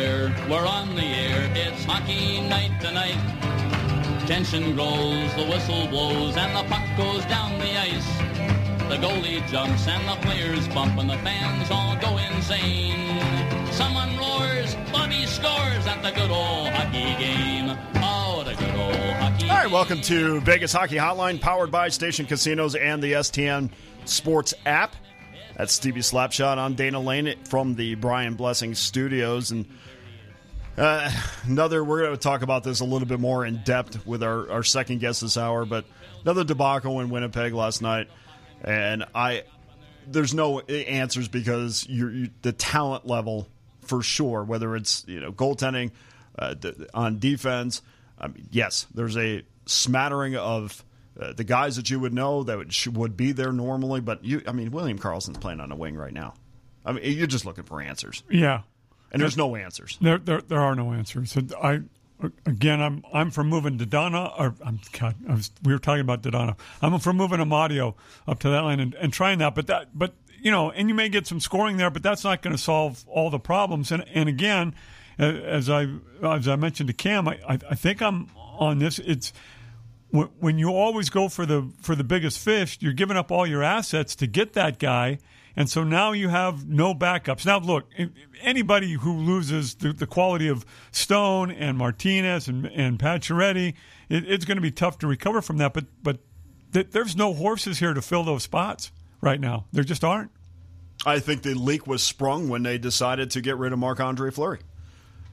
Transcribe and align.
there, 0.00 0.34
we're 0.50 0.66
on 0.66 0.94
the 0.94 1.02
air. 1.02 1.50
It's 1.54 1.84
hockey 1.84 2.40
night 2.42 2.72
tonight. 2.80 3.16
Tension 4.26 4.74
grows, 4.74 5.34
the 5.34 5.44
whistle 5.44 5.86
blows, 5.88 6.36
and 6.36 6.54
the 6.54 6.64
puck 6.68 6.84
goes 6.96 7.24
down 7.26 7.58
the 7.58 7.72
ice. 7.78 8.10
The 8.90 8.96
goalie 8.96 9.46
jumps 9.48 9.88
and 9.88 10.06
the 10.06 10.16
players 10.26 10.68
bump 10.68 10.98
and 10.98 11.08
the 11.08 11.18
fans 11.18 11.70
all 11.70 11.96
go 11.96 12.18
insane. 12.18 13.20
Someone 13.72 14.16
roars, 14.18 14.74
Bobby 14.92 15.24
scores 15.24 15.86
at 15.86 16.02
the 16.02 16.10
good 16.10 16.30
old 16.30 16.68
hockey 16.68 17.16
game. 17.22 17.76
Oh, 17.96 18.42
the 18.44 18.54
good 18.54 18.74
old 18.74 19.14
hockey 19.20 19.48
All 19.48 19.56
right, 19.56 19.70
welcome 19.70 20.00
to 20.02 20.40
Vegas 20.42 20.72
Hockey 20.72 20.96
Hotline, 20.96 21.40
powered 21.40 21.70
by 21.70 21.88
Station 21.88 22.26
Casinos 22.26 22.74
and 22.74 23.02
the 23.02 23.12
STN 23.12 23.70
Sports 24.04 24.52
app. 24.66 24.94
That's 25.56 25.72
Stevie 25.72 26.00
Slapshot. 26.00 26.58
I'm 26.58 26.74
Dana 26.74 27.00
Lane 27.00 27.34
from 27.44 27.76
the 27.76 27.94
Brian 27.94 28.34
Blessing 28.34 28.74
Studios, 28.74 29.52
and 29.52 29.64
uh, 30.76 31.10
another. 31.44 31.82
We're 31.82 32.00
going 32.02 32.12
to 32.12 32.16
talk 32.16 32.42
about 32.42 32.64
this 32.64 32.80
a 32.80 32.84
little 32.84 33.08
bit 33.08 33.20
more 33.20 33.44
in 33.44 33.62
depth 33.64 34.06
with 34.06 34.22
our, 34.22 34.50
our 34.50 34.62
second 34.62 35.00
guest 35.00 35.20
this 35.20 35.36
hour, 35.36 35.64
but 35.64 35.84
another 36.22 36.44
debacle 36.44 37.00
in 37.00 37.10
Winnipeg 37.10 37.52
last 37.52 37.82
night, 37.82 38.08
and 38.62 39.04
I 39.14 39.44
there's 40.06 40.34
no 40.34 40.60
answers 40.60 41.28
because 41.28 41.86
you're, 41.88 42.12
you, 42.12 42.30
the 42.42 42.52
talent 42.52 43.06
level 43.06 43.48
for 43.82 44.02
sure, 44.02 44.44
whether 44.44 44.76
it's 44.76 45.04
you 45.06 45.20
know 45.20 45.32
goaltending 45.32 45.90
uh, 46.38 46.54
on 46.94 47.18
defense. 47.18 47.82
Mean, 48.20 48.48
yes, 48.50 48.86
there's 48.94 49.16
a 49.16 49.42
smattering 49.66 50.36
of 50.36 50.84
uh, 51.20 51.32
the 51.32 51.44
guys 51.44 51.76
that 51.76 51.90
you 51.90 52.00
would 52.00 52.14
know 52.14 52.42
that 52.44 52.56
would, 52.58 52.96
would 52.96 53.16
be 53.16 53.32
there 53.32 53.52
normally, 53.52 54.00
but 54.00 54.24
you, 54.24 54.42
I 54.46 54.52
mean, 54.52 54.70
William 54.70 54.98
Karlsson's 54.98 55.38
playing 55.38 55.60
on 55.60 55.72
a 55.72 55.76
wing 55.76 55.96
right 55.96 56.12
now. 56.12 56.34
I 56.84 56.92
mean, 56.92 57.16
you're 57.16 57.26
just 57.26 57.44
looking 57.44 57.64
for 57.64 57.80
answers, 57.80 58.22
Yeah, 58.30 58.62
and 59.12 59.22
there's 59.22 59.36
no 59.36 59.56
answers. 59.56 59.98
there 60.00 60.18
there, 60.18 60.40
there 60.40 60.60
are 60.60 60.74
no 60.74 60.92
answers. 60.92 61.36
I 61.62 61.82
again, 62.44 62.80
I'm 62.80 63.04
I'm 63.12 63.30
for 63.30 63.44
moving 63.44 63.78
Dadonov. 63.78 64.38
Or 64.38 64.54
I'm 64.64 64.80
God, 64.92 65.14
was, 65.28 65.50
we 65.62 65.72
were 65.72 65.78
talking 65.78 66.00
about 66.00 66.22
Dadonov. 66.22 66.56
I'm 66.82 66.98
for 66.98 67.12
moving 67.12 67.40
Amadio 67.40 67.94
up 68.26 68.38
to 68.40 68.50
that 68.50 68.62
line 68.62 68.80
and, 68.80 68.94
and 68.94 69.12
trying 69.12 69.38
that. 69.38 69.54
But 69.54 69.66
that 69.68 69.88
but 69.94 70.14
you 70.40 70.50
know, 70.50 70.70
and 70.70 70.88
you 70.88 70.94
may 70.94 71.08
get 71.08 71.26
some 71.26 71.40
scoring 71.40 71.76
there, 71.76 71.90
but 71.90 72.02
that's 72.02 72.24
not 72.24 72.42
going 72.42 72.54
to 72.54 72.62
solve 72.62 73.04
all 73.08 73.30
the 73.30 73.38
problems. 73.38 73.92
And 73.92 74.04
and 74.14 74.28
again, 74.28 74.74
as 75.18 75.70
I 75.70 75.88
as 76.22 76.48
I 76.48 76.56
mentioned 76.56 76.88
to 76.88 76.94
Cam, 76.94 77.28
I 77.28 77.38
I, 77.48 77.74
think 77.74 78.02
I'm 78.02 78.30
on 78.36 78.78
this. 78.78 78.98
It's 78.98 79.32
when 80.10 80.58
you 80.58 80.70
always 80.70 81.10
go 81.10 81.28
for 81.28 81.46
the 81.46 81.70
for 81.80 81.94
the 81.94 82.04
biggest 82.04 82.38
fish, 82.38 82.78
you're 82.80 82.92
giving 82.92 83.16
up 83.16 83.30
all 83.30 83.46
your 83.46 83.62
assets 83.62 84.14
to 84.16 84.26
get 84.26 84.52
that 84.54 84.78
guy, 84.78 85.18
and 85.56 85.68
so 85.70 85.82
now 85.84 86.12
you 86.12 86.28
have 86.28 86.68
no 86.68 86.94
backups. 86.94 87.46
Now, 87.46 87.58
look, 87.58 87.90
anybody 88.42 88.92
who 88.92 89.16
loses 89.16 89.74
the, 89.76 89.92
the 89.92 90.06
quality 90.06 90.48
of 90.48 90.64
Stone 90.90 91.50
and 91.50 91.78
Martinez 91.78 92.46
and 92.48 92.66
and 92.66 92.98
Pacioretty, 92.98 93.74
it, 94.08 94.30
it's 94.30 94.44
going 94.44 94.56
to 94.58 94.62
be 94.62 94.70
tough 94.70 94.98
to 94.98 95.06
recover 95.06 95.40
from 95.42 95.56
that. 95.58 95.72
But 95.72 95.86
but 96.02 96.18
th- 96.72 96.88
there's 96.90 97.16
no 97.16 97.32
horses 97.34 97.78
here 97.78 97.94
to 97.94 98.02
fill 98.02 98.24
those 98.24 98.42
spots 98.42 98.92
right 99.20 99.40
now. 99.40 99.64
There 99.72 99.84
just 99.84 100.04
aren't. 100.04 100.30
I 101.04 101.18
think 101.20 101.42
the 101.42 101.54
leak 101.54 101.86
was 101.86 102.02
sprung 102.02 102.48
when 102.48 102.62
they 102.62 102.78
decided 102.78 103.30
to 103.32 103.40
get 103.40 103.56
rid 103.58 103.72
of 103.72 103.78
Marc 103.78 104.00
Andre 104.00 104.30
Fleury, 104.30 104.60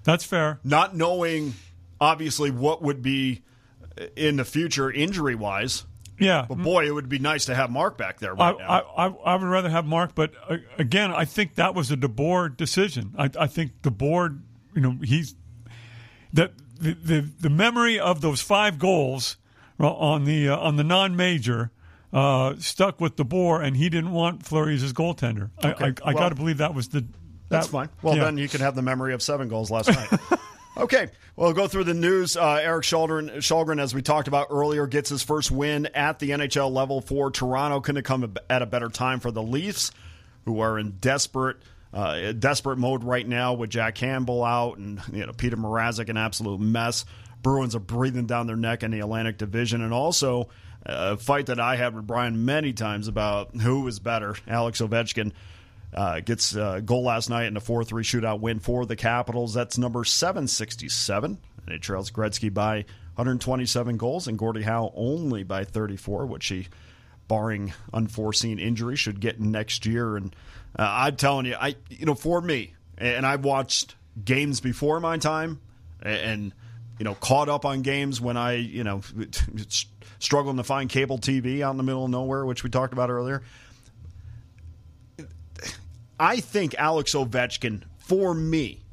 That's 0.03 0.25
fair. 0.25 0.59
not 0.63 0.95
knowing 0.95 1.53
obviously 2.01 2.51
what 2.51 2.81
would 2.81 3.01
be 3.01 3.41
uh, 3.99 4.05
in 4.17 4.35
the 4.35 4.43
future 4.45 4.91
injury 4.91 5.35
wise. 5.35 5.85
Yeah, 6.19 6.45
But 6.47 6.59
boy, 6.59 6.85
it 6.85 6.91
would 6.91 7.09
be 7.09 7.19
nice 7.19 7.45
to 7.45 7.55
have 7.55 7.71
Mark 7.71 7.97
back 7.97 8.19
there 8.19 8.39
I, 8.39 8.51
right 8.51 8.59
now. 8.59 8.67
I, 8.67 9.07
I, 9.07 9.07
I 9.07 9.35
would 9.35 9.47
rather 9.47 9.69
have 9.69 9.85
Mark, 9.85 10.13
but 10.13 10.33
uh, 10.47 10.57
again, 10.77 11.11
I 11.11 11.25
think 11.25 11.55
that 11.55 11.73
was 11.73 11.91
a 11.91 11.97
DeBoer 11.97 12.55
decision. 12.55 13.15
I, 13.17 13.29
I 13.39 13.47
think 13.47 13.81
the 13.81 13.91
board, 13.91 14.43
you 14.75 14.81
know, 14.81 14.97
he's 15.03 15.35
the 16.31 16.51
the, 16.79 16.93
the, 16.93 17.29
the 17.39 17.49
memory 17.49 17.99
of 17.99 18.21
those 18.21 18.41
five 18.41 18.77
goals 18.77 19.37
on 19.79 20.25
the 20.25 20.49
uh, 20.49 20.57
on 20.57 20.75
the 20.75 20.83
non-major 20.83 21.71
uh, 22.11 22.55
stuck 22.59 23.01
with 23.01 23.15
DeBoer, 23.15 23.63
and 23.63 23.75
he 23.75 23.89
didn't 23.89 24.11
want 24.11 24.45
Fleury 24.45 24.75
as 24.75 24.81
his 24.81 24.93
goaltender. 24.93 25.49
I, 25.63 25.69
I, 25.69 25.73
I 25.73 25.93
well, 26.05 26.15
got 26.15 26.29
to 26.29 26.35
believe 26.35 26.59
that 26.59 26.73
was 26.73 26.89
the. 26.89 27.05
That's 27.49 27.67
fine. 27.67 27.89
Well, 28.01 28.15
yeah. 28.15 28.25
then 28.25 28.37
you 28.37 28.47
can 28.47 28.61
have 28.61 28.75
the 28.75 28.81
memory 28.81 29.13
of 29.13 29.21
seven 29.21 29.47
goals 29.47 29.69
last 29.69 29.89
night. 29.89 30.09
okay. 30.77 31.07
Well, 31.35 31.53
go 31.53 31.67
through 31.67 31.85
the 31.85 31.93
news. 31.93 32.37
Uh, 32.37 32.59
Eric 32.61 32.85
Källgren, 32.85 33.79
as 33.81 33.95
we 33.95 34.01
talked 34.01 34.27
about 34.27 34.47
earlier, 34.51 34.85
gets 34.85 35.09
his 35.09 35.23
first 35.23 35.49
win 35.49 35.87
at 35.87 36.19
the 36.19 36.29
NHL 36.29 36.71
level 36.71 37.01
for 37.01 37.31
Toronto. 37.31 37.79
Couldn't 37.79 37.97
have 37.97 38.05
come 38.05 38.35
at 38.49 38.61
a 38.61 38.65
better 38.65 38.89
time 38.89 39.19
for 39.19 39.31
the 39.31 39.41
Leafs, 39.41 39.91
who 40.45 40.59
are 40.59 40.77
in 40.77 40.91
desperate. 40.91 41.57
Uh, 41.91 42.31
desperate 42.31 42.77
mode 42.77 43.03
right 43.03 43.27
now 43.27 43.53
with 43.53 43.69
Jack 43.69 43.93
Campbell 43.93 44.43
out 44.43 44.79
and 44.79 44.99
you 45.11 45.23
know 45.27 45.31
Peter 45.31 45.55
Mrazek 45.55 46.09
an 46.09 46.17
absolute 46.17 46.59
mess. 46.59 47.05
Bruins 47.43 47.75
are 47.75 47.79
breathing 47.79 48.25
down 48.25 48.47
their 48.47 48.55
neck 48.55 48.81
in 48.81 48.89
the 48.89 49.01
Atlantic 49.01 49.37
Division, 49.37 49.83
and 49.83 49.93
also 49.93 50.49
uh, 50.87 51.13
a 51.13 51.17
fight 51.17 51.47
that 51.47 51.59
I 51.59 51.75
had 51.75 51.93
with 51.93 52.07
Brian 52.07 52.45
many 52.45 52.73
times 52.73 53.07
about 53.07 53.55
who 53.55 53.87
is 53.87 53.99
better, 53.99 54.35
Alex 54.47 54.81
Ovechkin 54.81 55.33
uh, 55.93 56.19
gets 56.19 56.55
a 56.55 56.81
goal 56.83 57.03
last 57.03 57.29
night 57.29 57.45
in 57.45 57.57
a 57.57 57.61
4 57.61 57.83
3 57.83 58.03
shootout 58.03 58.39
win 58.39 58.59
for 58.59 58.85
the 58.85 58.95
Capitals. 58.95 59.53
That's 59.53 59.77
number 59.77 60.03
767. 60.03 61.37
And 61.65 61.75
it 61.75 61.81
trails 61.81 62.11
Gretzky 62.11 62.53
by 62.53 62.85
127 63.15 63.97
goals 63.97 64.27
and 64.27 64.37
Gordie 64.37 64.63
Howe 64.63 64.91
only 64.95 65.43
by 65.43 65.63
34, 65.63 66.25
which 66.25 66.47
he, 66.47 66.67
barring 67.27 67.73
unforeseen 67.93 68.59
injury, 68.59 68.95
should 68.95 69.19
get 69.19 69.39
next 69.39 69.85
year. 69.85 70.17
And 70.17 70.35
uh, 70.77 70.87
I'm 70.89 71.15
telling 71.15 71.45
you, 71.45 71.55
I 71.55 71.75
you 71.89 72.05
know, 72.05 72.15
for 72.15 72.41
me, 72.41 72.73
and 72.97 73.25
I've 73.25 73.45
watched 73.45 73.95
games 74.23 74.59
before 74.59 74.99
my 74.99 75.17
time 75.17 75.59
and, 76.01 76.53
you 76.99 77.05
know, 77.05 77.15
caught 77.15 77.49
up 77.49 77.65
on 77.65 77.81
games 77.81 78.19
when 78.19 78.35
I, 78.35 78.53
you 78.53 78.83
know, 78.83 79.01
struggling 80.19 80.57
to 80.57 80.63
find 80.63 80.89
cable 80.89 81.19
TV 81.19 81.61
out 81.61 81.71
in 81.71 81.77
the 81.77 81.83
middle 81.83 82.05
of 82.05 82.11
nowhere, 82.11 82.45
which 82.45 82.63
we 82.63 82.69
talked 82.69 82.93
about 82.93 83.09
earlier. 83.09 83.43
I 86.19 86.39
think 86.39 86.75
Alex 86.75 87.13
Ovechkin, 87.13 87.83
for 87.97 88.33
me, 88.33 88.83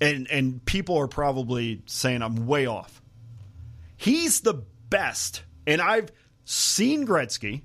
and 0.00 0.28
and 0.30 0.64
people 0.64 0.96
are 0.98 1.08
probably 1.08 1.82
saying 1.86 2.22
I'm 2.22 2.46
way 2.46 2.66
off. 2.66 3.02
He's 3.96 4.40
the 4.40 4.62
best, 4.90 5.42
and 5.66 5.80
I've 5.80 6.10
seen 6.44 7.06
Gretzky. 7.06 7.62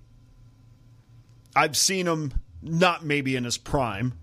I've 1.55 1.77
seen 1.77 2.07
him 2.07 2.33
not 2.61 3.05
maybe 3.05 3.35
in 3.35 3.43
his 3.43 3.57
prime, 3.57 4.13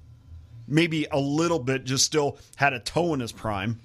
maybe 0.67 1.07
a 1.11 1.19
little 1.21 1.61
bit, 1.61 1.85
just 1.85 2.05
still 2.05 2.39
had 2.57 2.73
a 2.73 2.81
toe 2.81 3.15
in 3.15 3.21
his 3.21 3.33
prime. 3.33 3.81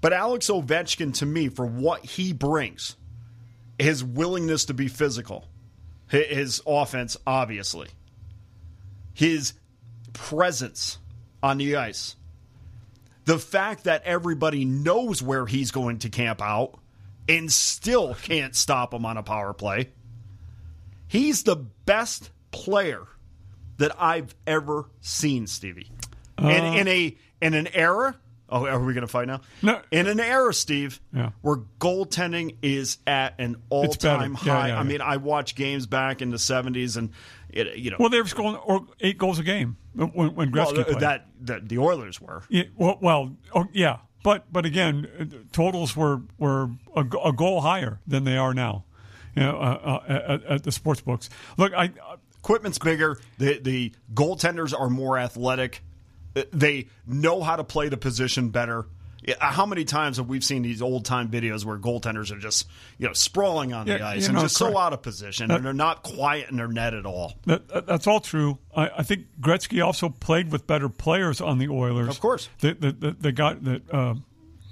But 0.00 0.12
Alex 0.12 0.48
Ovechkin, 0.48 1.14
to 1.14 1.26
me, 1.26 1.48
for 1.48 1.64
what 1.64 2.04
he 2.04 2.32
brings, 2.32 2.96
his 3.78 4.02
willingness 4.02 4.64
to 4.64 4.74
be 4.74 4.88
physical, 4.88 5.46
his 6.08 6.60
offense, 6.66 7.16
obviously, 7.24 7.88
his 9.14 9.54
presence 10.12 10.98
on 11.42 11.58
the 11.58 11.76
ice, 11.76 12.16
the 13.24 13.38
fact 13.38 13.84
that 13.84 14.02
everybody 14.04 14.64
knows 14.64 15.22
where 15.22 15.46
he's 15.46 15.70
going 15.70 15.98
to 16.00 16.08
camp 16.08 16.40
out 16.42 16.78
and 17.28 17.52
still 17.52 18.14
can't 18.14 18.54
stop 18.54 18.92
him 18.92 19.06
on 19.06 19.16
a 19.16 19.22
power 19.22 19.52
play. 19.52 19.90
He's 21.08 21.42
the 21.44 21.56
best 21.56 22.30
player 22.50 23.06
that 23.78 23.92
I've 24.00 24.34
ever 24.46 24.86
seen, 25.00 25.46
Stevie. 25.46 25.90
in, 26.38 26.44
uh. 26.46 26.72
in 26.74 26.88
a 26.88 27.16
in 27.40 27.54
an 27.54 27.68
era. 27.74 28.16
Oh, 28.48 28.66
are 28.66 28.78
we 28.84 28.92
going 28.92 29.00
to 29.02 29.08
fight 29.08 29.28
now? 29.28 29.40
No. 29.62 29.80
In 29.90 30.06
an 30.06 30.20
era, 30.20 30.52
Steve, 30.52 31.00
Yeah. 31.14 31.30
where 31.40 31.56
goaltending 31.80 32.56
is 32.60 32.98
at 33.06 33.34
an 33.40 33.56
all-time 33.70 34.34
better. 34.34 34.46
Yeah, 34.46 34.52
high. 34.54 34.68
yeah, 34.68 34.78
I 34.78 34.82
mean, 34.82 35.00
I 35.00 35.16
watched 35.16 35.56
games 35.56 35.86
back 35.86 36.20
in 36.20 36.28
the 36.30 36.36
'70s, 36.36 36.98
and 36.98 37.10
it, 37.52 37.76
you 37.76 37.90
know, 37.90 37.96
Well, 38.00 38.08
they 38.08 38.20
were 38.20 38.28
scoring 38.28 38.56
or 38.56 38.86
eight 39.00 39.18
goals 39.18 39.38
a 39.38 39.42
game 39.42 39.76
when, 39.94 40.08
when 40.10 40.34
well, 40.34 40.46
Gretzky 40.72 40.84
played. 40.84 41.00
that, 41.00 41.26
that 41.42 41.68
the 41.68 41.78
Oilers 41.78 42.20
were. 42.20 42.42
Yeah, 42.48 42.64
well, 42.76 42.98
well 43.00 43.36
oh, 43.54 43.66
yeah, 43.72 43.98
but 44.22 44.52
but 44.52 44.64
again, 44.64 45.46
totals 45.52 45.96
were 45.96 46.22
were 46.38 46.70
a, 46.96 47.04
a 47.24 47.32
goal 47.32 47.60
higher 47.60 48.00
than 48.06 48.24
they 48.24 48.36
are 48.36 48.54
now. 48.54 48.84
You 49.34 49.42
know, 49.42 49.56
uh, 49.56 50.00
uh, 50.08 50.12
at, 50.28 50.44
at 50.44 50.62
the 50.64 50.72
sports 50.72 51.00
books. 51.00 51.30
Look, 51.56 51.72
I 51.72 51.86
uh, 51.86 52.16
equipment's 52.38 52.78
bigger. 52.78 53.18
The 53.38 53.58
the 53.58 53.92
goaltenders 54.14 54.78
are 54.78 54.90
more 54.90 55.18
athletic. 55.18 55.82
Uh, 56.36 56.42
They 56.52 56.88
know 57.06 57.42
how 57.42 57.56
to 57.56 57.64
play 57.64 57.88
the 57.88 57.96
position 57.96 58.50
better. 58.50 58.86
Yeah, 59.24 59.34
How 59.40 59.66
many 59.66 59.84
times 59.84 60.16
have 60.16 60.28
we 60.28 60.40
seen 60.40 60.62
these 60.62 60.82
old 60.82 61.04
time 61.04 61.28
videos 61.30 61.64
where 61.64 61.78
goaltenders 61.78 62.32
are 62.34 62.38
just 62.38 62.68
you 62.98 63.06
know 63.06 63.12
sprawling 63.12 63.72
on 63.72 63.86
the 63.86 64.02
ice 64.02 64.26
and 64.26 64.34
know, 64.34 64.42
just 64.42 64.56
so 64.56 64.76
out 64.76 64.92
of 64.92 65.02
position 65.02 65.50
and 65.50 65.64
they're 65.64 65.72
not 65.72 66.02
quiet 66.02 66.50
in 66.50 66.56
their 66.56 66.68
net 66.68 66.92
at 66.94 67.06
all? 67.06 67.34
that, 67.46 67.68
that- 67.68 67.86
that's 67.86 68.06
all 68.06 68.20
true. 68.20 68.58
I, 68.76 68.90
I 68.98 69.02
think 69.02 69.26
Gretzky 69.40 69.84
also 69.84 70.08
played 70.08 70.50
with 70.50 70.66
better 70.66 70.88
players 70.88 71.40
on 71.40 71.58
the 71.58 71.68
Oilers. 71.68 72.08
Of 72.08 72.20
course. 72.20 72.48
the 72.60 72.74
the, 72.74 72.92
the, 72.92 73.10
the 73.12 73.32
guy 73.32 73.54
that. 73.54 73.82
Uh, 73.94 74.14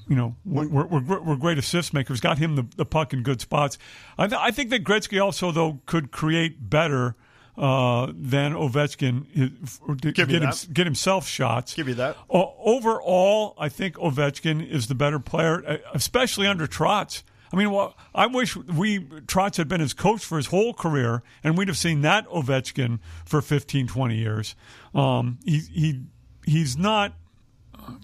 you 0.08 0.16
know, 0.16 0.34
we're 0.44 0.66
were, 0.86 1.20
were 1.20 1.36
great 1.36 1.56
assist 1.56 1.94
makers. 1.94 2.18
Got 2.20 2.38
him 2.38 2.56
the, 2.56 2.66
the 2.74 2.84
puck 2.84 3.12
in 3.12 3.22
good 3.22 3.40
spots. 3.40 3.78
I, 4.18 4.26
th- 4.26 4.40
I 4.42 4.50
think 4.50 4.70
that 4.70 4.82
Gretzky 4.82 5.22
also, 5.24 5.52
though, 5.52 5.78
could 5.86 6.10
create 6.10 6.68
better 6.68 7.14
uh, 7.58 8.06
than 8.14 8.52
Ovechkin 8.54 9.26
is- 9.34 9.80
to 10.00 10.12
Give 10.12 10.28
get, 10.28 10.42
him, 10.42 10.52
get 10.72 10.86
himself 10.86 11.26
shots. 11.26 11.74
Give 11.74 11.88
you 11.88 11.94
that. 11.94 12.16
O- 12.30 12.54
overall, 12.64 13.54
I 13.58 13.68
think 13.68 13.96
Ovechkin 13.96 14.66
is 14.66 14.86
the 14.88 14.94
better 14.94 15.18
player, 15.18 15.62
uh, 15.66 15.76
especially 15.94 16.46
under 16.46 16.66
Trotz. 16.66 17.22
I 17.52 17.56
mean, 17.56 17.70
well, 17.72 17.96
I 18.14 18.26
wish 18.26 18.56
we 18.56 19.00
Trotz 19.00 19.56
had 19.56 19.66
been 19.68 19.80
his 19.80 19.92
coach 19.92 20.24
for 20.24 20.36
his 20.36 20.46
whole 20.46 20.72
career, 20.72 21.22
and 21.42 21.58
we'd 21.58 21.66
have 21.68 21.76
seen 21.76 22.02
that 22.02 22.28
Ovechkin 22.28 23.00
for 23.24 23.42
15, 23.42 23.88
20 23.88 24.16
years. 24.16 24.54
Um, 24.94 25.38
he, 25.44 25.58
he 25.58 26.00
he's 26.46 26.76
not 26.76 27.14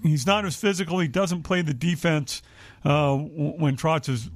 he's 0.02 0.26
not 0.26 0.44
as 0.44 0.56
physical. 0.56 0.98
He 0.98 1.06
doesn't 1.08 1.44
play 1.44 1.62
the 1.62 1.74
defense 1.74 2.42
uh, 2.84 3.14
when 3.16 3.76
Trotz 3.76 4.08
is, 4.08 4.30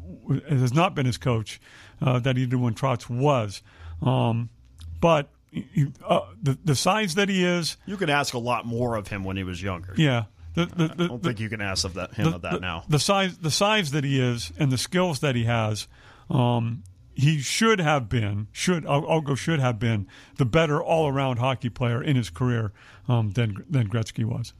has 0.48 0.72
not 0.72 0.94
been 0.94 1.06
his 1.06 1.18
coach 1.18 1.60
uh, 2.00 2.20
that 2.20 2.36
he 2.36 2.46
did 2.46 2.60
when 2.60 2.74
Trotz 2.74 3.10
was. 3.10 3.62
Um, 4.02 4.48
but 5.00 5.28
he, 5.50 5.88
uh, 6.06 6.20
the 6.42 6.58
the 6.64 6.74
size 6.76 7.14
that 7.16 7.28
he 7.28 7.44
is, 7.44 7.76
You 7.86 7.96
can 7.96 8.10
ask 8.10 8.34
a 8.34 8.38
lot 8.38 8.66
more 8.66 8.96
of 8.96 9.08
him 9.08 9.24
when 9.24 9.36
he 9.36 9.44
was 9.44 9.62
younger. 9.62 9.94
yeah. 9.96 10.24
The, 10.52 10.66
the, 10.66 10.88
the, 10.88 11.04
I 11.04 11.06
don't 11.06 11.22
think 11.22 11.38
you 11.38 11.48
can 11.48 11.60
ask 11.60 11.84
of 11.84 11.94
that, 11.94 12.12
him 12.14 12.34
of 12.34 12.42
that 12.42 12.60
now. 12.60 12.82
The 12.88 12.98
size, 12.98 13.38
the 13.38 13.52
size 13.52 13.92
that 13.92 14.02
he 14.02 14.20
is, 14.20 14.50
and 14.58 14.72
the 14.72 14.78
skills 14.78 15.20
that 15.20 15.36
he 15.36 15.44
has, 15.44 15.86
um, 16.28 16.82
he 17.14 17.38
should 17.38 17.78
have 17.78 18.08
been. 18.08 18.48
Should 18.50 18.84
I'll, 18.84 19.08
I'll 19.08 19.20
go. 19.20 19.36
Should 19.36 19.60
have 19.60 19.78
been 19.78 20.08
the 20.38 20.44
better 20.44 20.82
all-around 20.82 21.36
hockey 21.38 21.68
player 21.68 22.02
in 22.02 22.16
his 22.16 22.30
career 22.30 22.72
um, 23.08 23.30
than 23.30 23.64
than 23.70 23.88
Gretzky 23.88 24.24
was. 24.24 24.52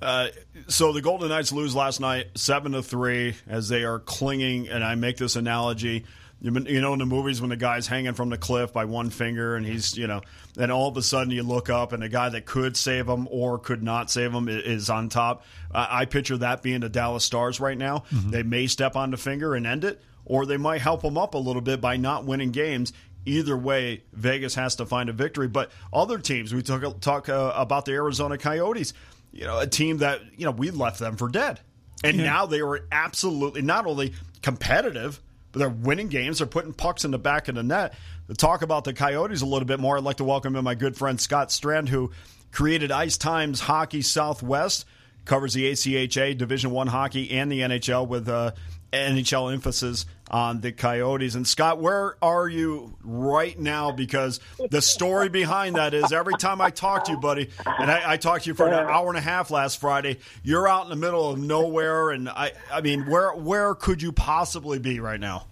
Uh, 0.00 0.28
so 0.68 0.92
the 0.92 1.02
Golden 1.02 1.30
Knights 1.30 1.50
lose 1.50 1.74
last 1.74 1.98
night, 2.00 2.26
seven 2.36 2.70
to 2.72 2.82
three, 2.82 3.34
as 3.48 3.68
they 3.68 3.82
are 3.82 3.98
clinging. 3.98 4.68
And 4.68 4.84
I 4.84 4.94
make 4.94 5.16
this 5.16 5.34
analogy. 5.34 6.04
You 6.44 6.80
know, 6.80 6.92
in 6.92 6.98
the 6.98 7.06
movies 7.06 7.40
when 7.40 7.48
the 7.50 7.56
guy's 7.56 7.86
hanging 7.86 8.12
from 8.12 8.28
the 8.28 8.36
cliff 8.36 8.72
by 8.72 8.84
one 8.84 9.08
finger, 9.08 9.56
and 9.56 9.64
he's, 9.64 9.96
you 9.96 10.06
know, 10.06 10.20
then 10.54 10.70
all 10.70 10.88
of 10.88 10.96
a 10.98 11.02
sudden 11.02 11.30
you 11.30 11.42
look 11.42 11.70
up, 11.70 11.92
and 11.94 12.02
the 12.02 12.08
guy 12.08 12.28
that 12.28 12.44
could 12.44 12.76
save 12.76 13.08
him 13.08 13.26
or 13.30 13.58
could 13.58 13.82
not 13.82 14.10
save 14.10 14.32
him 14.32 14.48
is 14.48 14.90
on 14.90 15.08
top. 15.08 15.44
I 15.72 16.02
I 16.02 16.04
picture 16.04 16.36
that 16.38 16.62
being 16.62 16.80
the 16.80 16.88
Dallas 16.90 17.24
Stars 17.24 17.60
right 17.60 17.78
now. 17.78 18.04
They 18.10 18.42
may 18.42 18.66
step 18.66 18.94
on 18.94 19.10
the 19.10 19.16
finger 19.16 19.54
and 19.54 19.66
end 19.66 19.84
it, 19.84 20.02
or 20.26 20.44
they 20.44 20.58
might 20.58 20.82
help 20.82 21.02
him 21.02 21.16
up 21.16 21.34
a 21.34 21.38
little 21.38 21.62
bit 21.62 21.80
by 21.80 21.96
not 21.96 22.24
winning 22.26 22.50
games. 22.50 22.92
Either 23.26 23.56
way, 23.56 24.04
Vegas 24.12 24.54
has 24.54 24.76
to 24.76 24.84
find 24.84 25.08
a 25.08 25.14
victory. 25.14 25.48
But 25.48 25.70
other 25.94 26.18
teams, 26.18 26.52
we 26.52 26.60
talk, 26.60 27.00
talk 27.00 27.30
uh, 27.30 27.54
about 27.56 27.86
the 27.86 27.92
Arizona 27.92 28.36
Coyotes 28.36 28.92
you 29.34 29.44
know, 29.44 29.58
a 29.58 29.66
team 29.66 29.98
that, 29.98 30.20
you 30.36 30.44
know, 30.44 30.52
we 30.52 30.70
left 30.70 31.00
them 31.00 31.16
for 31.16 31.28
dead. 31.28 31.60
And 32.04 32.18
Yeah. 32.18 32.24
now 32.24 32.46
they 32.46 32.60
are 32.60 32.80
absolutely 32.92 33.62
not 33.62 33.84
only 33.86 34.14
competitive, 34.42 35.20
they're 35.58 35.68
winning 35.68 36.08
games. 36.08 36.38
They're 36.38 36.46
putting 36.46 36.72
pucks 36.72 37.04
in 37.04 37.10
the 37.10 37.18
back 37.18 37.48
of 37.48 37.54
the 37.54 37.62
net. 37.62 37.94
To 38.28 38.34
talk 38.34 38.62
about 38.62 38.84
the 38.84 38.92
Coyotes 38.92 39.42
a 39.42 39.46
little 39.46 39.66
bit 39.66 39.80
more, 39.80 39.96
I'd 39.96 40.04
like 40.04 40.16
to 40.16 40.24
welcome 40.24 40.56
in 40.56 40.64
my 40.64 40.74
good 40.74 40.96
friend 40.96 41.20
Scott 41.20 41.52
Strand, 41.52 41.88
who 41.88 42.10
created 42.52 42.90
Ice 42.90 43.16
Times 43.16 43.60
Hockey 43.60 44.02
Southwest, 44.02 44.86
covers 45.24 45.54
the 45.54 45.70
ACHA, 45.70 46.38
Division 46.38 46.70
One 46.70 46.86
hockey, 46.86 47.30
and 47.32 47.50
the 47.50 47.60
NHL 47.60 48.08
with 48.08 48.28
uh, 48.28 48.52
NHL 48.94 49.52
emphasis 49.52 50.06
on 50.30 50.60
the 50.60 50.72
Coyotes. 50.72 51.34
And 51.34 51.46
Scott, 51.46 51.80
where 51.80 52.16
are 52.22 52.48
you 52.48 52.96
right 53.02 53.58
now? 53.58 53.92
Because 53.92 54.40
the 54.70 54.80
story 54.80 55.28
behind 55.28 55.76
that 55.76 55.94
is 55.94 56.12
every 56.12 56.34
time 56.38 56.60
I 56.60 56.70
talk 56.70 57.04
to 57.04 57.12
you, 57.12 57.18
buddy, 57.18 57.50
and 57.66 57.90
I, 57.90 58.12
I 58.12 58.16
talked 58.16 58.44
to 58.44 58.50
you 58.50 58.54
for 58.54 58.66
an 58.66 58.74
hour 58.74 59.08
and 59.08 59.18
a 59.18 59.22
half 59.22 59.50
last 59.50 59.80
Friday, 59.80 60.18
you're 60.42 60.66
out 60.66 60.84
in 60.84 60.90
the 60.90 60.96
middle 60.96 61.30
of 61.30 61.38
nowhere, 61.38 62.10
and 62.10 62.28
I, 62.28 62.52
I 62.72 62.80
mean, 62.80 63.06
where 63.06 63.32
where 63.32 63.74
could 63.74 64.00
you 64.00 64.12
possibly 64.12 64.78
be 64.78 65.00
right 65.00 65.20
now? 65.20 65.46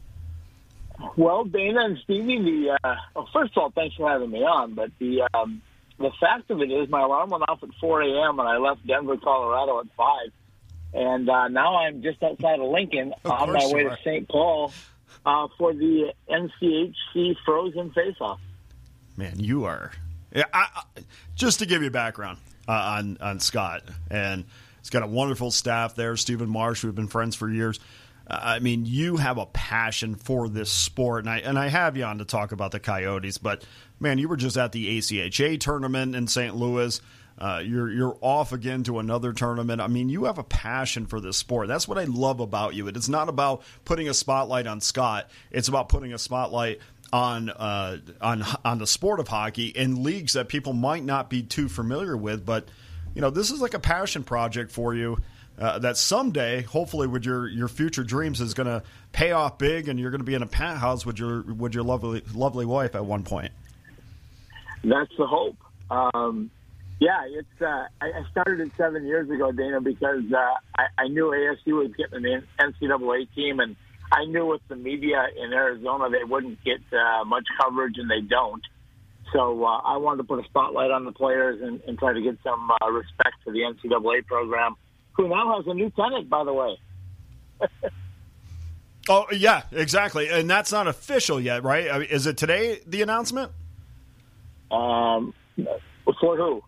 Well, 1.16 1.44
Dana 1.44 1.84
and 1.84 1.98
Stevie, 2.04 2.38
the 2.38 2.78
uh, 2.84 2.94
well, 3.14 3.28
first 3.32 3.52
of 3.56 3.62
all, 3.62 3.70
thanks 3.70 3.96
for 3.96 4.08
having 4.08 4.30
me 4.30 4.40
on. 4.40 4.74
But 4.74 4.90
the 4.98 5.28
um, 5.34 5.62
the 5.98 6.10
fact 6.20 6.50
of 6.50 6.60
it 6.60 6.70
is, 6.70 6.88
my 6.88 7.02
alarm 7.02 7.30
went 7.30 7.44
off 7.48 7.62
at 7.62 7.70
4 7.80 8.02
a.m. 8.02 8.38
and 8.38 8.48
I 8.48 8.56
left 8.58 8.86
Denver, 8.86 9.16
Colorado 9.16 9.80
at 9.80 9.86
five, 9.96 10.32
and 10.94 11.28
uh, 11.28 11.48
now 11.48 11.76
I'm 11.76 12.02
just 12.02 12.22
outside 12.22 12.60
of 12.60 12.68
Lincoln 12.70 13.14
Of 13.24 13.30
on 13.30 13.52
my 13.52 13.66
way 13.72 13.84
to. 13.84 13.96
St. 14.04 14.28
Paul 14.28 14.72
uh, 15.24 15.48
for 15.58 15.72
the 15.72 16.12
NCHC 16.28 17.36
Frozen 17.44 17.92
Face-Off. 17.92 18.40
Man, 19.16 19.38
you 19.38 19.64
are. 19.64 19.92
Yeah, 20.34 20.44
I, 20.52 20.66
I, 20.74 21.00
just 21.34 21.58
to 21.58 21.66
give 21.66 21.82
you 21.82 21.90
background 21.90 22.38
uh, 22.66 22.72
on 22.72 23.18
on 23.20 23.40
Scott, 23.40 23.82
and 24.10 24.44
he's 24.80 24.90
got 24.90 25.02
a 25.02 25.06
wonderful 25.06 25.50
staff 25.50 25.94
there. 25.94 26.16
Stephen 26.16 26.48
Marsh, 26.48 26.82
we've 26.82 26.94
been 26.94 27.08
friends 27.08 27.36
for 27.36 27.50
years. 27.50 27.78
Uh, 28.26 28.38
I 28.40 28.58
mean, 28.60 28.86
you 28.86 29.16
have 29.18 29.36
a 29.36 29.46
passion 29.46 30.14
for 30.14 30.48
this 30.48 30.70
sport, 30.70 31.24
and 31.24 31.30
I 31.30 31.38
and 31.38 31.58
I 31.58 31.68
have 31.68 31.96
you 31.96 32.04
on 32.04 32.18
to 32.18 32.24
talk 32.24 32.52
about 32.52 32.70
the 32.70 32.80
Coyotes. 32.80 33.36
But 33.36 33.64
man, 34.00 34.18
you 34.18 34.28
were 34.28 34.36
just 34.36 34.56
at 34.56 34.72
the 34.72 34.98
ACHA 34.98 35.60
tournament 35.60 36.16
in 36.16 36.26
St. 36.26 36.56
Louis. 36.56 37.00
Uh, 37.38 37.62
you're 37.64 37.90
you're 37.90 38.16
off 38.20 38.52
again 38.52 38.82
to 38.84 38.98
another 38.98 39.32
tournament. 39.32 39.80
I 39.80 39.88
mean, 39.88 40.08
you 40.08 40.24
have 40.24 40.38
a 40.38 40.44
passion 40.44 41.06
for 41.06 41.20
this 41.20 41.36
sport. 41.36 41.68
That's 41.68 41.88
what 41.88 41.98
I 41.98 42.04
love 42.04 42.40
about 42.40 42.74
you. 42.74 42.88
It's 42.88 43.08
not 43.08 43.28
about 43.28 43.62
putting 43.84 44.08
a 44.08 44.14
spotlight 44.14 44.66
on 44.66 44.80
Scott. 44.80 45.30
It's 45.50 45.68
about 45.68 45.88
putting 45.88 46.12
a 46.12 46.18
spotlight 46.18 46.80
on 47.12 47.50
uh, 47.50 47.98
on 48.20 48.44
on 48.64 48.78
the 48.78 48.86
sport 48.86 49.20
of 49.20 49.28
hockey 49.28 49.66
in 49.66 50.02
leagues 50.02 50.34
that 50.34 50.48
people 50.48 50.72
might 50.72 51.04
not 51.04 51.28
be 51.28 51.42
too 51.42 51.68
familiar 51.68 52.16
with. 52.16 52.46
But 52.46 52.68
you 53.14 53.20
know, 53.20 53.30
this 53.30 53.50
is 53.50 53.60
like 53.60 53.74
a 53.74 53.80
passion 53.80 54.24
project 54.24 54.70
for 54.70 54.94
you. 54.94 55.18
Uh, 55.58 55.78
that 55.78 55.98
someday, 55.98 56.62
hopefully, 56.62 57.06
with 57.06 57.26
your, 57.26 57.46
your 57.46 57.68
future 57.68 58.02
dreams, 58.02 58.40
is 58.40 58.54
going 58.54 58.66
to 58.66 58.82
pay 59.12 59.32
off 59.32 59.58
big, 59.58 59.86
and 59.86 60.00
you're 60.00 60.10
going 60.10 60.20
to 60.20 60.24
be 60.24 60.34
in 60.34 60.42
a 60.42 60.46
penthouse 60.46 61.04
with 61.04 61.18
your 61.18 61.42
with 61.42 61.74
your 61.74 61.84
lovely 61.84 62.22
lovely 62.34 62.64
wife 62.64 62.94
at 62.94 63.04
one 63.04 63.22
point. 63.22 63.52
That's 64.82 65.12
the 65.18 65.26
hope. 65.26 65.56
Um, 65.90 66.50
yeah, 67.02 67.22
it's. 67.26 67.60
Uh, 67.60 67.86
I, 68.00 68.22
started 68.30 68.60
it 68.60 68.70
seven 68.76 69.04
years 69.04 69.28
ago, 69.28 69.50
Dana, 69.50 69.80
because 69.80 70.22
uh, 70.32 70.54
I, 70.78 70.86
I 70.96 71.08
knew 71.08 71.24
ASU 71.34 71.72
was 71.72 71.90
getting 71.98 72.24
an 72.24 72.46
NCAA 72.60 73.26
team, 73.34 73.58
and 73.58 73.74
I 74.12 74.24
knew 74.26 74.46
with 74.46 74.60
the 74.68 74.76
media 74.76 75.26
in 75.36 75.52
Arizona 75.52 76.08
they 76.10 76.22
wouldn't 76.22 76.62
get 76.62 76.78
uh, 76.92 77.24
much 77.24 77.46
coverage, 77.60 77.94
and 77.98 78.08
they 78.08 78.20
don't. 78.20 78.62
So 79.32 79.64
uh, 79.64 79.78
I 79.78 79.96
wanted 79.96 80.18
to 80.18 80.24
put 80.24 80.44
a 80.44 80.44
spotlight 80.44 80.92
on 80.92 81.04
the 81.04 81.10
players 81.10 81.60
and, 81.60 81.80
and 81.88 81.98
try 81.98 82.12
to 82.12 82.22
get 82.22 82.38
some 82.44 82.70
uh, 82.70 82.90
respect 82.92 83.34
for 83.42 83.52
the 83.52 83.60
NCAA 83.60 84.24
program, 84.26 84.76
who 85.14 85.26
now 85.28 85.56
has 85.56 85.66
a 85.66 85.74
new 85.74 85.90
tenant, 85.90 86.30
by 86.30 86.44
the 86.44 86.52
way. 86.52 86.78
Oh 89.08 89.26
yeah, 89.32 89.62
exactly, 89.72 90.28
and 90.28 90.48
that's 90.48 90.70
not 90.70 90.86
official 90.86 91.40
yet, 91.40 91.64
right? 91.64 91.90
I 91.90 91.98
mean, 91.98 92.08
is 92.08 92.28
it 92.28 92.36
today 92.36 92.78
the 92.86 93.02
announcement? 93.02 93.50
Um, 94.70 95.34
for 95.56 96.36
who? 96.36 96.62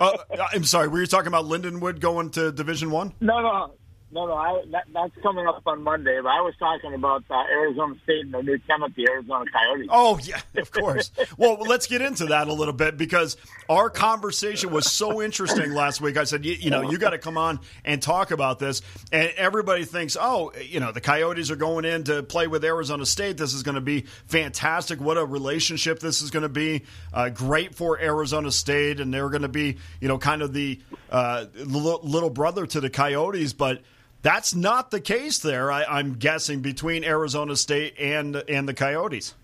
Uh, 0.00 0.16
I'm 0.52 0.64
sorry, 0.64 0.88
were 0.88 1.00
you 1.00 1.06
talking 1.06 1.28
about 1.28 1.44
Lindenwood 1.44 2.00
going 2.00 2.30
to 2.30 2.52
Division 2.52 2.90
One? 2.90 3.12
No, 3.20 3.40
no, 3.40 3.74
no, 4.12 4.26
no. 4.26 4.34
I, 4.34 4.62
that, 4.70 4.84
that's 4.92 5.12
coming 5.22 5.46
up 5.46 5.62
on 5.66 5.82
Monday. 5.82 6.18
But 6.22 6.28
I 6.28 6.40
was 6.40 6.54
talking 6.58 6.94
about 6.94 7.24
uh, 7.30 7.42
Arizona 7.50 7.94
State 8.04 8.24
and 8.24 8.34
their 8.34 8.42
new 8.42 8.58
tenant, 8.58 8.94
the 8.94 9.08
Arizona 9.10 9.44
Coyotes. 9.52 9.88
Oh 9.90 10.18
yeah, 10.22 10.40
of 10.56 10.70
course. 10.70 11.10
well, 11.36 11.56
let's 11.60 11.86
get 11.86 12.02
into 12.02 12.26
that 12.26 12.48
a 12.48 12.52
little 12.52 12.74
bit 12.74 12.96
because 12.96 13.36
our 13.68 13.90
conversation 13.90 14.70
was 14.70 14.90
so 14.90 15.20
interesting 15.20 15.72
last 15.72 16.00
week. 16.00 16.16
I 16.16 16.24
said, 16.24 16.44
you, 16.44 16.52
you 16.52 16.70
know, 16.70 16.90
you 16.90 16.98
got 16.98 17.10
to 17.10 17.18
come 17.18 17.36
on 17.36 17.60
and 17.84 18.00
talk 18.00 18.30
about 18.30 18.58
this, 18.58 18.82
and 19.10 19.30
everybody 19.36 19.84
thinks, 19.84 20.16
oh, 20.18 20.52
you 20.60 20.80
know, 20.80 20.92
the 20.92 21.00
Coyotes 21.00 21.50
are 21.50 21.56
going 21.56 21.84
in 21.84 22.04
to 22.04 22.22
play 22.22 22.46
with 22.46 22.64
Arizona 22.64 23.04
State. 23.06 23.36
This 23.36 23.54
is 23.54 23.62
going 23.62 23.74
to 23.74 23.80
be 23.80 24.02
fantastic. 24.26 25.00
What 25.00 25.18
a 25.18 25.24
relationship 25.24 25.98
this 25.98 26.22
is 26.22 26.30
going 26.30 26.44
to 26.44 26.48
be. 26.48 26.84
Uh, 27.12 27.28
great 27.28 27.74
for 27.74 28.00
Arizona 28.00 28.52
State, 28.52 29.00
and 29.00 29.12
they're 29.12 29.30
going 29.30 29.42
to 29.42 29.48
be, 29.48 29.78
you 30.00 30.08
know, 30.08 30.18
kind 30.18 30.42
of 30.42 30.52
the 30.52 30.80
uh, 31.10 31.46
little 31.56 32.30
brother 32.30 32.66
to 32.66 32.80
the 32.80 32.90
Coyotes, 32.90 33.52
but. 33.52 33.82
That's 34.26 34.56
not 34.56 34.90
the 34.90 35.00
case 35.00 35.38
there. 35.38 35.70
I, 35.70 35.84
I'm 35.84 36.14
guessing 36.14 36.60
between 36.60 37.04
Arizona 37.04 37.54
State 37.54 37.94
and 37.96 38.34
and 38.48 38.68
the 38.68 38.74
Coyotes. 38.74 39.36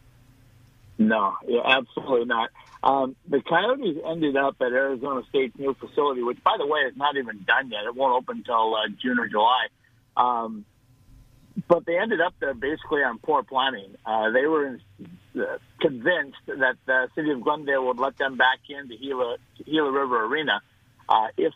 No, 0.99 1.37
yeah, 1.47 1.61
absolutely 1.65 2.25
not. 2.25 2.51
Um, 2.83 3.15
the 3.29 3.41
Coyotes 3.43 3.99
ended 4.05 4.37
up 4.37 4.57
at 4.61 4.73
Arizona 4.73 5.23
State's 5.29 5.57
new 5.57 5.75
facility, 5.75 6.25
which, 6.25 6.43
by 6.43 6.57
the 6.59 6.67
way, 6.67 6.81
is 6.81 6.97
not 6.97 7.17
even 7.17 7.45
done 7.47 7.71
yet. 7.71 7.85
It 7.85 7.95
won't 7.95 8.13
open 8.13 8.39
until 8.39 8.75
uh, 8.75 8.89
June 9.01 9.21
or 9.21 9.29
July. 9.29 9.69
Um, 10.17 10.65
but 11.69 11.87
they 11.87 11.97
ended 11.97 12.21
up 12.21 12.35
there 12.41 12.53
basically 12.53 13.05
on 13.05 13.21
poor 13.21 13.45
planning. 13.45 13.95
Uh, 14.05 14.33
they 14.33 14.47
were 14.47 14.67
in, 14.67 14.81
uh, 15.41 15.59
convinced 15.81 16.39
that 16.49 16.75
the 16.87 17.07
city 17.15 17.31
of 17.31 17.41
Glendale 17.41 17.87
would 17.87 18.01
let 18.01 18.19
them 18.19 18.37
back 18.37 18.59
into 18.69 18.97
Gila, 18.97 19.37
Gila 19.65 19.93
River 19.93 20.25
Arena 20.25 20.61
uh, 21.09 21.29
if 21.37 21.53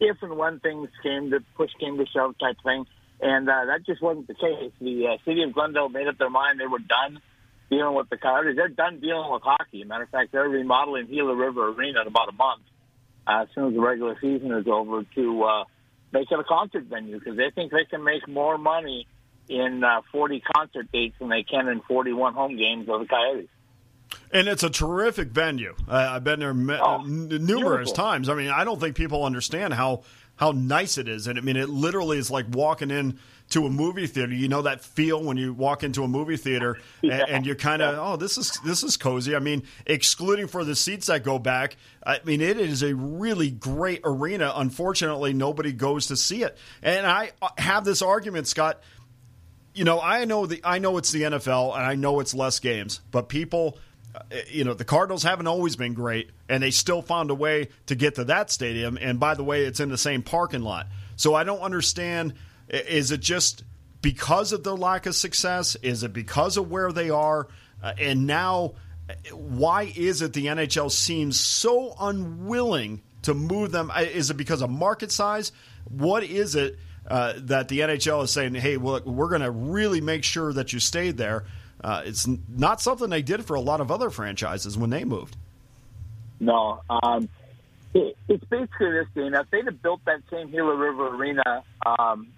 if 0.00 0.16
and 0.22 0.36
when 0.36 0.60
things 0.60 0.88
came 1.02 1.30
to 1.30 1.40
push 1.56 1.70
came 1.80 1.96
to 1.98 2.06
shove 2.06 2.38
type 2.38 2.56
thing. 2.64 2.86
And 3.20 3.48
uh, 3.48 3.64
that 3.66 3.86
just 3.86 4.02
wasn't 4.02 4.26
the 4.26 4.34
case. 4.34 4.72
The 4.80 5.06
uh, 5.06 5.16
city 5.24 5.42
of 5.42 5.54
Glendale 5.54 5.88
made 5.88 6.06
up 6.06 6.18
their 6.18 6.30
mind 6.30 6.60
they 6.60 6.66
were 6.66 6.78
done 6.78 7.20
dealing 7.70 7.94
with 7.94 8.10
the 8.10 8.18
Coyotes. 8.18 8.56
They're 8.56 8.68
done 8.68 9.00
dealing 9.00 9.32
with 9.32 9.42
hockey. 9.42 9.84
Matter 9.84 10.04
of 10.04 10.10
fact, 10.10 10.32
they're 10.32 10.48
remodeling 10.48 11.06
Gila 11.06 11.34
River 11.34 11.68
Arena 11.70 12.02
in 12.02 12.06
about 12.06 12.28
a 12.28 12.32
month 12.32 12.62
uh, 13.26 13.42
as 13.42 13.48
soon 13.54 13.68
as 13.68 13.74
the 13.74 13.80
regular 13.80 14.16
season 14.20 14.52
is 14.52 14.66
over 14.66 15.04
to 15.14 15.42
uh, 15.44 15.64
make 16.12 16.30
it 16.30 16.38
a 16.38 16.44
concert 16.44 16.84
venue 16.84 17.18
because 17.18 17.36
they 17.36 17.50
think 17.54 17.72
they 17.72 17.84
can 17.84 18.04
make 18.04 18.28
more 18.28 18.58
money 18.58 19.06
in 19.48 19.82
uh, 19.84 20.02
40 20.12 20.42
concert 20.54 20.90
dates 20.92 21.16
than 21.18 21.28
they 21.28 21.42
can 21.42 21.68
in 21.68 21.80
41 21.80 22.34
home 22.34 22.56
games 22.56 22.88
of 22.88 23.00
the 23.00 23.06
Coyotes. 23.06 23.48
And 24.32 24.48
it's 24.48 24.62
a 24.62 24.70
terrific 24.70 25.28
venue. 25.28 25.74
Uh, 25.88 26.08
I've 26.12 26.24
been 26.24 26.40
there 26.40 26.52
me- 26.54 26.78
Oh, 26.80 26.98
numerous 27.02 27.46
beautiful. 27.46 27.92
times. 27.92 28.28
I 28.28 28.34
mean, 28.34 28.50
I 28.50 28.64
don't 28.64 28.80
think 28.80 28.96
people 28.96 29.24
understand 29.24 29.74
how 29.74 30.02
how 30.38 30.52
nice 30.52 30.98
it 30.98 31.08
is. 31.08 31.26
And 31.28 31.38
I 31.38 31.40
mean, 31.40 31.56
it 31.56 31.70
literally 31.70 32.18
is 32.18 32.30
like 32.30 32.44
walking 32.50 32.90
in 32.90 33.18
to 33.50 33.64
a 33.64 33.70
movie 33.70 34.06
theater. 34.06 34.34
You 34.34 34.48
know 34.48 34.60
that 34.62 34.84
feel 34.84 35.22
when 35.24 35.38
you 35.38 35.54
walk 35.54 35.82
into 35.82 36.02
a 36.04 36.08
movie 36.08 36.36
theater 36.36 36.76
and, 37.02 37.12
and 37.12 37.46
you're 37.46 37.54
kind 37.54 37.80
of, 37.80 37.96
oh, 37.98 38.16
this 38.16 38.36
is 38.36 38.58
this 38.64 38.82
is 38.82 38.98
cozy. 38.98 39.34
I 39.34 39.38
mean, 39.38 39.62
excluding 39.86 40.46
for 40.48 40.62
the 40.64 40.76
seats 40.76 41.06
that 41.06 41.24
go 41.24 41.38
back, 41.38 41.76
I 42.04 42.20
mean, 42.24 42.42
it 42.42 42.58
is 42.60 42.82
a 42.82 42.94
really 42.94 43.50
great 43.50 44.02
arena. 44.04 44.52
Unfortunately, 44.56 45.32
nobody 45.32 45.72
goes 45.72 46.08
to 46.08 46.16
see 46.16 46.42
it. 46.42 46.58
And 46.82 47.06
I 47.06 47.30
uh, 47.40 47.48
have 47.56 47.84
this 47.84 48.02
argument, 48.02 48.46
Scott 48.46 48.80
you 49.72 49.84
know, 49.84 50.00
I 50.00 50.24
know 50.24 50.46
the 50.46 50.60
I 50.64 50.78
know 50.78 50.96
it's 50.96 51.12
the 51.12 51.22
NFL 51.22 51.74
and 51.76 51.84
I 51.84 51.96
know 51.96 52.20
it's 52.20 52.34
less 52.34 52.60
games, 52.60 53.02
but 53.10 53.28
people, 53.28 53.78
you 54.50 54.64
know, 54.64 54.74
the 54.74 54.84
Cardinals 54.84 55.22
haven't 55.22 55.46
always 55.46 55.76
been 55.76 55.94
great, 55.94 56.30
and 56.48 56.62
they 56.62 56.70
still 56.70 57.02
found 57.02 57.30
a 57.30 57.34
way 57.34 57.68
to 57.86 57.94
get 57.94 58.16
to 58.16 58.24
that 58.24 58.50
stadium. 58.50 58.98
And 59.00 59.20
by 59.20 59.34
the 59.34 59.44
way, 59.44 59.64
it's 59.64 59.80
in 59.80 59.88
the 59.88 59.98
same 59.98 60.22
parking 60.22 60.62
lot, 60.62 60.86
so 61.16 61.34
I 61.34 61.44
don't 61.44 61.60
understand. 61.60 62.34
Is 62.68 63.12
it 63.12 63.20
just 63.20 63.62
because 64.02 64.52
of 64.52 64.64
their 64.64 64.74
lack 64.74 65.06
of 65.06 65.14
success? 65.14 65.76
Is 65.76 66.02
it 66.02 66.12
because 66.12 66.56
of 66.56 66.70
where 66.70 66.92
they 66.92 67.10
are? 67.10 67.48
Uh, 67.82 67.92
and 67.98 68.26
now, 68.26 68.74
uh, 69.08 69.14
why 69.34 69.92
is 69.96 70.22
it 70.22 70.32
the 70.32 70.46
NHL 70.46 70.90
seems 70.90 71.38
so 71.38 71.94
unwilling 72.00 73.02
to 73.22 73.34
move 73.34 73.70
them? 73.70 73.90
Uh, 73.94 74.00
Is 74.00 74.30
it 74.30 74.36
because 74.36 74.62
of 74.62 74.70
market 74.70 75.12
size? 75.12 75.52
What 75.88 76.24
is 76.24 76.56
it? 76.56 76.78
uh, 77.08 77.34
that 77.36 77.68
the 77.68 77.80
NHL 77.80 78.24
is 78.24 78.30
saying, 78.32 78.54
"Hey, 78.54 78.76
well, 78.76 79.00
we're 79.04 79.28
going 79.28 79.42
to 79.42 79.50
really 79.50 80.00
make 80.00 80.24
sure 80.24 80.52
that 80.52 80.72
you 80.72 80.80
stay 80.80 81.12
there." 81.12 81.44
Uh, 81.82 82.02
it's 82.04 82.26
not 82.48 82.80
something 82.80 83.10
they 83.10 83.22
did 83.22 83.44
for 83.44 83.54
a 83.54 83.60
lot 83.60 83.80
of 83.80 83.90
other 83.90 84.10
franchises 84.10 84.76
when 84.76 84.90
they 84.90 85.04
moved. 85.04 85.36
No, 86.40 86.80
um, 86.90 87.28
it, 87.94 88.16
it's 88.28 88.44
basically 88.44 88.92
this 88.92 89.06
thing. 89.14 89.34
If 89.34 89.50
they'd 89.50 89.64
have 89.66 89.82
built 89.82 90.00
that 90.06 90.20
same 90.30 90.50
Gila 90.50 90.74
River 90.74 91.08
Arena 91.16 91.64
um, 91.84 92.28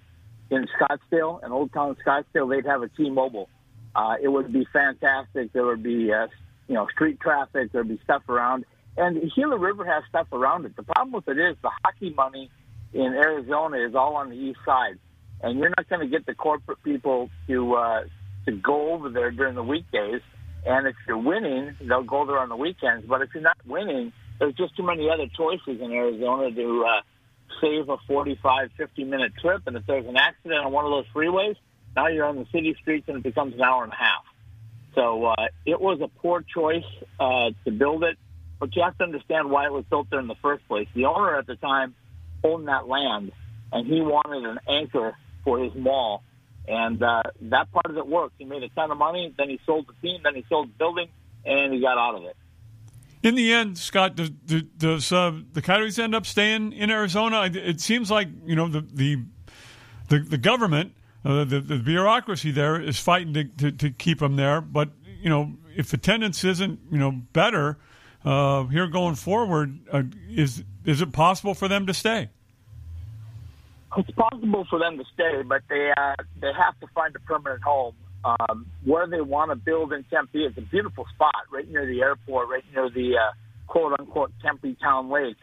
in 0.50 0.66
Scottsdale, 0.78 1.44
in 1.44 1.52
Old 1.52 1.72
Town 1.72 1.96
Scottsdale, 2.04 2.48
they'd 2.48 2.66
have 2.66 2.82
a 2.82 2.88
T-Mobile. 2.88 3.48
Uh, 3.94 4.14
it 4.22 4.28
would 4.28 4.52
be 4.52 4.66
fantastic. 4.72 5.52
There 5.52 5.66
would 5.66 5.82
be, 5.82 6.12
uh, 6.12 6.28
you 6.68 6.74
know, 6.74 6.86
street 6.88 7.20
traffic. 7.20 7.72
There'd 7.72 7.88
be 7.88 8.00
stuff 8.04 8.28
around, 8.28 8.64
and 8.96 9.20
Gila 9.34 9.58
River 9.58 9.84
has 9.84 10.04
stuff 10.08 10.28
around 10.32 10.66
it. 10.66 10.76
The 10.76 10.82
problem 10.82 11.12
with 11.12 11.28
it 11.28 11.38
is 11.38 11.56
the 11.62 11.70
hockey 11.84 12.10
money 12.10 12.50
in 12.92 13.14
Arizona 13.14 13.78
is 13.78 13.94
all 13.94 14.16
on 14.16 14.30
the 14.30 14.36
east 14.36 14.60
side, 14.64 14.98
and 15.40 15.58
you're 15.58 15.70
not 15.70 15.88
going 15.88 16.00
to 16.00 16.08
get 16.08 16.26
the 16.26 16.34
corporate 16.34 16.82
people 16.84 17.30
to 17.48 17.74
uh, 17.74 18.04
to 18.48 18.56
go 18.56 18.92
over 18.92 19.10
there 19.10 19.30
during 19.30 19.54
the 19.54 19.62
weekdays. 19.62 20.22
And 20.66 20.86
if 20.86 20.96
you're 21.06 21.18
winning, 21.18 21.76
they'll 21.80 22.02
go 22.02 22.26
there 22.26 22.38
on 22.38 22.48
the 22.48 22.56
weekends. 22.56 23.06
But 23.06 23.22
if 23.22 23.28
you're 23.34 23.42
not 23.42 23.58
winning, 23.66 24.12
there's 24.38 24.54
just 24.54 24.76
too 24.76 24.82
many 24.82 25.08
other 25.10 25.26
choices 25.36 25.80
in 25.80 25.92
Arizona 25.92 26.50
to 26.50 26.84
uh, 26.84 27.00
save 27.60 27.88
a 27.90 27.98
45, 28.06 28.70
50 28.76 29.04
minute 29.04 29.32
trip. 29.40 29.62
And 29.66 29.76
if 29.76 29.86
there's 29.86 30.06
an 30.06 30.16
accident 30.16 30.64
on 30.64 30.72
one 30.72 30.86
of 30.86 30.90
those 30.90 31.04
freeways, 31.14 31.56
now 31.94 32.08
you're 32.08 32.24
on 32.24 32.36
the 32.36 32.46
city 32.52 32.74
streets 32.80 33.06
and 33.08 33.18
it 33.18 33.22
becomes 33.22 33.54
an 33.54 33.60
hour 33.60 33.84
and 33.84 33.92
a 33.92 33.96
half. 33.96 34.24
So 34.94 35.26
uh, 35.26 35.46
it 35.66 35.80
was 35.80 36.00
a 36.00 36.08
poor 36.08 36.42
choice 36.42 36.88
uh, 37.20 37.50
to 37.64 37.70
build 37.70 38.02
it, 38.02 38.16
but 38.58 38.74
you 38.74 38.82
have 38.82 38.96
to 38.98 39.04
understand 39.04 39.50
why 39.50 39.66
it 39.66 39.72
was 39.72 39.84
built 39.88 40.08
there 40.10 40.20
in 40.20 40.26
the 40.26 40.36
first 40.42 40.66
place. 40.66 40.88
The 40.94 41.04
owner 41.04 41.36
at 41.36 41.46
the 41.46 41.56
time 41.56 41.94
owned 42.42 42.68
that 42.68 42.88
land, 42.88 43.32
and 43.72 43.86
he 43.86 44.00
wanted 44.00 44.44
an 44.48 44.58
anchor 44.68 45.16
for 45.44 45.58
his 45.58 45.74
mall, 45.74 46.22
and 46.68 47.02
uh, 47.02 47.22
that 47.42 47.72
part 47.72 47.86
of 47.86 47.96
it 47.96 48.06
worked. 48.06 48.34
He 48.38 48.44
made 48.44 48.62
a 48.62 48.68
ton 48.70 48.90
of 48.90 48.98
money. 48.98 49.34
Then 49.36 49.48
he 49.48 49.58
sold 49.64 49.86
the 49.88 50.06
team. 50.06 50.20
Then 50.22 50.34
he 50.34 50.44
sold 50.48 50.68
the 50.68 50.74
building, 50.78 51.08
and 51.44 51.72
he 51.72 51.80
got 51.80 51.98
out 51.98 52.14
of 52.14 52.24
it. 52.24 52.36
In 53.22 53.34
the 53.34 53.52
end, 53.52 53.78
Scott, 53.78 54.14
does, 54.14 55.12
uh, 55.12 55.32
the 55.52 55.62
Coyotes 55.62 55.98
end 55.98 56.14
up 56.14 56.24
staying 56.24 56.72
in 56.72 56.90
Arizona? 56.90 57.50
It 57.52 57.80
seems 57.80 58.10
like 58.10 58.28
you 58.44 58.54
know 58.54 58.68
the 58.68 58.82
the 58.82 59.24
the, 60.08 60.20
the 60.20 60.38
government, 60.38 60.94
uh, 61.24 61.44
the, 61.44 61.60
the 61.60 61.78
bureaucracy 61.78 62.50
there 62.50 62.80
is 62.80 62.98
fighting 62.98 63.34
to, 63.34 63.44
to, 63.44 63.72
to 63.72 63.90
keep 63.90 64.20
them 64.20 64.36
there. 64.36 64.60
But 64.60 64.90
you 65.20 65.28
know, 65.28 65.54
if 65.76 65.92
attendance 65.92 66.44
isn't 66.44 66.80
you 66.92 66.98
know 66.98 67.10
better 67.32 67.78
uh, 68.24 68.64
here 68.64 68.86
going 68.86 69.16
forward, 69.16 69.80
uh, 69.92 70.02
is 70.28 70.62
is 70.84 71.00
it 71.02 71.12
possible 71.12 71.54
for 71.54 71.66
them 71.66 71.86
to 71.86 71.94
stay? 71.94 72.30
It's 73.98 74.10
possible 74.12 74.64
for 74.70 74.78
them 74.78 74.96
to 74.96 75.04
stay, 75.12 75.42
but 75.42 75.62
they 75.68 75.90
uh, 75.96 76.14
they 76.40 76.52
have 76.56 76.78
to 76.78 76.86
find 76.94 77.16
a 77.16 77.18
permanent 77.18 77.62
home. 77.62 77.94
Um, 78.24 78.66
where 78.84 79.08
they 79.08 79.20
want 79.20 79.50
to 79.50 79.56
build 79.56 79.92
in 79.92 80.04
Tempe, 80.04 80.44
it's 80.44 80.56
a 80.56 80.60
beautiful 80.60 81.04
spot, 81.14 81.34
right 81.52 81.68
near 81.68 81.84
the 81.84 82.00
airport, 82.00 82.48
right 82.48 82.62
near 82.72 82.90
the 82.90 83.16
uh, 83.16 83.32
quote 83.66 83.98
unquote 83.98 84.32
Tempe 84.40 84.76
Town 84.80 85.10
Lake. 85.10 85.36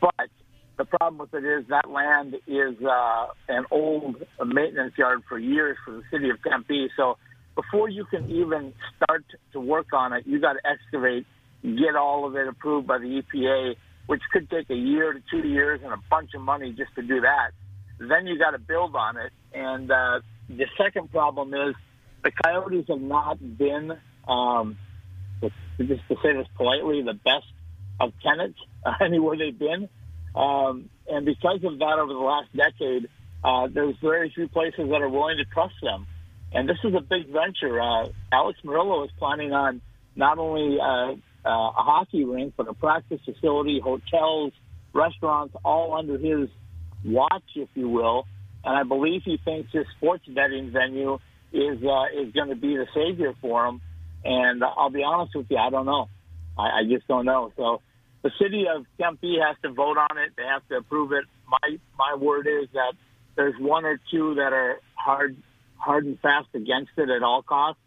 But 0.00 0.30
the 0.76 0.84
problem 0.84 1.18
with 1.18 1.34
it 1.34 1.44
is 1.44 1.66
that 1.68 1.88
land 1.88 2.34
is 2.48 2.74
uh, 2.84 3.26
an 3.48 3.66
old 3.70 4.16
maintenance 4.44 4.94
yard 4.98 5.22
for 5.28 5.38
years 5.38 5.76
for 5.84 5.92
the 5.92 6.02
city 6.10 6.30
of 6.30 6.42
Tempe. 6.42 6.88
So 6.96 7.18
before 7.54 7.88
you 7.88 8.04
can 8.04 8.28
even 8.30 8.72
start 8.96 9.24
to 9.52 9.60
work 9.60 9.92
on 9.92 10.12
it, 10.12 10.26
you 10.26 10.40
got 10.40 10.54
to 10.54 10.60
excavate, 10.66 11.24
get 11.62 11.94
all 11.94 12.26
of 12.26 12.34
it 12.34 12.48
approved 12.48 12.88
by 12.88 12.98
the 12.98 13.22
EPA, 13.22 13.76
which 14.06 14.22
could 14.32 14.50
take 14.50 14.70
a 14.70 14.74
year 14.74 15.12
to 15.12 15.22
two 15.30 15.46
years 15.46 15.80
and 15.84 15.92
a 15.92 15.98
bunch 16.10 16.34
of 16.34 16.40
money 16.40 16.72
just 16.72 16.94
to 16.96 17.02
do 17.02 17.20
that. 17.20 17.52
Then 17.98 18.26
you 18.26 18.38
got 18.38 18.50
to 18.50 18.58
build 18.58 18.94
on 18.94 19.16
it. 19.16 19.32
And 19.52 19.90
uh, 19.90 20.20
the 20.48 20.66
second 20.76 21.10
problem 21.10 21.54
is 21.54 21.74
the 22.22 22.30
Coyotes 22.30 22.86
have 22.88 23.00
not 23.00 23.38
been, 23.58 23.96
um, 24.28 24.76
just 25.40 26.08
to 26.08 26.16
say 26.22 26.32
this 26.34 26.46
politely, 26.56 27.02
the 27.02 27.14
best 27.14 27.46
of 28.00 28.12
tenants 28.22 28.58
uh, 28.84 28.92
anywhere 29.04 29.36
they've 29.36 29.58
been. 29.58 29.88
Um, 30.34 30.90
and 31.08 31.24
because 31.24 31.60
of 31.64 31.78
that, 31.78 31.98
over 31.98 32.12
the 32.12 32.18
last 32.18 32.48
decade, 32.54 33.08
uh, 33.42 33.68
there's 33.72 33.94
very 34.02 34.30
few 34.34 34.48
places 34.48 34.88
that 34.90 35.00
are 35.00 35.08
willing 35.08 35.38
to 35.38 35.44
trust 35.44 35.74
them. 35.82 36.06
And 36.52 36.68
this 36.68 36.78
is 36.84 36.94
a 36.94 37.00
big 37.00 37.28
venture. 37.28 37.80
Uh, 37.80 38.08
Alex 38.32 38.58
Meruelo 38.64 39.04
is 39.04 39.10
planning 39.18 39.52
on 39.52 39.80
not 40.14 40.38
only 40.38 40.78
uh, 40.80 41.12
uh, 41.44 41.48
a 41.48 41.82
hockey 41.82 42.24
rink, 42.24 42.54
but 42.56 42.68
a 42.68 42.74
practice 42.74 43.20
facility, 43.24 43.80
hotels, 43.80 44.52
restaurants, 44.92 45.54
all 45.64 45.94
under 45.94 46.18
his 46.18 46.48
watch, 47.06 47.44
if 47.54 47.68
you 47.74 47.88
will. 47.88 48.26
And 48.64 48.76
I 48.76 48.82
believe 48.82 49.22
he 49.24 49.38
thinks 49.44 49.72
his 49.72 49.86
sports 49.96 50.24
betting 50.26 50.72
venue 50.72 51.18
is 51.52 51.82
uh, 51.82 52.04
is 52.20 52.32
going 52.32 52.48
to 52.48 52.56
be 52.56 52.76
the 52.76 52.86
savior 52.94 53.34
for 53.40 53.66
him. 53.66 53.80
And 54.24 54.62
I'll 54.64 54.90
be 54.90 55.04
honest 55.04 55.34
with 55.36 55.46
you, 55.50 55.56
I 55.56 55.70
don't 55.70 55.86
know. 55.86 56.08
I, 56.58 56.80
I 56.80 56.82
just 56.88 57.06
don't 57.06 57.24
know. 57.24 57.52
So 57.56 57.80
the 58.22 58.30
city 58.40 58.66
of 58.68 58.84
Tempe 59.00 59.38
has 59.38 59.56
to 59.62 59.70
vote 59.70 59.98
on 59.98 60.18
it. 60.18 60.32
They 60.36 60.42
have 60.42 60.66
to 60.68 60.78
approve 60.78 61.12
it. 61.12 61.24
My 61.48 61.78
my 61.96 62.16
word 62.16 62.46
is 62.48 62.68
that 62.72 62.94
there's 63.36 63.54
one 63.58 63.84
or 63.84 64.00
two 64.10 64.34
that 64.34 64.52
are 64.52 64.80
hard 64.94 65.36
hard 65.76 66.06
and 66.06 66.18
fast 66.20 66.48
against 66.54 66.90
it 66.96 67.08
at 67.08 67.22
all 67.22 67.42
costs. 67.42 67.80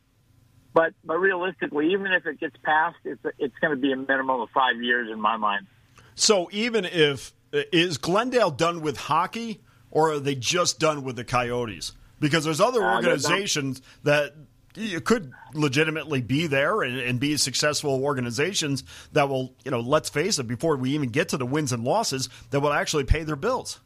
But 0.73 0.93
but 1.03 1.17
realistically, 1.17 1.91
even 1.91 2.13
if 2.13 2.25
it 2.25 2.39
gets 2.39 2.55
passed, 2.63 2.97
it's 3.03 3.21
it's 3.37 3.55
going 3.59 3.75
to 3.75 3.81
be 3.81 3.91
a 3.91 3.97
minimum 3.97 4.41
of 4.41 4.49
five 4.53 4.81
years 4.81 5.09
in 5.11 5.19
my 5.19 5.35
mind. 5.35 5.67
So 6.15 6.47
even 6.51 6.85
if 6.85 7.33
is 7.51 7.97
Glendale 7.97 8.51
done 8.51 8.81
with 8.81 8.97
hockey, 8.97 9.61
or 9.91 10.13
are 10.13 10.19
they 10.19 10.35
just 10.35 10.79
done 10.79 11.03
with 11.03 11.15
the 11.15 11.23
Coyotes? 11.23 11.93
Because 12.19 12.43
there's 12.43 12.61
other 12.61 12.83
Uh, 12.83 12.95
organizations 12.95 13.81
that 14.03 14.35
you 14.75 15.01
could 15.01 15.33
legitimately 15.53 16.21
be 16.21 16.47
there 16.47 16.83
and, 16.83 16.99
and 16.99 17.19
be 17.19 17.35
successful 17.37 18.03
organizations 18.03 18.83
that 19.13 19.27
will, 19.27 19.53
you 19.65 19.71
know, 19.71 19.79
let's 19.79 20.09
face 20.09 20.37
it, 20.37 20.47
before 20.47 20.77
we 20.77 20.91
even 20.91 21.09
get 21.09 21.29
to 21.29 21.37
the 21.37 21.45
wins 21.45 21.73
and 21.73 21.83
losses, 21.83 22.29
that 22.51 22.59
will 22.59 22.71
actually 22.71 23.03
pay 23.03 23.23
their 23.23 23.35
bills. 23.35 23.79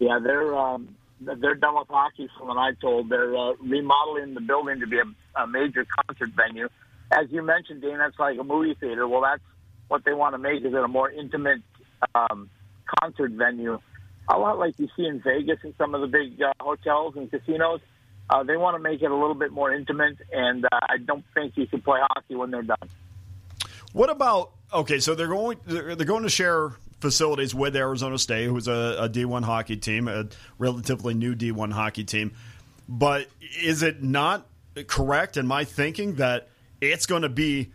Yeah, 0.00 0.18
they're 0.18 0.56
um, 0.56 0.96
they're 1.20 1.54
done 1.54 1.76
with 1.76 1.88
hockey. 1.88 2.28
From 2.36 2.48
what 2.48 2.58
I 2.58 2.72
told, 2.72 3.08
they're 3.08 3.34
uh, 3.36 3.52
remodeling 3.60 4.34
the 4.34 4.40
building 4.40 4.80
to 4.80 4.86
be 4.86 4.98
a, 4.98 5.40
a 5.40 5.46
major 5.46 5.86
concert 5.96 6.30
venue. 6.30 6.68
As 7.12 7.30
you 7.30 7.42
mentioned, 7.42 7.80
Dean, 7.80 7.98
that's 7.98 8.18
like 8.18 8.38
a 8.38 8.44
movie 8.44 8.74
theater. 8.74 9.06
Well, 9.06 9.22
that's 9.22 9.42
what 9.88 10.04
they 10.04 10.12
want 10.12 10.34
to 10.34 10.38
make 10.38 10.64
is 10.64 10.74
it 10.74 10.84
a 10.84 10.88
more 10.88 11.10
intimate 11.10 11.62
um, 12.14 12.50
concert 13.00 13.32
venue, 13.32 13.78
a 14.28 14.38
lot 14.38 14.58
like 14.58 14.78
you 14.78 14.88
see 14.96 15.06
in 15.06 15.20
Vegas 15.20 15.58
and 15.62 15.74
some 15.76 15.94
of 15.94 16.00
the 16.00 16.06
big 16.06 16.40
uh, 16.40 16.52
hotels 16.60 17.16
and 17.16 17.30
casinos. 17.30 17.80
Uh, 18.30 18.42
they 18.42 18.56
want 18.56 18.74
to 18.74 18.82
make 18.82 19.02
it 19.02 19.10
a 19.10 19.14
little 19.14 19.34
bit 19.34 19.52
more 19.52 19.72
intimate, 19.72 20.16
and 20.32 20.64
uh, 20.64 20.68
I 20.72 20.96
don't 20.96 21.24
think 21.34 21.56
you 21.56 21.66
can 21.66 21.82
play 21.82 22.00
hockey 22.14 22.34
when 22.34 22.50
they're 22.50 22.62
done. 22.62 22.88
What 23.92 24.08
about 24.08 24.52
okay? 24.72 24.98
So 24.98 25.14
they're 25.14 25.28
going 25.28 25.58
they're, 25.66 25.94
they're 25.94 26.06
going 26.06 26.22
to 26.22 26.30
share 26.30 26.72
facilities 27.00 27.54
with 27.54 27.76
Arizona 27.76 28.18
State, 28.18 28.46
who's 28.46 28.66
a 28.66 28.96
a 28.98 29.08
D1 29.10 29.44
hockey 29.44 29.76
team, 29.76 30.08
a 30.08 30.26
relatively 30.58 31.12
new 31.12 31.34
D1 31.34 31.72
hockey 31.72 32.04
team. 32.04 32.32
But 32.88 33.28
is 33.60 33.82
it 33.82 34.02
not 34.02 34.46
correct 34.86 35.36
in 35.36 35.46
my 35.46 35.64
thinking 35.64 36.14
that 36.14 36.48
it's 36.80 37.06
going 37.06 37.22
to 37.22 37.28
be 37.28 37.72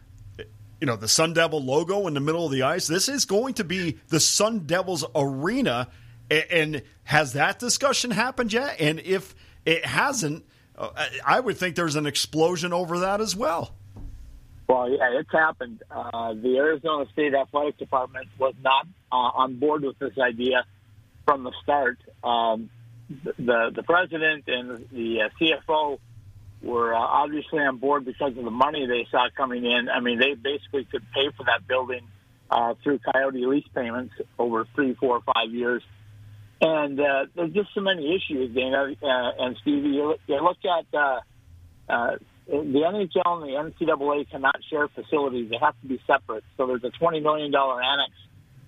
you 0.79 0.87
know 0.87 0.95
the 0.95 1.07
Sun 1.07 1.33
Devil 1.33 1.63
logo 1.63 2.07
in 2.07 2.13
the 2.13 2.19
middle 2.19 2.45
of 2.45 2.51
the 2.51 2.63
ice? 2.63 2.87
This 2.87 3.09
is 3.09 3.25
going 3.25 3.55
to 3.55 3.63
be 3.63 3.97
the 4.07 4.19
Sun 4.19 4.65
Devils 4.65 5.05
arena, 5.15 5.89
and 6.29 6.81
has 7.03 7.33
that 7.33 7.59
discussion 7.59 8.11
happened 8.11 8.53
yet? 8.53 8.79
And 8.79 8.99
if 8.99 9.35
it 9.65 9.85
hasn't, 9.85 10.45
uh, 10.77 10.89
I 11.25 11.39
would 11.39 11.57
think 11.57 11.75
there's 11.75 11.95
an 11.95 12.05
explosion 12.05 12.73
over 12.73 12.99
that 12.99 13.21
as 13.21 13.35
well. 13.35 13.75
Well, 14.67 14.89
yeah, 14.89 15.19
it's 15.19 15.31
happened. 15.31 15.81
Uh, 15.89 16.35
the 16.35 16.57
Arizona 16.57 17.05
State 17.11 17.33
Athletic 17.33 17.77
Department 17.77 18.27
was 18.37 18.53
not 18.63 18.85
uh, 19.11 19.15
on 19.15 19.55
board 19.55 19.83
with 19.83 19.97
this 19.97 20.17
idea 20.19 20.63
from 21.25 21.43
the 21.43 21.51
start. 21.63 21.97
Um, 22.23 22.69
the 23.09 23.71
the 23.73 23.83
president 23.83 24.43
and 24.47 24.87
the 24.91 25.23
uh, 25.23 25.29
CFO 25.41 25.99
were 26.61 26.93
uh, 26.93 26.99
obviously 26.99 27.59
on 27.59 27.77
board 27.77 28.05
because 28.05 28.37
of 28.37 28.43
the 28.43 28.51
money 28.51 28.85
they 28.85 29.07
saw 29.09 29.27
coming 29.35 29.65
in. 29.65 29.87
I 29.89 29.99
mean, 29.99 30.19
they 30.19 30.33
basically 30.33 30.85
could 30.85 31.03
pay 31.13 31.29
for 31.37 31.45
that 31.45 31.67
building 31.67 32.01
uh, 32.49 32.73
through 32.83 32.99
Coyote 32.99 33.45
lease 33.45 33.67
payments 33.73 34.13
over 34.37 34.65
three, 34.75 34.93
four, 34.95 35.21
five 35.21 35.51
years. 35.51 35.83
And 36.61 36.99
uh, 36.99 37.25
there's 37.35 37.53
just 37.53 37.69
so 37.73 37.81
many 37.81 38.15
issues, 38.15 38.53
Dana 38.53 38.93
uh, 39.01 39.31
and 39.39 39.55
Stevie. 39.61 39.89
You 39.89 40.07
look, 40.09 40.19
you 40.27 40.43
look 40.43 40.57
at 40.65 40.97
uh, 40.97 41.19
uh, 41.87 42.17
the 42.47 42.53
NHL 42.53 43.43
and 43.43 43.73
the 43.75 43.85
NCAA 43.85 44.29
cannot 44.29 44.57
share 44.69 44.89
facilities; 44.89 45.49
they 45.49 45.57
have 45.61 45.79
to 45.81 45.87
be 45.87 46.01
separate. 46.05 46.43
So 46.57 46.67
there's 46.67 46.83
a 46.83 46.89
twenty 46.89 47.21
million 47.21 47.51
dollar 47.51 47.81
annex 47.81 48.11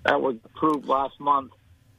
that 0.04 0.22
was 0.22 0.36
approved 0.42 0.86
last 0.86 1.20
month. 1.20 1.52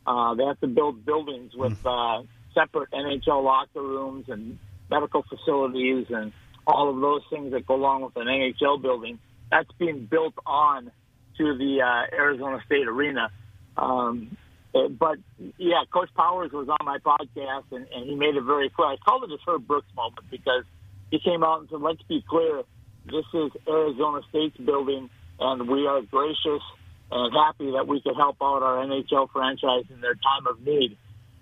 Uh, 0.07 0.33
they 0.33 0.45
have 0.45 0.59
to 0.61 0.67
build 0.67 1.05
buildings 1.05 1.53
with 1.55 1.77
uh, 1.85 2.23
separate 2.55 2.89
NHL 2.91 3.43
locker 3.43 3.81
rooms 3.81 4.25
and 4.29 4.57
medical 4.93 5.23
facilities 5.23 6.05
and 6.09 6.31
all 6.67 6.89
of 6.89 6.99
those 7.01 7.21
things 7.29 7.51
that 7.51 7.65
go 7.65 7.75
along 7.75 8.03
with 8.03 8.15
an 8.15 8.27
NHL 8.27 8.81
building. 8.81 9.19
That's 9.49 9.69
being 9.77 10.07
built 10.09 10.35
on 10.45 10.91
to 11.37 11.57
the 11.57 11.81
uh, 11.81 12.15
Arizona 12.15 12.61
State 12.65 12.87
Arena. 12.87 13.29
Um, 13.75 14.37
uh, 14.73 14.87
but 14.87 15.17
yeah, 15.57 15.83
Coach 15.91 16.09
Powers 16.15 16.51
was 16.51 16.67
on 16.69 16.85
my 16.85 16.97
podcast 16.99 17.65
and, 17.71 17.87
and 17.93 18.05
he 18.05 18.15
made 18.15 18.35
it 18.35 18.43
very 18.43 18.69
clear. 18.69 18.87
I 18.87 18.97
called 18.97 19.23
it 19.23 19.31
his 19.31 19.39
Herb 19.47 19.67
Brooks 19.67 19.87
moment 19.95 20.29
because 20.29 20.63
he 21.11 21.19
came 21.19 21.43
out 21.43 21.61
and 21.61 21.69
said, 21.69 21.81
"Let's 21.81 22.01
be 22.03 22.23
clear, 22.27 22.63
this 23.05 23.25
is 23.33 23.51
Arizona 23.67 24.21
State's 24.29 24.57
building, 24.57 25.09
and 25.39 25.67
we 25.67 25.85
are 25.85 26.01
gracious 26.01 26.63
and 27.11 27.33
happy 27.33 27.71
that 27.71 27.87
we 27.87 28.01
could 28.01 28.15
help 28.15 28.37
out 28.41 28.63
our 28.63 28.83
NHL 28.85 29.29
franchise 29.31 29.85
in 29.93 30.01
their 30.01 30.15
time 30.15 30.47
of 30.47 30.61
need." 30.61 30.97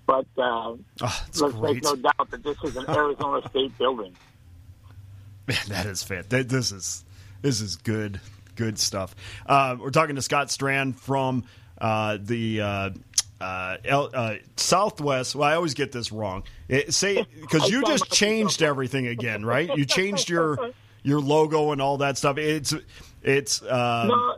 But 0.05 0.25
uh, 0.37 0.41
Oh, 0.41 0.77
let's 1.01 1.39
great. 1.41 1.75
make 1.75 1.83
no 1.83 1.95
doubt 1.95 2.29
that 2.31 2.43
this 2.43 2.57
is 2.63 2.75
an 2.75 2.85
Arizona 2.89 3.47
State 3.49 3.77
building. 3.77 4.15
Man, 5.47 5.57
that 5.69 5.85
is 5.85 6.03
fan. 6.03 6.25
that- 6.29 6.49
This 6.49 6.71
is 6.71 7.03
this 7.41 7.61
is 7.61 7.75
good 7.77 8.19
good 8.55 8.77
stuff. 8.77 9.15
Uh, 9.45 9.75
we're 9.79 9.89
talking 9.89 10.15
to 10.15 10.21
Scott 10.21 10.51
Strand 10.51 10.99
from 10.99 11.45
uh, 11.79 12.17
the 12.21 12.61
uh, 12.61 12.89
uh, 13.39 13.77
L, 13.85 14.09
uh, 14.13 14.35
Southwest. 14.55 15.35
Well, 15.35 15.49
I 15.49 15.55
always 15.55 15.73
get 15.73 15.91
this 15.91 16.11
wrong. 16.11 16.43
It, 16.67 16.93
say 16.93 17.25
because 17.41 17.69
you 17.69 17.83
just 17.85 18.11
changed 18.11 18.61
everything 18.61 19.07
again, 19.07 19.43
right? 19.45 19.75
You 19.75 19.85
changed 19.85 20.29
your 20.29 20.71
your 21.03 21.19
logo 21.21 21.71
and 21.71 21.81
all 21.81 21.97
that 21.97 22.17
stuff. 22.17 22.37
It's 22.37 22.73
it's 23.23 23.61
uh, 23.63 24.05
No, 24.07 24.35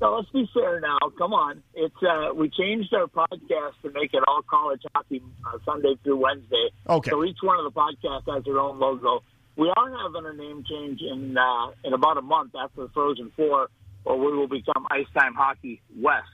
no, 0.00 0.16
let's 0.16 0.30
be 0.30 0.48
fair 0.52 0.80
now. 0.80 0.98
Come 1.16 1.32
on, 1.32 1.62
it's 1.74 1.94
uh, 2.02 2.34
we 2.34 2.50
changed 2.50 2.92
our 2.94 3.06
podcast 3.06 3.80
to 3.82 3.90
make 3.92 4.12
it 4.12 4.22
all 4.28 4.42
college 4.42 4.82
hockey 4.94 5.22
uh, 5.46 5.58
Sunday 5.64 5.96
through 6.02 6.16
Wednesday. 6.16 6.70
Okay. 6.88 7.10
So 7.10 7.24
each 7.24 7.38
one 7.42 7.58
of 7.58 7.72
the 7.72 7.78
podcasts 7.78 8.32
has 8.32 8.44
their 8.44 8.58
own 8.58 8.78
logo. 8.78 9.22
We 9.56 9.72
are 9.74 9.90
having 9.90 10.26
a 10.26 10.34
name 10.34 10.64
change 10.68 11.00
in 11.00 11.36
uh, 11.36 11.70
in 11.84 11.94
about 11.94 12.18
a 12.18 12.22
month 12.22 12.52
after 12.54 12.82
the 12.82 12.88
Frozen 12.90 13.32
Four, 13.36 13.68
or 14.04 14.18
we 14.18 14.36
will 14.36 14.48
become 14.48 14.86
Ice 14.90 15.06
Time 15.18 15.34
Hockey 15.34 15.80
West. 15.98 16.28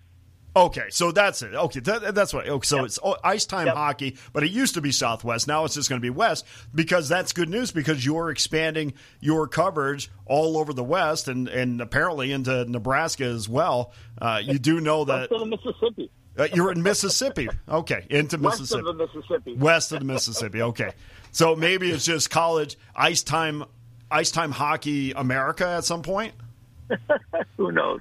Okay, 0.54 0.84
so 0.90 1.12
that's 1.12 1.40
it. 1.40 1.54
Okay, 1.54 1.80
that, 1.80 2.14
that's 2.14 2.34
what. 2.34 2.46
Okay, 2.46 2.66
so 2.66 2.76
Yep. 2.76 2.84
it's 2.84 2.98
oh, 3.02 3.16
ice 3.24 3.46
time 3.46 3.68
Yep. 3.68 3.74
hockey, 3.76 4.16
but 4.34 4.42
it 4.44 4.50
used 4.50 4.74
to 4.74 4.82
be 4.82 4.92
Southwest. 4.92 5.48
Now 5.48 5.64
it's 5.64 5.74
just 5.74 5.88
going 5.88 5.98
to 6.00 6.02
be 6.04 6.10
West 6.10 6.44
because 6.74 7.08
that's 7.08 7.32
good 7.32 7.48
news 7.48 7.72
because 7.72 8.04
you're 8.04 8.30
expanding 8.30 8.92
your 9.20 9.48
coverage 9.48 10.10
all 10.26 10.58
over 10.58 10.74
the 10.74 10.84
West 10.84 11.26
and 11.28 11.48
and 11.48 11.80
apparently 11.80 12.32
into 12.32 12.66
Nebraska 12.66 13.24
as 13.24 13.48
well. 13.48 13.92
Uh, 14.20 14.40
you 14.44 14.58
do 14.58 14.78
know 14.80 15.06
that 15.06 15.30
West 15.30 15.32
of 15.32 15.40
the 15.40 15.46
Mississippi. 15.46 16.10
uh, 16.38 16.48
you're 16.52 16.70
in 16.72 16.82
Mississippi. 16.82 17.48
Okay, 17.66 18.06
into 18.10 18.36
West 18.36 18.60
Mississippi, 18.60 18.88
of 18.90 18.98
the 18.98 19.06
Mississippi. 19.06 19.54
west 19.54 19.92
of 19.92 20.00
the 20.00 20.04
Mississippi. 20.04 20.60
Okay, 20.60 20.90
so 21.30 21.56
maybe 21.56 21.90
it's 21.90 22.04
just 22.04 22.28
college 22.28 22.76
ice 22.94 23.22
time, 23.22 23.64
ice 24.10 24.30
time 24.30 24.50
hockey 24.50 25.12
America 25.12 25.66
at 25.66 25.84
some 25.84 26.02
point. 26.02 26.34
Who 27.56 27.72
knows? 27.72 28.00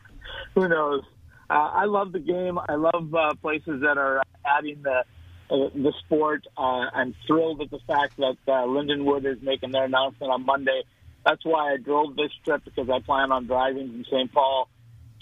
Who 0.55 0.67
knows? 0.67 1.03
Uh, 1.51 1.69
I 1.73 1.85
love 1.85 2.13
the 2.13 2.19
game. 2.19 2.57
I 2.57 2.75
love 2.75 3.13
uh, 3.13 3.33
places 3.41 3.81
that 3.81 3.97
are 3.97 4.23
adding 4.45 4.83
the 4.83 5.03
uh, 5.51 5.69
the 5.75 5.91
sport. 6.05 6.47
Uh, 6.57 6.87
I'm 6.93 7.13
thrilled 7.27 7.61
at 7.61 7.69
the 7.69 7.79
fact 7.85 8.15
that 8.17 8.37
uh, 8.47 8.63
Lindenwood 8.65 9.25
is 9.25 9.41
making 9.41 9.71
their 9.71 9.83
announcement 9.83 10.31
on 10.31 10.45
Monday. 10.45 10.83
That's 11.25 11.43
why 11.43 11.73
I 11.73 11.77
drove 11.77 12.15
this 12.15 12.31
trip 12.45 12.63
because 12.63 12.89
I 12.89 12.99
plan 12.99 13.33
on 13.33 13.47
driving 13.47 13.91
from 13.91 14.05
St. 14.05 14.31
Paul 14.31 14.69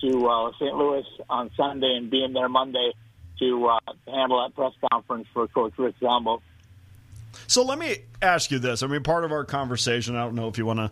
to 0.01 0.27
uh, 0.27 0.51
St. 0.59 0.75
Louis 0.75 1.03
on 1.31 1.49
Sunday 1.57 1.95
and 1.97 2.11
being 2.11 2.33
there 2.33 2.47
Monday 2.47 2.91
to 3.39 3.65
uh, 3.65 3.79
handle 4.05 4.43
that 4.43 4.55
press 4.55 4.73
conference 4.91 5.27
for 5.33 5.47
Coach 5.47 5.73
Rick 5.79 5.95
Zombo. 5.99 6.43
So 7.47 7.63
let 7.63 7.79
me 7.79 7.97
ask 8.21 8.51
you 8.51 8.59
this. 8.59 8.83
I 8.83 8.87
mean, 8.87 9.01
part 9.01 9.25
of 9.25 9.31
our 9.31 9.45
conversation, 9.45 10.15
I 10.15 10.25
don't 10.25 10.35
know 10.35 10.47
if 10.47 10.59
you 10.59 10.65
want 10.67 10.77
to 10.77 10.91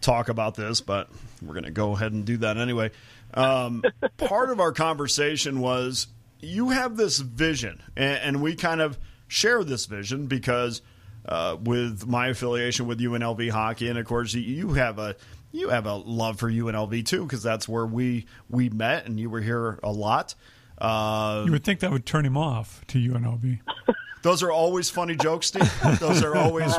talk 0.00 0.28
about 0.28 0.54
this, 0.54 0.80
but 0.80 1.10
we're 1.42 1.54
going 1.54 1.64
to 1.64 1.72
go 1.72 1.96
ahead 1.96 2.12
and 2.12 2.24
do 2.24 2.36
that 2.38 2.56
anyway. 2.56 2.92
Um, 3.34 3.82
part 4.16 4.50
of 4.50 4.60
our 4.60 4.72
conversation 4.72 5.60
was 5.60 6.06
you 6.40 6.70
have 6.70 6.96
this 6.96 7.18
vision, 7.18 7.82
and, 7.96 8.18
and 8.22 8.42
we 8.42 8.54
kind 8.56 8.80
of 8.80 8.98
share 9.26 9.62
this 9.64 9.86
vision 9.86 10.26
because 10.26 10.80
uh, 11.26 11.56
with 11.62 12.06
my 12.06 12.28
affiliation 12.28 12.86
with 12.86 12.98
UNLV 13.00 13.50
hockey, 13.50 13.88
and 13.88 13.98
of 13.98 14.06
course 14.06 14.34
you- 14.34 14.72
have 14.74 14.98
a 14.98 15.16
you 15.50 15.70
have 15.70 15.86
a 15.86 15.94
love 15.94 16.38
for 16.38 16.50
UNLV 16.50 17.04
too 17.06 17.22
because 17.22 17.42
that's 17.42 17.68
where 17.68 17.86
we 17.86 18.26
we 18.50 18.68
met, 18.70 19.06
and 19.06 19.18
you 19.18 19.28
were 19.30 19.40
here 19.40 19.78
a 19.82 19.90
lot. 19.90 20.34
Uh, 20.78 21.42
You 21.46 21.52
would 21.52 21.64
think 21.64 21.80
that 21.80 21.90
would 21.90 22.06
turn 22.06 22.24
him 22.24 22.36
off 22.36 22.82
to 22.88 22.98
UNLV. 22.98 23.60
those 24.22 24.42
are 24.42 24.50
always 24.52 24.90
funny 24.90 25.16
jokes, 25.16 25.48
Steve. 25.48 25.70
Those 26.00 26.22
are 26.22 26.36
always 26.36 26.74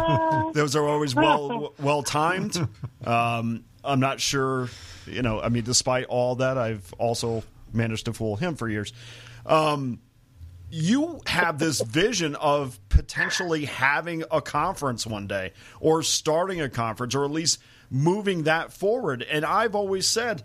those 0.53 0.75
are 0.75 0.87
always 0.87 1.13
well 1.15 1.73
well 1.79 2.01
timed. 2.03 2.57
Um, 3.05 3.65
I'm 3.83 3.99
not 3.99 4.19
sure, 4.19 4.69
you 5.09 5.21
know. 5.21 5.39
I 5.41 5.49
mean, 5.49 5.63
despite 5.63 6.05
all 6.05 6.35
that, 6.35 6.57
I've 6.57 6.93
also 6.93 7.43
managed 7.73 8.05
to 8.05 8.13
fool 8.13 8.35
him 8.35 8.55
for 8.55 8.67
years. 8.67 8.93
Um, 9.45 9.99
you 10.71 11.21
have 11.25 11.57
this 11.57 11.81
vision 11.81 12.35
of 12.35 12.79
potentially 12.89 13.65
having 13.65 14.23
a 14.31 14.41
conference 14.41 15.05
one 15.07 15.27
day, 15.27 15.53
or 15.79 16.03
starting 16.03 16.61
a 16.61 16.69
conference, 16.69 17.15
or 17.15 17.25
at 17.25 17.31
least 17.31 17.59
moving 17.89 18.43
that 18.43 18.71
forward. 18.71 19.23
And 19.23 19.43
I've 19.43 19.75
always 19.75 20.07
said, 20.07 20.43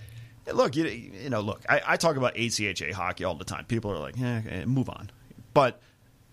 look, 0.52 0.76
you, 0.76 0.84
you 0.86 1.30
know, 1.30 1.40
look, 1.40 1.62
I, 1.68 1.82
I 1.86 1.96
talk 1.96 2.16
about 2.16 2.34
ACHA 2.34 2.92
hockey 2.92 3.24
all 3.24 3.34
the 3.34 3.44
time. 3.44 3.64
People 3.66 3.90
are 3.90 3.98
like, 3.98 4.18
eh, 4.20 4.42
eh, 4.48 4.64
move 4.64 4.88
on. 4.88 5.10
But 5.52 5.80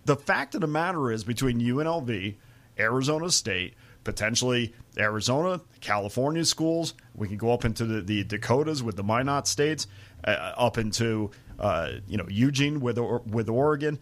the 0.05 0.15
fact 0.15 0.55
of 0.55 0.61
the 0.61 0.67
matter 0.67 1.11
is, 1.11 1.23
between 1.23 1.59
UNLV, 1.59 2.35
Arizona 2.79 3.29
State, 3.29 3.75
potentially 4.03 4.73
Arizona, 4.97 5.61
California 5.79 6.45
schools, 6.45 6.93
we 7.15 7.27
can 7.27 7.37
go 7.37 7.51
up 7.51 7.65
into 7.65 7.85
the, 7.85 8.01
the 8.01 8.23
Dakotas 8.23 8.81
with 8.81 8.95
the 8.95 9.03
Minot 9.03 9.47
states, 9.47 9.87
uh, 10.23 10.53
up 10.57 10.77
into 10.77 11.31
uh, 11.59 11.91
you 12.07 12.17
know 12.17 12.27
Eugene 12.29 12.79
with 12.79 12.97
with 12.97 13.49
Oregon. 13.49 13.99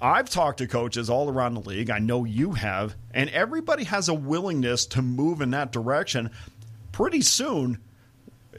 I've 0.00 0.28
talked 0.28 0.58
to 0.58 0.66
coaches 0.66 1.08
all 1.08 1.30
around 1.30 1.54
the 1.54 1.60
league. 1.60 1.90
I 1.90 2.00
know 2.00 2.24
you 2.24 2.52
have, 2.52 2.96
and 3.12 3.30
everybody 3.30 3.84
has 3.84 4.08
a 4.08 4.14
willingness 4.14 4.86
to 4.86 5.02
move 5.02 5.40
in 5.40 5.50
that 5.52 5.70
direction. 5.70 6.30
Pretty 6.90 7.22
soon, 7.22 7.78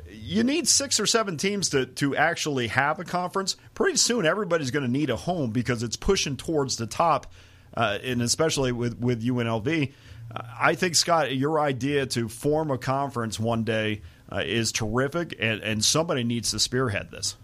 you 0.10 0.44
need 0.44 0.70
six 0.70 1.00
or 1.00 1.06
seven 1.06 1.36
teams 1.36 1.70
to, 1.70 1.86
to 1.86 2.16
actually 2.16 2.68
have 2.68 3.00
a 3.00 3.04
conference. 3.04 3.58
Pretty 3.74 3.98
soon, 3.98 4.26
everybody's 4.26 4.72
going 4.72 4.86
to 4.86 4.92
need 4.92 5.10
a 5.10 5.18
home 5.18 5.52
because 5.52 5.84
it's 5.84 5.98
pushing 5.98 6.38
towards 6.38 6.78
the 6.78 6.88
top, 6.88 7.28
uh, 7.76 7.98
and 8.02 8.22
especially 8.22 8.72
with, 8.72 8.98
with 9.00 9.22
UNLV. 9.22 9.92
Uh, 10.34 10.42
I 10.60 10.76
think, 10.76 10.96
Scott, 10.96 11.36
your 11.36 11.60
idea 11.60 12.06
to 12.08 12.30
form 12.30 12.72
a 12.72 12.78
conference 12.78 13.40
one 13.40 13.64
day 13.64 14.02
uh, 14.32 14.44
is 14.46 14.72
terrific, 14.72 15.36
and, 15.40 15.62
and 15.62 15.84
somebody 15.84 16.24
needs 16.24 16.52
to 16.52 16.60
spearhead 16.60 17.12
this. 17.12 17.36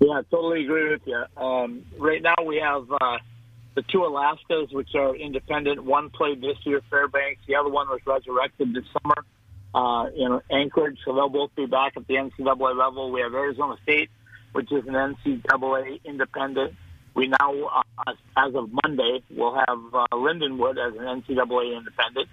Yeah, 0.00 0.18
I 0.18 0.22
totally 0.30 0.64
agree 0.64 0.90
with 0.90 1.02
you. 1.06 1.24
Um, 1.36 1.84
right 1.98 2.20
now 2.20 2.34
we 2.44 2.56
have 2.56 2.90
uh, 2.90 3.18
the 3.74 3.82
two 3.82 3.98
Alaskas, 3.98 4.72
which 4.72 4.94
are 4.94 5.14
independent. 5.14 5.84
One 5.84 6.10
played 6.10 6.40
this 6.40 6.56
year, 6.64 6.80
Fairbanks. 6.90 7.42
The 7.46 7.56
other 7.56 7.70
one 7.70 7.88
was 7.88 8.00
resurrected 8.06 8.74
this 8.74 8.84
summer 8.92 9.24
uh, 9.74 10.10
in 10.14 10.40
Anchorage, 10.50 10.98
so 11.04 11.14
they'll 11.14 11.28
both 11.28 11.54
be 11.54 11.66
back 11.66 11.96
at 11.96 12.06
the 12.06 12.14
NCAA 12.14 12.76
level. 12.76 13.12
We 13.12 13.20
have 13.20 13.34
Arizona 13.34 13.76
State, 13.82 14.10
which 14.52 14.70
is 14.72 14.86
an 14.86 14.94
NCAA 14.94 16.04
independent. 16.04 16.74
We 17.14 17.28
now, 17.28 17.84
uh, 17.96 18.12
as 18.36 18.54
of 18.54 18.70
Monday, 18.84 19.22
will 19.30 19.54
have 19.54 19.78
uh, 19.94 20.06
Lindenwood 20.12 20.76
as 20.78 20.94
an 20.98 21.22
NCAA 21.22 21.76
independent. 21.76 22.28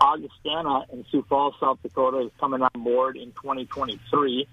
Augustana 0.00 0.86
in 0.92 1.04
Sioux 1.10 1.24
Falls, 1.28 1.54
South 1.60 1.78
Dakota, 1.82 2.26
is 2.26 2.32
coming 2.38 2.62
on 2.62 2.82
board 2.82 3.16
in 3.16 3.32
2023. 3.32 4.46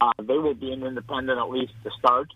Uh, 0.00 0.10
they 0.18 0.38
will 0.38 0.54
be 0.54 0.72
an 0.72 0.84
independent 0.84 1.38
at 1.38 1.48
least 1.48 1.72
to 1.84 1.90
start. 1.98 2.28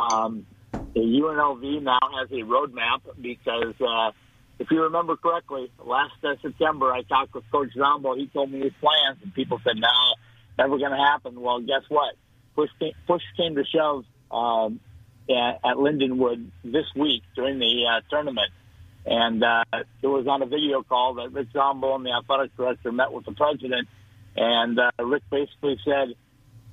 Um, 0.00 0.46
the 0.94 1.00
UNLV 1.00 1.82
now 1.82 1.98
has 2.18 2.30
a 2.30 2.42
roadmap 2.42 3.02
because 3.20 3.74
uh, 3.80 4.12
if 4.58 4.70
you 4.70 4.82
remember 4.82 5.16
correctly, 5.16 5.70
last 5.84 6.14
uh, 6.24 6.34
September 6.40 6.92
I 6.92 7.02
talked 7.02 7.34
with 7.34 7.44
Coach 7.52 7.70
Zombo. 7.76 8.14
He 8.14 8.26
told 8.28 8.50
me 8.50 8.60
his 8.60 8.72
plans, 8.80 9.18
and 9.22 9.34
people 9.34 9.60
said, 9.62 9.76
"No, 9.76 9.88
never 10.58 10.78
going 10.78 10.92
to 10.92 10.96
happen." 10.96 11.38
Well, 11.40 11.60
guess 11.60 11.82
what? 11.88 12.14
Push 12.54 12.70
came, 12.80 12.92
push 13.06 13.22
came 13.36 13.54
to 13.56 13.64
shove 13.64 14.04
um, 14.30 14.80
at, 15.28 15.60
at 15.64 15.76
Lindenwood 15.76 16.50
this 16.64 16.86
week 16.94 17.22
during 17.34 17.58
the 17.58 17.84
uh, 17.86 18.00
tournament, 18.10 18.50
and 19.04 19.42
uh, 19.42 19.64
it 20.02 20.06
was 20.06 20.26
on 20.26 20.42
a 20.42 20.46
video 20.46 20.82
call 20.82 21.14
that 21.14 21.32
Rick 21.32 21.48
Zombo 21.52 21.94
and 21.94 22.04
the 22.04 22.12
athletic 22.12 22.56
director 22.56 22.92
met 22.92 23.12
with 23.12 23.24
the 23.24 23.32
president, 23.32 23.88
and 24.36 24.78
uh, 24.78 24.90
Rick 24.98 25.22
basically 25.30 25.78
said 25.84 26.14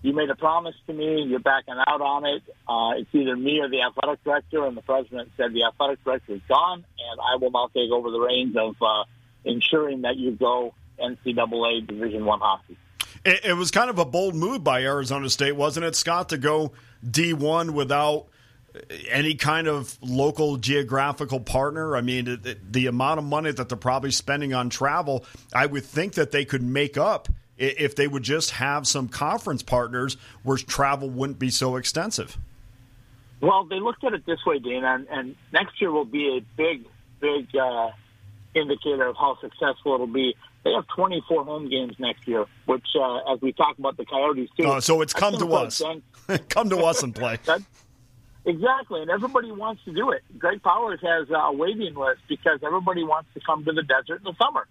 you 0.04 0.12
made 0.12 0.30
a 0.30 0.36
promise 0.36 0.76
to 0.86 0.94
me. 0.94 1.24
You're 1.24 1.40
backing 1.40 1.76
out 1.88 2.02
on 2.02 2.26
it. 2.26 2.44
Uh, 2.68 3.00
it's 3.00 3.10
either 3.14 3.38
me 3.38 3.60
or 3.60 3.70
the 3.70 3.82
athletic 3.84 4.22
director. 4.26 4.66
And 4.66 4.76
the 4.76 4.82
president 4.82 5.32
said 5.38 5.54
the 5.54 5.64
athletic 5.64 6.04
director 6.04 6.34
is 6.34 6.42
gone, 6.48 6.86
and 7.00 7.20
I 7.22 7.38
will 7.38 7.52
now 7.52 7.70
take 7.74 7.90
over 7.90 8.12
the 8.12 8.20
reins 8.20 8.56
of 8.58 8.76
uh, 8.82 9.06
ensuring 9.46 10.02
that 10.02 10.18
you 10.18 10.32
go 10.32 10.74
NCAA 11.00 11.88
Division 11.88 12.26
One 12.26 12.42
hockey. 12.42 12.78
It, 13.24 13.46
it 13.46 13.54
was 13.54 13.72
kind 13.72 13.90
of 13.90 13.98
a 13.98 14.04
bold 14.04 14.36
move 14.36 14.62
by 14.62 14.84
Arizona 14.84 15.30
State, 15.30 15.56
wasn't 15.56 15.86
it, 15.86 15.96
Scott, 15.96 16.30
to 16.30 16.38
go 16.38 16.74
D1 17.10 17.70
without 17.72 18.28
any 19.10 19.36
kind 19.36 19.68
of 19.68 19.98
local 20.02 20.58
geographical 20.58 21.40
partner. 21.40 21.96
I 21.96 22.02
mean, 22.02 22.26
the, 22.26 22.58
the 22.70 22.88
amount 22.88 23.20
of 23.20 23.26
money 23.26 23.52
that 23.52 23.70
they're 23.70 23.78
probably 23.78 24.12
spending 24.12 24.54
on 24.54 24.70
travel, 24.70 25.26
I 25.54 25.66
would 25.66 25.86
think 25.86 26.14
that 26.14 26.32
they 26.32 26.46
could 26.46 26.64
make 26.64 26.98
up 26.98 27.30
if 27.58 27.96
they 27.96 28.08
would 28.08 28.24
just 28.24 28.52
have 28.52 28.88
some 28.88 29.08
conference 29.08 29.62
partners 29.62 30.18
where 30.44 30.58
travel 30.58 31.10
wouldn't 31.10 31.40
be 31.40 31.50
so 31.50 31.76
extensive. 31.76 32.38
Well, 33.42 33.66
they 33.66 33.80
looked 33.80 34.04
at 34.04 34.14
it 34.14 34.26
this 34.26 34.40
way, 34.46 34.60
Dana, 34.60 34.96
and, 34.96 35.08
and 35.10 35.36
next 35.52 35.80
year 35.82 35.92
will 35.92 36.06
be 36.06 36.38
a 36.38 36.42
big, 36.58 36.86
big 37.20 37.48
uh, 37.56 37.92
indicator 38.56 39.08
of 39.08 39.16
how 39.18 39.38
successful 39.42 39.96
it'll 39.96 40.08
be. 40.08 40.36
They 40.64 40.72
have 40.72 40.88
24 40.96 41.44
home 41.44 41.70
games 41.70 41.96
next 42.00 42.26
year, 42.26 42.46
which, 42.66 42.86
uh, 42.98 43.34
as 43.34 43.42
we 43.42 43.52
talk 43.52 43.78
about 43.78 43.98
the 43.98 44.06
Coyotes 44.06 44.50
too. 44.58 44.64
Oh, 44.66 44.80
so 44.80 45.02
it's 45.02 45.14
come 45.14 45.38
to 45.38 45.54
us. 45.54 45.82
come 46.50 46.70
to 46.70 46.78
us 46.80 47.04
and 47.04 47.14
play. 47.14 47.38
That, 47.46 47.62
exactly, 48.46 49.02
and 49.02 49.10
everybody 49.10 49.52
wants 49.52 49.84
to 49.86 49.94
do 49.94 50.12
it. 50.12 50.22
Greg 50.38 50.62
Powers 50.62 51.00
has 51.02 51.28
a 51.30 51.52
waiting 51.52 51.96
list 51.96 52.22
because 52.28 52.60
everybody 52.66 53.04
wants 53.04 53.30
to 53.34 53.40
come 53.46 53.66
to 53.66 53.72
the 53.72 53.84
desert 53.84 54.18
in 54.18 54.24
the 54.24 54.36
summer. 54.42 54.68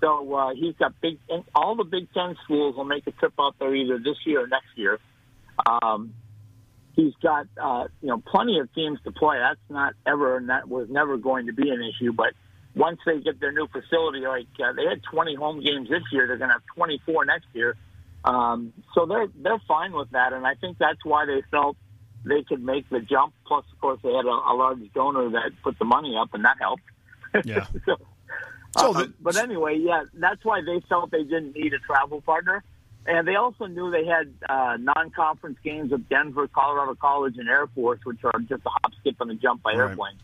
So 0.00 0.34
uh, 0.34 0.54
he's 0.54 0.74
got 0.76 1.00
big. 1.00 1.18
All 1.54 1.74
the 1.74 1.84
Big 1.84 2.12
Ten 2.12 2.36
schools 2.44 2.76
will 2.76 2.84
make 2.84 3.06
a 3.06 3.12
trip 3.12 3.32
out 3.40 3.56
there 3.58 3.74
either 3.74 3.98
this 3.98 4.16
year 4.26 4.44
or 4.44 4.46
next 4.46 4.68
year. 4.76 4.98
Um, 5.64 6.12
he's 6.94 7.14
got 7.22 7.46
uh, 7.60 7.88
you 8.02 8.08
know 8.08 8.18
plenty 8.18 8.58
of 8.58 8.72
teams 8.74 8.98
to 9.04 9.12
play. 9.12 9.38
That's 9.38 9.60
not 9.70 9.94
ever, 10.06 10.36
and 10.36 10.50
that 10.50 10.68
was 10.68 10.88
never 10.90 11.16
going 11.16 11.46
to 11.46 11.52
be 11.52 11.70
an 11.70 11.82
issue. 11.82 12.12
But 12.12 12.34
once 12.74 12.98
they 13.06 13.20
get 13.20 13.40
their 13.40 13.52
new 13.52 13.68
facility, 13.68 14.20
like 14.20 14.48
uh, 14.62 14.72
they 14.72 14.84
had 14.84 15.02
20 15.10 15.34
home 15.34 15.62
games 15.62 15.88
this 15.88 16.02
year, 16.12 16.26
they're 16.26 16.36
going 16.36 16.50
to 16.50 16.54
have 16.54 16.66
24 16.74 17.24
next 17.24 17.46
year. 17.54 17.76
Um, 18.24 18.72
so 18.94 19.06
they're 19.06 19.28
they're 19.34 19.62
fine 19.66 19.92
with 19.92 20.10
that, 20.10 20.32
and 20.32 20.46
I 20.46 20.54
think 20.54 20.78
that's 20.78 21.04
why 21.04 21.26
they 21.26 21.42
felt 21.50 21.76
they 22.24 22.42
could 22.42 22.62
make 22.62 22.88
the 22.90 23.00
jump. 23.00 23.34
Plus, 23.46 23.64
of 23.72 23.80
course, 23.80 24.00
they 24.02 24.12
had 24.12 24.24
a, 24.24 24.28
a 24.28 24.54
large 24.54 24.80
donor 24.94 25.30
that 25.30 25.52
put 25.62 25.78
the 25.78 25.84
money 25.84 26.16
up, 26.16 26.34
and 26.34 26.44
that 26.44 26.56
helped. 26.60 26.82
Yeah. 27.44 27.66
so, 27.86 27.96
so 28.78 28.94
uh, 28.94 29.06
but 29.20 29.36
anyway, 29.36 29.78
yeah, 29.78 30.04
that's 30.14 30.44
why 30.44 30.60
they 30.60 30.80
felt 30.88 31.10
they 31.10 31.24
didn't 31.24 31.54
need 31.54 31.72
a 31.74 31.78
travel 31.78 32.20
partner. 32.20 32.62
And 33.08 33.26
they 33.26 33.36
also 33.36 33.66
knew 33.66 33.90
they 33.90 34.04
had 34.04 34.34
uh, 34.48 34.76
non-conference 34.80 35.58
games 35.62 35.92
of 35.92 36.08
Denver, 36.08 36.48
Colorado 36.48 36.96
College, 36.96 37.36
and 37.38 37.48
Air 37.48 37.68
Force, 37.68 38.00
which 38.04 38.18
are 38.24 38.40
just 38.40 38.62
a 38.66 38.68
hop, 38.68 38.92
skip, 39.00 39.20
and 39.20 39.30
a 39.30 39.34
jump 39.34 39.62
by 39.62 39.70
right. 39.70 39.90
airplane. 39.90 40.16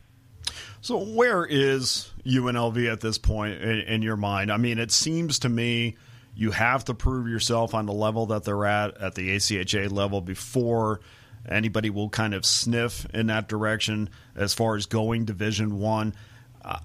So 0.80 0.98
where 0.98 1.46
is 1.46 2.10
UNLV 2.26 2.90
at 2.90 3.00
this 3.00 3.18
point 3.18 3.62
in, 3.62 3.80
in, 3.82 4.02
your 4.02 4.16
mind? 4.16 4.50
I 4.50 4.56
mean, 4.56 4.80
it 4.80 4.90
seems 4.90 5.38
to 5.40 5.48
me 5.48 5.96
you 6.34 6.50
have 6.50 6.84
to 6.86 6.94
prove 6.94 7.28
yourself 7.28 7.72
on 7.72 7.86
the 7.86 7.92
level 7.92 8.26
that 8.26 8.42
they're 8.42 8.66
at 8.66 9.00
at 9.00 9.14
the 9.14 9.36
ACHA 9.36 9.92
level 9.92 10.20
before 10.20 11.00
anybody 11.48 11.90
will 11.90 12.08
kind 12.08 12.34
of 12.34 12.44
sniff 12.44 13.06
in 13.12 13.26
that 13.28 13.48
direction 13.48 14.10
as 14.34 14.54
far 14.54 14.76
as 14.76 14.86
going 14.86 15.24
Division 15.24 15.78
One. 15.78 16.14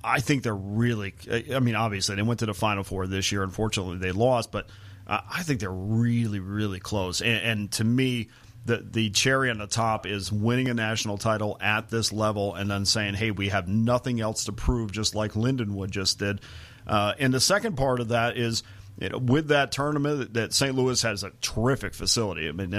I 0.03 0.21
think 0.21 0.41
they're 0.41 0.55
really. 0.55 1.13
I 1.53 1.59
mean, 1.59 1.75
obviously 1.75 2.15
they 2.15 2.23
went 2.23 2.39
to 2.39 2.47
the 2.47 2.53
Final 2.53 2.83
Four 2.83 3.05
this 3.05 3.31
year. 3.31 3.43
Unfortunately, 3.43 3.97
they 3.97 4.11
lost, 4.11 4.51
but 4.51 4.67
I 5.07 5.43
think 5.43 5.59
they're 5.59 5.71
really, 5.71 6.39
really 6.39 6.79
close. 6.79 7.21
And, 7.21 7.41
and, 7.41 7.71
to 7.73 7.83
me, 7.83 8.29
the 8.65 8.77
the 8.77 9.09
cherry 9.11 9.49
on 9.49 9.57
the 9.57 9.67
top 9.67 10.05
is 10.05 10.31
winning 10.31 10.67
a 10.67 10.73
national 10.73 11.17
title 11.17 11.57
at 11.61 11.89
this 11.89 12.11
level, 12.11 12.55
and 12.55 12.69
then 12.69 12.85
saying, 12.85 13.13
"Hey, 13.13 13.31
we 13.31 13.49
have 13.49 13.67
nothing 13.67 14.19
else 14.19 14.45
to 14.45 14.51
prove," 14.51 14.91
just 14.91 15.15
like 15.15 15.33
Lindenwood 15.33 15.91
just 15.91 16.19
did. 16.19 16.41
Uh, 16.85 17.13
and 17.19 17.33
the 17.33 17.39
second 17.39 17.77
part 17.77 17.99
of 17.99 18.09
that 18.09 18.37
is, 18.37 18.63
you 18.99 19.09
know, 19.09 19.17
with 19.17 19.49
that 19.49 19.71
tournament, 19.71 20.33
that 20.33 20.53
St. 20.53 20.75
Louis 20.75 21.01
has 21.03 21.23
a 21.23 21.31
terrific 21.41 21.93
facility. 21.93 22.49
I 22.49 22.51
mean, 22.51 22.71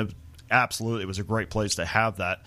absolutely, 0.51 1.03
it 1.03 1.07
was 1.07 1.19
a 1.19 1.25
great 1.25 1.51
place 1.51 1.77
to 1.77 1.85
have 1.85 2.17
that. 2.17 2.43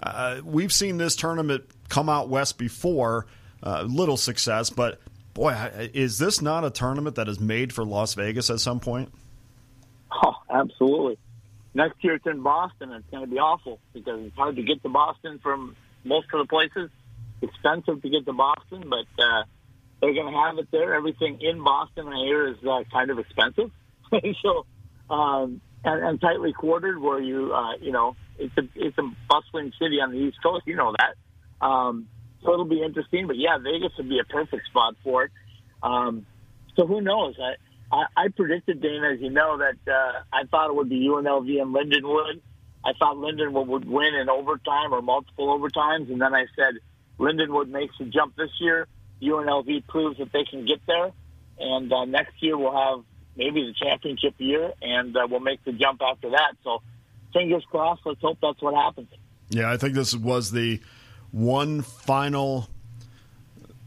Uh, 0.00 0.40
we've 0.44 0.72
seen 0.72 0.98
this 0.98 1.16
tournament 1.16 1.64
come 1.88 2.08
out 2.08 2.28
west 2.28 2.58
before 2.58 3.26
uh, 3.62 3.82
little 3.82 4.16
success. 4.16 4.70
But 4.70 5.00
boy, 5.34 5.52
is 5.94 6.18
this 6.18 6.40
not 6.40 6.64
a 6.64 6.70
tournament 6.70 7.16
that 7.16 7.28
is 7.28 7.40
made 7.40 7.72
for 7.72 7.84
Las 7.84 8.14
Vegas 8.14 8.50
at 8.50 8.60
some 8.60 8.80
point? 8.80 9.12
Oh, 10.10 10.34
absolutely. 10.50 11.18
Next 11.74 12.02
year 12.02 12.14
it's 12.14 12.26
in 12.26 12.42
Boston. 12.42 12.92
It's 12.92 13.08
going 13.10 13.24
to 13.24 13.30
be 13.30 13.38
awful 13.38 13.78
because 13.92 14.20
it's 14.24 14.36
hard 14.36 14.56
to 14.56 14.62
get 14.62 14.82
to 14.82 14.88
Boston 14.88 15.38
from 15.42 15.76
most 16.04 16.28
of 16.32 16.40
the 16.40 16.48
places. 16.48 16.90
Expensive 17.42 18.00
to 18.00 18.08
get 18.08 18.24
to 18.24 18.32
Boston, 18.32 18.88
but 18.88 19.22
uh, 19.22 19.42
they're 20.00 20.14
going 20.14 20.32
to 20.32 20.38
have 20.38 20.58
it 20.58 20.70
there. 20.70 20.94
Everything 20.94 21.38
in 21.42 21.62
Boston, 21.62 22.08
I 22.08 22.16
hear, 22.24 22.48
is 22.48 22.56
uh, 22.66 22.84
kind 22.90 23.10
of 23.10 23.18
expensive. 23.18 23.70
so, 24.42 24.64
um, 25.10 25.60
and, 25.84 26.04
and 26.04 26.20
tightly 26.20 26.52
quartered, 26.52 27.00
where 27.00 27.20
you, 27.20 27.52
uh, 27.52 27.76
you 27.80 27.92
know, 27.92 28.16
it's 28.38 28.56
a 28.56 28.62
it's 28.74 28.98
a 28.98 29.10
bustling 29.28 29.72
city 29.80 30.00
on 30.00 30.12
the 30.12 30.18
East 30.18 30.38
Coast. 30.42 30.66
You 30.66 30.76
know 30.76 30.94
that. 30.98 31.66
Um, 31.66 32.08
so 32.42 32.52
it'll 32.52 32.64
be 32.64 32.82
interesting. 32.82 33.26
But 33.26 33.36
yeah, 33.36 33.58
Vegas 33.58 33.92
would 33.98 34.08
be 34.08 34.18
a 34.18 34.24
perfect 34.24 34.66
spot 34.66 34.94
for 35.02 35.24
it. 35.24 35.30
Um, 35.82 36.26
so 36.76 36.86
who 36.86 37.00
knows? 37.00 37.36
I, 37.40 37.54
I, 37.94 38.24
I 38.24 38.28
predicted, 38.28 38.80
Dana, 38.80 39.12
as 39.14 39.20
you 39.20 39.30
know, 39.30 39.58
that 39.58 39.90
uh, 39.90 40.22
I 40.32 40.44
thought 40.44 40.70
it 40.70 40.74
would 40.74 40.88
be 40.88 41.06
UNLV 41.06 41.60
and 41.60 41.74
Lindenwood. 41.74 42.40
I 42.84 42.92
thought 42.98 43.16
Lindenwood 43.16 43.66
would 43.66 43.88
win 43.88 44.14
in 44.14 44.28
overtime 44.28 44.92
or 44.92 45.02
multiple 45.02 45.58
overtimes, 45.58 46.10
and 46.10 46.20
then 46.20 46.34
I 46.34 46.46
said 46.56 46.74
Lindenwood 47.18 47.68
makes 47.68 47.94
a 48.00 48.04
jump 48.04 48.36
this 48.36 48.50
year. 48.60 48.86
UNLV 49.22 49.86
proves 49.88 50.18
that 50.18 50.32
they 50.32 50.44
can 50.44 50.66
get 50.66 50.80
there, 50.86 51.10
and 51.58 51.92
uh, 51.92 52.04
next 52.04 52.34
year 52.40 52.56
we'll 52.56 52.76
have 52.76 53.04
maybe 53.36 53.62
the 53.66 53.74
championship 53.74 54.34
year, 54.38 54.72
and 54.82 55.16
uh, 55.16 55.26
we'll 55.30 55.40
make 55.40 55.64
the 55.64 55.72
jump 55.72 56.00
after 56.02 56.30
that. 56.30 56.54
So, 56.64 56.82
fingers 57.32 57.64
crossed. 57.70 58.02
Let's 58.04 58.20
hope 58.20 58.38
that's 58.40 58.60
what 58.62 58.74
happens. 58.74 59.08
Yeah, 59.48 59.70
I 59.70 59.76
think 59.76 59.94
this 59.94 60.14
was 60.14 60.50
the 60.50 60.80
one 61.30 61.82
final 61.82 62.68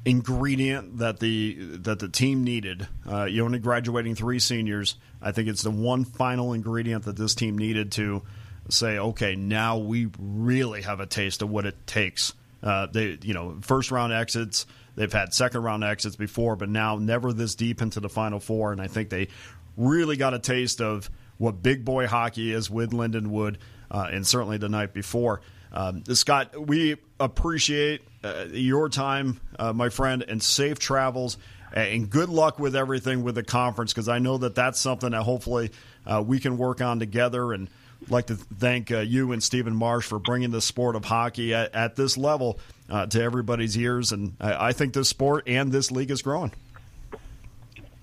ingredient 0.05 0.99
that 0.99 1.19
the 1.19 1.55
that 1.59 1.99
the 1.99 2.09
team 2.09 2.43
needed. 2.43 2.87
Uh, 3.09 3.25
you 3.25 3.43
only 3.43 3.59
graduating 3.59 4.15
three 4.15 4.39
seniors. 4.39 4.95
I 5.21 5.31
think 5.31 5.49
it's 5.49 5.61
the 5.61 5.71
one 5.71 6.05
final 6.05 6.53
ingredient 6.53 7.05
that 7.05 7.17
this 7.17 7.35
team 7.35 7.57
needed 7.57 7.91
to 7.93 8.23
say, 8.69 8.97
okay, 8.97 9.35
now 9.35 9.77
we 9.77 10.09
really 10.17 10.83
have 10.83 10.99
a 10.99 11.05
taste 11.05 11.41
of 11.41 11.49
what 11.49 11.65
it 11.65 11.87
takes. 11.87 12.33
Uh, 12.61 12.87
they, 12.87 13.17
you 13.21 13.33
know, 13.33 13.57
first 13.61 13.91
round 13.91 14.13
exits. 14.13 14.65
They've 14.99 15.13
had 15.13 15.33
second 15.33 15.63
round 15.63 15.85
exits 15.85 16.17
before, 16.17 16.57
but 16.57 16.67
now 16.67 16.97
never 16.97 17.31
this 17.31 17.55
deep 17.55 17.81
into 17.81 18.01
the 18.01 18.09
final 18.09 18.41
four. 18.41 18.73
And 18.73 18.81
I 18.81 18.87
think 18.87 19.07
they 19.07 19.29
really 19.77 20.17
got 20.17 20.33
a 20.33 20.39
taste 20.39 20.81
of 20.81 21.09
what 21.37 21.63
big 21.63 21.85
boy 21.85 22.05
hockey 22.05 22.51
is 22.51 22.69
with 22.69 22.91
Lindenwood, 22.91 23.59
uh, 23.89 24.09
and 24.11 24.27
certainly 24.27 24.57
the 24.57 24.67
night 24.67 24.93
before. 24.93 25.39
Um, 25.71 26.03
Scott, 26.03 26.67
we 26.67 26.97
appreciate 27.17 28.01
uh, 28.25 28.47
your 28.51 28.89
time, 28.89 29.39
uh, 29.57 29.71
my 29.71 29.87
friend, 29.87 30.25
and 30.27 30.43
safe 30.43 30.79
travels. 30.79 31.37
And 31.71 32.09
good 32.09 32.27
luck 32.27 32.59
with 32.59 32.75
everything 32.75 33.23
with 33.23 33.35
the 33.35 33.43
conference 33.43 33.93
because 33.93 34.09
I 34.09 34.19
know 34.19 34.37
that 34.39 34.53
that's 34.53 34.81
something 34.81 35.11
that 35.11 35.23
hopefully 35.23 35.71
uh, 36.05 36.21
we 36.27 36.41
can 36.41 36.57
work 36.57 36.81
on 36.81 36.99
together. 36.99 37.53
And 37.53 37.69
like 38.07 38.27
to 38.27 38.35
thank 38.35 38.91
uh, 38.91 38.99
you 38.99 39.31
and 39.31 39.43
Stephen 39.43 39.75
Marsh 39.75 40.05
for 40.05 40.19
bringing 40.19 40.51
the 40.51 40.61
sport 40.61 40.95
of 40.95 41.05
hockey 41.05 41.53
at, 41.53 41.73
at 41.75 41.95
this 41.95 42.17
level 42.17 42.59
uh, 42.89 43.05
to 43.07 43.21
everybody's 43.21 43.77
ears. 43.77 44.11
And 44.11 44.35
I, 44.39 44.67
I 44.69 44.71
think 44.73 44.93
this 44.93 45.09
sport 45.09 45.43
and 45.47 45.71
this 45.71 45.91
league 45.91 46.11
is 46.11 46.21
growing. 46.21 46.53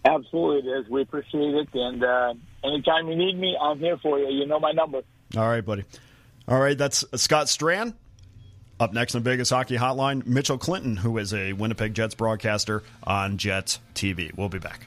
Absolutely, 0.04 0.70
it 0.70 0.78
is. 0.80 0.88
We 0.88 1.02
appreciate 1.02 1.54
it. 1.54 1.68
And 1.74 2.04
uh, 2.04 2.34
anytime 2.62 3.08
you 3.08 3.16
need 3.16 3.38
me, 3.38 3.56
I'm 3.60 3.78
here 3.78 3.96
for 3.98 4.18
you. 4.18 4.28
You 4.28 4.46
know 4.46 4.60
my 4.60 4.72
number. 4.72 5.02
All 5.36 5.48
right, 5.48 5.64
buddy. 5.64 5.84
All 6.46 6.60
right, 6.60 6.78
that's 6.78 7.04
Scott 7.20 7.48
Strand. 7.48 7.94
Up 8.78 8.92
next 8.92 9.14
on 9.14 9.22
Vegas 9.22 9.50
Hockey 9.50 9.76
Hotline, 9.76 10.26
Mitchell 10.26 10.58
Clinton, 10.58 10.96
who 10.96 11.16
is 11.18 11.32
a 11.32 11.54
Winnipeg 11.54 11.94
Jets 11.94 12.14
broadcaster 12.14 12.82
on 13.02 13.38
Jets 13.38 13.80
TV. 13.94 14.36
We'll 14.36 14.50
be 14.50 14.58
back. 14.58 14.86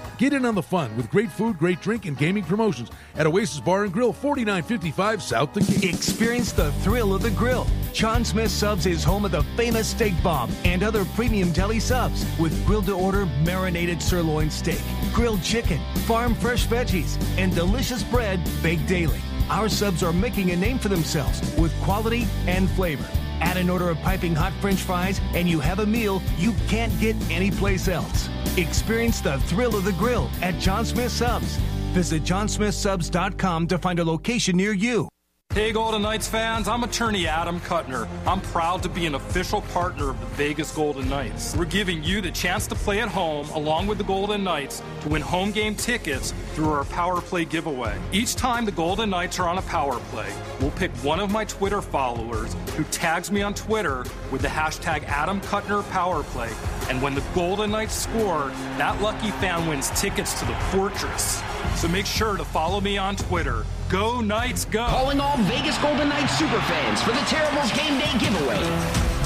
Get 0.21 0.33
in 0.33 0.45
on 0.45 0.53
the 0.53 0.61
fun 0.61 0.95
with 0.95 1.09
great 1.09 1.31
food, 1.31 1.57
great 1.57 1.81
drink, 1.81 2.05
and 2.05 2.15
gaming 2.15 2.43
promotions 2.43 2.91
at 3.15 3.25
Oasis 3.25 3.59
Bar 3.59 3.85
and 3.85 3.91
Grill, 3.91 4.13
4955 4.13 5.19
South 5.19 5.51
Decatur. 5.51 5.87
Experience 5.89 6.51
the 6.51 6.71
thrill 6.83 7.15
of 7.15 7.23
the 7.23 7.31
grill. 7.31 7.65
John 7.91 8.23
Smith 8.23 8.51
Subs 8.51 8.85
is 8.85 9.03
home 9.03 9.25
of 9.25 9.31
the 9.31 9.41
famous 9.57 9.87
steak 9.87 10.13
bomb 10.21 10.51
and 10.63 10.83
other 10.83 11.05
premium 11.15 11.51
deli 11.51 11.79
subs 11.79 12.23
with 12.39 12.53
grilled 12.67 12.85
to 12.85 12.93
order 12.93 13.25
marinated 13.43 13.99
sirloin 13.99 14.51
steak, 14.51 14.83
grilled 15.11 15.41
chicken, 15.41 15.81
farm 16.05 16.35
fresh 16.35 16.67
veggies, 16.67 17.17
and 17.39 17.55
delicious 17.55 18.03
bread 18.03 18.39
baked 18.61 18.85
daily. 18.85 19.21
Our 19.49 19.69
subs 19.69 20.03
are 20.03 20.13
making 20.13 20.51
a 20.51 20.55
name 20.55 20.77
for 20.77 20.89
themselves 20.89 21.41
with 21.57 21.73
quality 21.81 22.27
and 22.45 22.69
flavor. 22.69 23.09
Add 23.41 23.57
an 23.57 23.69
order 23.69 23.89
of 23.89 23.99
piping 23.99 24.33
hot 24.33 24.53
french 24.61 24.79
fries, 24.79 25.19
and 25.35 25.49
you 25.49 25.59
have 25.59 25.79
a 25.79 25.85
meal 25.85 26.21
you 26.37 26.53
can't 26.67 26.97
get 26.99 27.15
anyplace 27.29 27.87
else. 27.87 28.29
Experience 28.57 29.21
the 29.21 29.39
thrill 29.41 29.75
of 29.75 29.83
the 29.83 29.93
grill 29.93 30.29
at 30.41 30.57
John 30.59 30.85
Smith 30.85 31.11
Subs. 31.11 31.57
Visit 31.93 32.23
johnsmithsubs.com 32.23 33.67
to 33.67 33.77
find 33.77 33.99
a 33.99 34.05
location 34.05 34.55
near 34.55 34.73
you. 34.73 35.09
Hey, 35.53 35.73
Golden 35.73 36.03
Knights 36.03 36.29
fans, 36.29 36.69
I'm 36.69 36.85
attorney 36.85 37.27
Adam 37.27 37.59
Kuttner. 37.59 38.07
I'm 38.25 38.39
proud 38.39 38.81
to 38.83 38.89
be 38.89 39.05
an 39.05 39.15
official 39.15 39.59
partner 39.73 40.11
of 40.11 40.19
the 40.21 40.25
Vegas 40.27 40.73
Golden 40.73 41.09
Knights. 41.09 41.57
We're 41.57 41.65
giving 41.65 42.01
you 42.05 42.21
the 42.21 42.31
chance 42.31 42.67
to 42.67 42.75
play 42.75 43.01
at 43.01 43.09
home 43.09 43.49
along 43.49 43.87
with 43.87 43.97
the 43.97 44.05
Golden 44.05 44.45
Knights 44.45 44.81
to 45.01 45.09
win 45.09 45.21
home 45.21 45.51
game 45.51 45.75
tickets 45.75 46.33
through 46.53 46.69
our 46.69 46.85
Power 46.85 47.19
Play 47.19 47.43
giveaway. 47.43 47.99
Each 48.13 48.33
time 48.33 48.63
the 48.63 48.71
Golden 48.71 49.09
Knights 49.09 49.39
are 49.39 49.49
on 49.49 49.57
a 49.57 49.61
Power 49.63 49.99
Play, 50.11 50.31
we'll 50.61 50.71
pick 50.71 50.89
one 51.03 51.19
of 51.19 51.29
my 51.29 51.43
Twitter 51.43 51.81
followers 51.81 52.55
who 52.77 52.85
tags 52.85 53.29
me 53.29 53.41
on 53.41 53.53
Twitter 53.53 54.05
with 54.31 54.41
the 54.41 54.47
hashtag 54.47 55.03
Adam 55.03 55.41
Kuttner 55.41 55.83
Power 55.91 56.23
Play. 56.23 56.53
And 56.89 57.01
when 57.01 57.13
the 57.13 57.23
Golden 57.35 57.71
Knights 57.71 57.95
score, 57.95 58.53
that 58.77 59.01
lucky 59.01 59.31
fan 59.31 59.67
wins 59.67 59.89
tickets 59.99 60.39
to 60.39 60.45
the 60.45 60.55
Fortress. 60.71 61.43
So 61.75 61.89
make 61.89 62.05
sure 62.05 62.37
to 62.37 62.45
follow 62.45 62.79
me 62.79 62.97
on 62.97 63.17
Twitter. 63.17 63.65
Go 63.91 64.21
Knights, 64.21 64.63
go! 64.63 64.85
Calling 64.85 65.19
all 65.19 65.35
Vegas 65.39 65.77
Golden 65.79 66.07
Knights 66.07 66.39
superfans 66.39 66.99
for 66.99 67.11
the 67.11 67.19
Terribles 67.27 67.73
Game 67.73 67.99
Day 67.99 68.17
giveaway. 68.19 68.57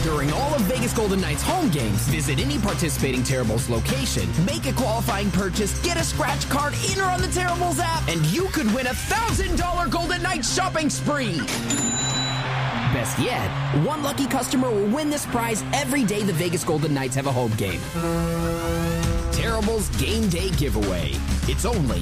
During 0.01 0.31
all 0.33 0.55
of 0.55 0.61
Vegas 0.61 0.91
Golden 0.91 1.21
Knights 1.21 1.43
home 1.43 1.69
games, 1.69 2.01
visit 2.07 2.39
any 2.39 2.57
participating 2.57 3.21
Terribles 3.21 3.69
location, 3.69 4.27
make 4.43 4.65
a 4.65 4.73
qualifying 4.73 5.29
purchase, 5.29 5.79
get 5.83 5.97
a 5.97 6.03
scratch 6.03 6.49
card 6.49 6.73
in 6.91 6.99
or 6.99 7.03
on 7.03 7.21
the 7.21 7.27
Terribles 7.27 7.79
app, 7.79 8.07
and 8.07 8.25
you 8.25 8.47
could 8.53 8.65
win 8.73 8.87
a 8.87 8.93
$1,000 8.93 9.91
Golden 9.91 10.23
Knights 10.23 10.55
shopping 10.55 10.89
spree. 10.89 11.37
Best 12.91 13.19
yet, 13.19 13.47
one 13.85 14.01
lucky 14.01 14.25
customer 14.25 14.71
will 14.71 14.87
win 14.87 15.11
this 15.11 15.27
prize 15.27 15.63
every 15.73 16.03
day 16.03 16.23
the 16.23 16.33
Vegas 16.33 16.63
Golden 16.63 16.91
Knights 16.91 17.13
have 17.13 17.27
a 17.27 17.31
home 17.31 17.51
game. 17.51 17.81
Terribles 19.31 19.89
Game 19.99 20.27
Day 20.27 20.49
Giveaway. 20.57 21.11
It's 21.47 21.65
only 21.65 22.01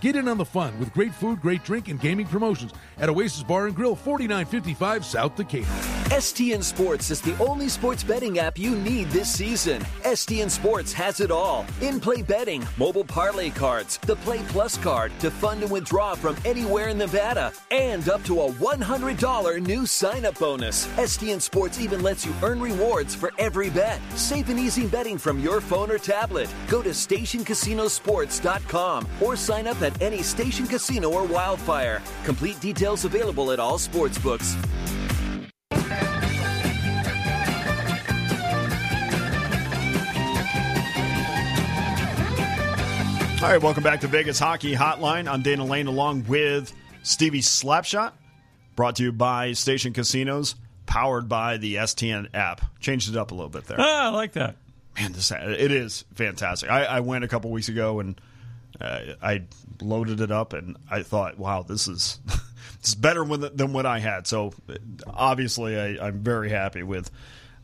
Get 0.00 0.14
in 0.14 0.28
on 0.28 0.38
the 0.38 0.44
fun 0.44 0.78
with 0.78 0.92
great 0.92 1.12
food, 1.12 1.40
great 1.40 1.64
drink, 1.64 1.88
and 1.88 2.00
gaming 2.00 2.26
promotions 2.26 2.72
at 2.98 3.08
Oasis 3.08 3.42
Bar 3.42 3.66
and 3.66 3.74
Grill, 3.74 3.96
4955 3.96 5.04
South 5.04 5.34
Decatur. 5.34 5.66
STN 6.08 6.62
Sports 6.62 7.10
is 7.10 7.20
the 7.20 7.36
only 7.38 7.68
sports 7.68 8.02
betting 8.02 8.38
app 8.38 8.56
you 8.56 8.74
need 8.76 9.10
this 9.10 9.30
season. 9.30 9.82
STN 10.04 10.50
Sports 10.50 10.90
has 10.92 11.20
it 11.20 11.30
all 11.30 11.66
in 11.82 12.00
play 12.00 12.22
betting, 12.22 12.66
mobile 12.78 13.04
parlay 13.04 13.50
cards, 13.50 13.98
the 13.98 14.16
Play 14.16 14.38
Plus 14.48 14.78
card 14.78 15.12
to 15.20 15.30
fund 15.30 15.62
and 15.62 15.70
withdraw 15.70 16.14
from 16.14 16.34
anywhere 16.46 16.88
in 16.88 16.96
Nevada, 16.98 17.52
and 17.70 18.08
up 18.08 18.22
to 18.24 18.40
a 18.40 18.50
$100 18.52 19.66
new 19.66 19.84
sign 19.84 20.24
up 20.24 20.38
bonus. 20.38 20.86
STN 20.96 21.42
Sports 21.42 21.78
even 21.80 22.02
lets 22.02 22.24
you 22.24 22.32
earn 22.42 22.58
rewards 22.60 23.14
for 23.14 23.32
every 23.38 23.68
bet. 23.68 24.00
Safe 24.14 24.48
and 24.48 24.58
easy 24.58 24.86
betting 24.86 25.18
from 25.18 25.40
your 25.40 25.60
phone 25.60 25.90
or 25.90 25.98
tablet. 25.98 26.48
Go 26.68 26.82
to 26.82 26.90
stationcasinosports.com 26.90 29.08
or 29.20 29.36
sign 29.36 29.66
up 29.66 29.82
at 29.82 29.87
any 30.00 30.22
station 30.22 30.66
casino 30.66 31.10
or 31.10 31.24
wildfire. 31.24 32.02
Complete 32.24 32.60
details 32.60 33.04
available 33.04 33.52
at 33.52 33.60
all 33.60 33.78
sports 33.78 34.18
books. 34.18 34.56
All 43.40 43.48
right, 43.48 43.62
welcome 43.62 43.84
back 43.84 44.00
to 44.00 44.08
Vegas 44.08 44.40
Hockey 44.40 44.74
Hotline. 44.74 45.28
I'm 45.28 45.42
Dana 45.42 45.64
Lane 45.64 45.86
along 45.86 46.24
with 46.26 46.72
Stevie 47.04 47.40
Slapshot, 47.40 48.12
brought 48.74 48.96
to 48.96 49.04
you 49.04 49.12
by 49.12 49.52
Station 49.52 49.92
Casinos, 49.92 50.56
powered 50.86 51.28
by 51.28 51.56
the 51.56 51.76
STN 51.76 52.34
app. 52.34 52.62
Changed 52.80 53.08
it 53.08 53.16
up 53.16 53.30
a 53.30 53.34
little 53.34 53.48
bit 53.48 53.64
there. 53.66 53.76
Ah, 53.80 54.06
I 54.06 54.08
like 54.08 54.32
that. 54.32 54.56
Man, 54.98 55.12
this 55.12 55.30
it 55.30 55.70
is 55.70 56.04
fantastic. 56.14 56.68
I, 56.68 56.84
I 56.84 57.00
went 57.00 57.22
a 57.22 57.28
couple 57.28 57.52
weeks 57.52 57.68
ago 57.68 58.00
and 58.00 58.20
uh, 58.80 59.00
I 59.22 59.44
loaded 59.80 60.20
it 60.20 60.30
up 60.30 60.52
and 60.52 60.76
I 60.90 61.02
thought, 61.02 61.38
wow, 61.38 61.62
this 61.62 61.88
is 61.88 62.20
this 62.26 62.88
is 62.88 62.94
better 62.94 63.24
than, 63.24 63.56
than 63.56 63.72
what 63.72 63.86
I 63.86 63.98
had. 63.98 64.26
So 64.26 64.52
obviously, 65.06 65.78
I, 65.78 66.06
I'm 66.06 66.20
very 66.22 66.50
happy 66.50 66.82
with 66.82 67.10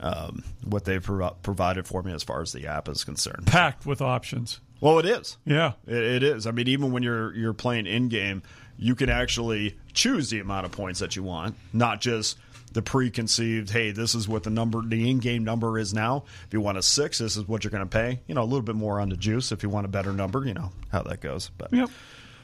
um, 0.00 0.42
what 0.64 0.84
they've 0.84 1.02
pro- 1.02 1.30
provided 1.42 1.86
for 1.86 2.02
me 2.02 2.12
as 2.12 2.22
far 2.22 2.42
as 2.42 2.52
the 2.52 2.66
app 2.66 2.88
is 2.88 3.04
concerned. 3.04 3.46
Packed 3.46 3.86
with 3.86 4.02
options. 4.02 4.60
Well, 4.80 4.98
it 4.98 5.06
is. 5.06 5.38
Yeah, 5.46 5.72
it, 5.86 5.96
it 5.96 6.22
is. 6.22 6.46
I 6.46 6.50
mean, 6.50 6.68
even 6.68 6.92
when 6.92 7.02
you're 7.02 7.34
you're 7.34 7.54
playing 7.54 7.86
in 7.86 8.08
game, 8.08 8.42
you 8.76 8.94
can 8.94 9.08
actually 9.08 9.78
choose 9.92 10.30
the 10.30 10.40
amount 10.40 10.66
of 10.66 10.72
points 10.72 11.00
that 11.00 11.16
you 11.16 11.22
want, 11.22 11.54
not 11.72 12.00
just 12.00 12.38
the 12.74 12.82
preconceived. 12.82 13.70
Hey, 13.70 13.92
this 13.92 14.14
is 14.14 14.28
what 14.28 14.42
the 14.42 14.50
number, 14.50 14.82
the 14.82 15.08
in-game 15.08 15.44
number 15.44 15.78
is 15.78 15.94
now. 15.94 16.24
If 16.46 16.52
you 16.52 16.60
want 16.60 16.76
a 16.76 16.82
six, 16.82 17.18
this 17.18 17.36
is 17.36 17.48
what 17.48 17.64
you're 17.64 17.70
going 17.70 17.84
to 17.84 17.88
pay. 17.88 18.20
You 18.26 18.34
know, 18.34 18.42
a 18.42 18.44
little 18.44 18.62
bit 18.62 18.74
more 18.76 19.00
on 19.00 19.08
the 19.08 19.16
juice. 19.16 19.50
If 19.52 19.62
you 19.62 19.70
want 19.70 19.86
a 19.86 19.88
better 19.88 20.12
number, 20.12 20.44
you 20.44 20.52
know 20.52 20.70
how 20.92 21.02
that 21.02 21.20
goes. 21.20 21.50
But 21.56 21.72
yep. 21.72 21.88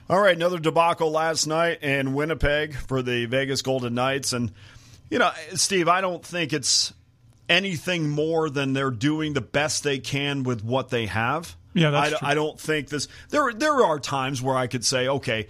All 0.09 0.19
right, 0.19 0.35
another 0.35 0.59
debacle 0.59 1.11
last 1.11 1.47
night 1.47 1.83
in 1.83 2.14
Winnipeg 2.14 2.75
for 2.75 3.03
the 3.03 3.27
Vegas 3.27 3.62
Golden 3.62 3.95
Knights, 3.95 4.33
and 4.33 4.51
you 5.09 5.21
know, 5.21 5.31
Steve, 5.55 5.87
I 5.87 6.01
don't 6.01 6.25
think 6.25 6.53
it's 6.53 6.93
anything 7.49 8.09
more 8.09 8.51
than 8.51 8.73
they're 8.73 8.90
doing 8.90 9.35
the 9.35 9.40
best 9.40 9.85
they 9.85 9.99
can 9.99 10.43
with 10.43 10.64
what 10.64 10.88
they 10.88 11.07
have. 11.07 11.57
Yeah, 11.75 11.90
that's 11.90 12.23
I. 12.23 12.31
I 12.33 12.35
don't 12.35 12.59
think 12.59 12.88
this. 12.88 13.07
There, 13.29 13.53
there 13.53 13.85
are 13.85 14.01
times 14.01 14.43
where 14.43 14.57
I 14.57 14.66
could 14.66 14.85
say, 14.85 15.07
okay, 15.07 15.47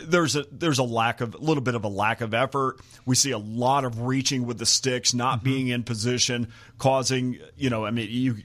there's 0.00 0.36
a 0.36 0.44
there's 0.50 0.78
a 0.78 0.84
lack 0.84 1.20
of 1.20 1.34
a 1.34 1.38
little 1.38 1.62
bit 1.62 1.74
of 1.74 1.84
a 1.84 1.88
lack 1.88 2.20
of 2.20 2.34
effort. 2.34 2.80
We 3.06 3.14
see 3.14 3.30
a 3.30 3.38
lot 3.38 3.84
of 3.84 4.02
reaching 4.02 4.46
with 4.46 4.58
the 4.58 4.66
sticks, 4.66 5.14
not 5.14 5.38
Mm-hmm. 5.38 5.44
being 5.44 5.68
in 5.68 5.84
position, 5.84 6.48
causing 6.78 7.38
you 7.56 7.70
know. 7.70 7.84
I 7.84 7.90
mean, 7.90 8.08
you 8.10 8.36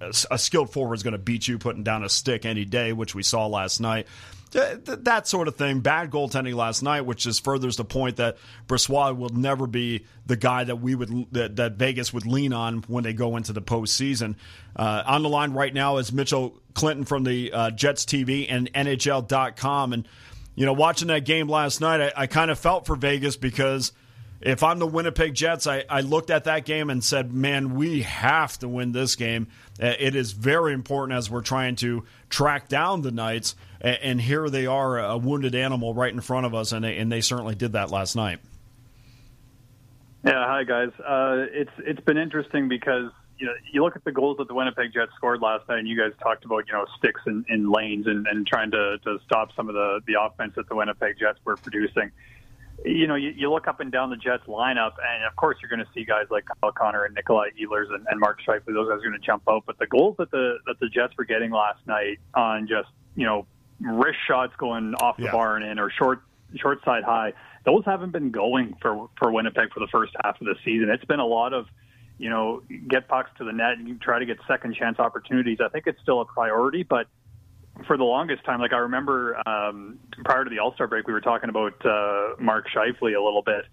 a, 0.00 0.38
skilled 0.38 0.70
forward 0.70 0.94
is 0.94 1.02
going 1.02 1.12
to 1.12 1.18
beat 1.18 1.48
you 1.48 1.58
putting 1.58 1.82
down 1.82 2.04
a 2.04 2.08
stick 2.08 2.44
any 2.44 2.64
day, 2.64 2.92
which 2.92 3.14
we 3.14 3.22
saw 3.22 3.46
last 3.46 3.80
night. 3.80 4.06
That 4.52 5.26
sort 5.26 5.48
of 5.48 5.56
thing. 5.56 5.80
Bad 5.80 6.10
goaltending 6.10 6.54
last 6.54 6.82
night, 6.82 7.02
which 7.02 7.24
just 7.24 7.42
furthers 7.44 7.76
the 7.76 7.84
point 7.84 8.16
that 8.16 8.36
Brossoit 8.68 9.16
will 9.16 9.30
never 9.30 9.66
be 9.66 10.06
the 10.24 10.36
guy 10.36 10.64
that 10.64 10.76
we 10.76 10.94
would 10.94 11.26
that, 11.32 11.56
that 11.56 11.72
Vegas 11.72 12.12
would 12.12 12.26
lean 12.26 12.52
on 12.52 12.78
when 12.86 13.02
they 13.04 13.12
go 13.12 13.36
into 13.36 13.52
the 13.52 13.60
postseason. 13.60 14.36
Uh, 14.74 15.02
on 15.04 15.22
the 15.22 15.28
line 15.28 15.52
right 15.52 15.74
now 15.74 15.96
is 15.96 16.12
Mitchell 16.12 16.58
Clinton 16.74 17.04
from 17.04 17.24
the 17.24 17.52
uh, 17.52 17.70
Jets 17.70 18.04
TV 18.04 18.46
and 18.48 18.72
NHL.com, 18.72 19.92
and 19.92 20.08
you 20.56 20.66
know, 20.66 20.72
watching 20.72 21.08
that 21.08 21.24
game 21.24 21.48
last 21.48 21.80
night, 21.80 22.00
I, 22.00 22.22
I 22.22 22.26
kind 22.26 22.50
of 22.50 22.58
felt 22.58 22.86
for 22.86 22.96
Vegas 22.96 23.36
because 23.36 23.92
if 24.40 24.62
I'm 24.62 24.78
the 24.78 24.86
Winnipeg 24.86 25.34
Jets, 25.34 25.66
I, 25.66 25.84
I 25.88 26.00
looked 26.00 26.30
at 26.30 26.44
that 26.44 26.64
game 26.64 26.90
and 26.90 27.04
said, 27.04 27.32
man, 27.32 27.74
we 27.74 28.02
have 28.02 28.58
to 28.58 28.68
win 28.68 28.92
this 28.92 29.14
game. 29.14 29.46
Uh, 29.80 29.92
it 29.98 30.16
is 30.16 30.32
very 30.32 30.72
important 30.72 31.16
as 31.16 31.30
we're 31.30 31.42
trying 31.42 31.76
to 31.76 32.04
track 32.28 32.68
down 32.68 33.02
the 33.02 33.12
Knights. 33.12 33.54
And 33.80 34.20
here 34.20 34.48
they 34.50 34.66
are, 34.66 34.98
a 34.98 35.16
wounded 35.16 35.54
animal 35.54 35.94
right 35.94 36.12
in 36.12 36.20
front 36.20 36.46
of 36.46 36.54
us, 36.54 36.72
and 36.72 36.84
they, 36.84 36.96
and 36.96 37.12
they 37.12 37.20
certainly 37.20 37.54
did 37.54 37.72
that 37.72 37.90
last 37.90 38.16
night. 38.16 38.40
Yeah, 40.24 40.44
hi 40.44 40.64
guys. 40.64 40.90
Uh, 40.98 41.46
it's 41.52 41.70
it's 41.78 42.00
been 42.00 42.16
interesting 42.16 42.68
because 42.68 43.12
you 43.38 43.46
know, 43.46 43.52
you 43.70 43.82
look 43.82 43.96
at 43.96 44.04
the 44.04 44.12
goals 44.12 44.38
that 44.38 44.48
the 44.48 44.54
Winnipeg 44.54 44.92
Jets 44.92 45.12
scored 45.16 45.42
last 45.42 45.68
night, 45.68 45.80
and 45.80 45.88
you 45.88 45.96
guys 45.96 46.12
talked 46.22 46.44
about, 46.44 46.66
you 46.66 46.72
know, 46.72 46.86
sticks 46.98 47.20
in, 47.26 47.44
in 47.48 47.70
lanes 47.70 48.06
and, 48.06 48.26
and 48.26 48.46
trying 48.46 48.70
to, 48.70 48.98
to 49.04 49.18
stop 49.24 49.50
some 49.54 49.68
of 49.68 49.74
the, 49.74 50.00
the 50.06 50.14
offense 50.20 50.54
that 50.56 50.68
the 50.68 50.74
Winnipeg 50.74 51.18
Jets 51.18 51.38
were 51.44 51.56
producing. 51.56 52.10
You 52.84 53.06
know, 53.06 53.14
you, 53.14 53.30
you 53.30 53.50
look 53.50 53.68
up 53.68 53.80
and 53.80 53.90
down 53.90 54.10
the 54.10 54.16
Jets 54.16 54.44
lineup, 54.46 54.92
and 55.06 55.24
of 55.24 55.34
course 55.36 55.56
you're 55.60 55.68
going 55.68 55.84
to 55.84 55.90
see 55.94 56.04
guys 56.04 56.26
like 56.30 56.44
Kyle 56.60 56.72
Connor 56.72 57.04
and 57.04 57.14
Nikolai 57.14 57.50
Ehlers 57.60 57.92
and, 57.92 58.06
and 58.10 58.20
Mark 58.20 58.40
Scheifele. 58.46 58.74
Those 58.74 58.88
guys 58.88 58.98
are 58.98 59.08
going 59.08 59.12
to 59.12 59.26
jump 59.26 59.42
out. 59.48 59.64
But 59.66 59.78
the 59.78 59.86
goals 59.86 60.16
that 60.18 60.30
the 60.30 60.58
that 60.66 60.78
the 60.78 60.88
Jets 60.88 61.14
were 61.16 61.24
getting 61.24 61.50
last 61.50 61.80
night 61.86 62.18
on 62.34 62.68
just 62.68 62.88
you 63.14 63.24
know 63.24 63.46
wrist 63.80 64.18
shots 64.26 64.52
going 64.58 64.94
off 64.96 65.16
the 65.16 65.24
yeah. 65.24 65.32
bar 65.32 65.56
and 65.56 65.64
in 65.64 65.78
or 65.78 65.90
short 65.90 66.22
short 66.56 66.84
side 66.84 67.02
high, 67.02 67.32
those 67.64 67.82
haven't 67.86 68.12
been 68.12 68.30
going 68.30 68.76
for 68.82 69.08
for 69.18 69.32
Winnipeg 69.32 69.72
for 69.72 69.80
the 69.80 69.88
first 69.88 70.12
half 70.22 70.38
of 70.40 70.46
the 70.46 70.54
season. 70.62 70.90
It's 70.90 71.04
been 71.06 71.20
a 71.20 71.26
lot 71.26 71.54
of 71.54 71.66
you 72.18 72.30
know, 72.30 72.62
get 72.88 73.08
pucks 73.08 73.30
to 73.38 73.44
the 73.44 73.52
net 73.52 73.72
and 73.78 73.86
you 73.86 73.96
try 73.96 74.18
to 74.18 74.26
get 74.26 74.38
second 74.48 74.74
chance 74.74 74.98
opportunities. 74.98 75.58
I 75.64 75.68
think 75.68 75.86
it's 75.86 76.00
still 76.00 76.20
a 76.20 76.24
priority, 76.24 76.82
but 76.82 77.06
for 77.86 77.96
the 77.96 78.04
longest 78.04 78.44
time, 78.44 78.60
like 78.60 78.72
I 78.72 78.78
remember 78.78 79.36
um, 79.46 79.98
prior 80.24 80.44
to 80.44 80.50
the 80.50 80.58
All 80.60 80.72
Star 80.74 80.86
break, 80.86 81.06
we 81.06 81.12
were 81.12 81.20
talking 81.20 81.50
about 81.50 81.74
uh, 81.84 82.34
Mark 82.38 82.66
Scheifele 82.74 83.14
a 83.16 83.22
little 83.22 83.42
bit, 83.42 83.66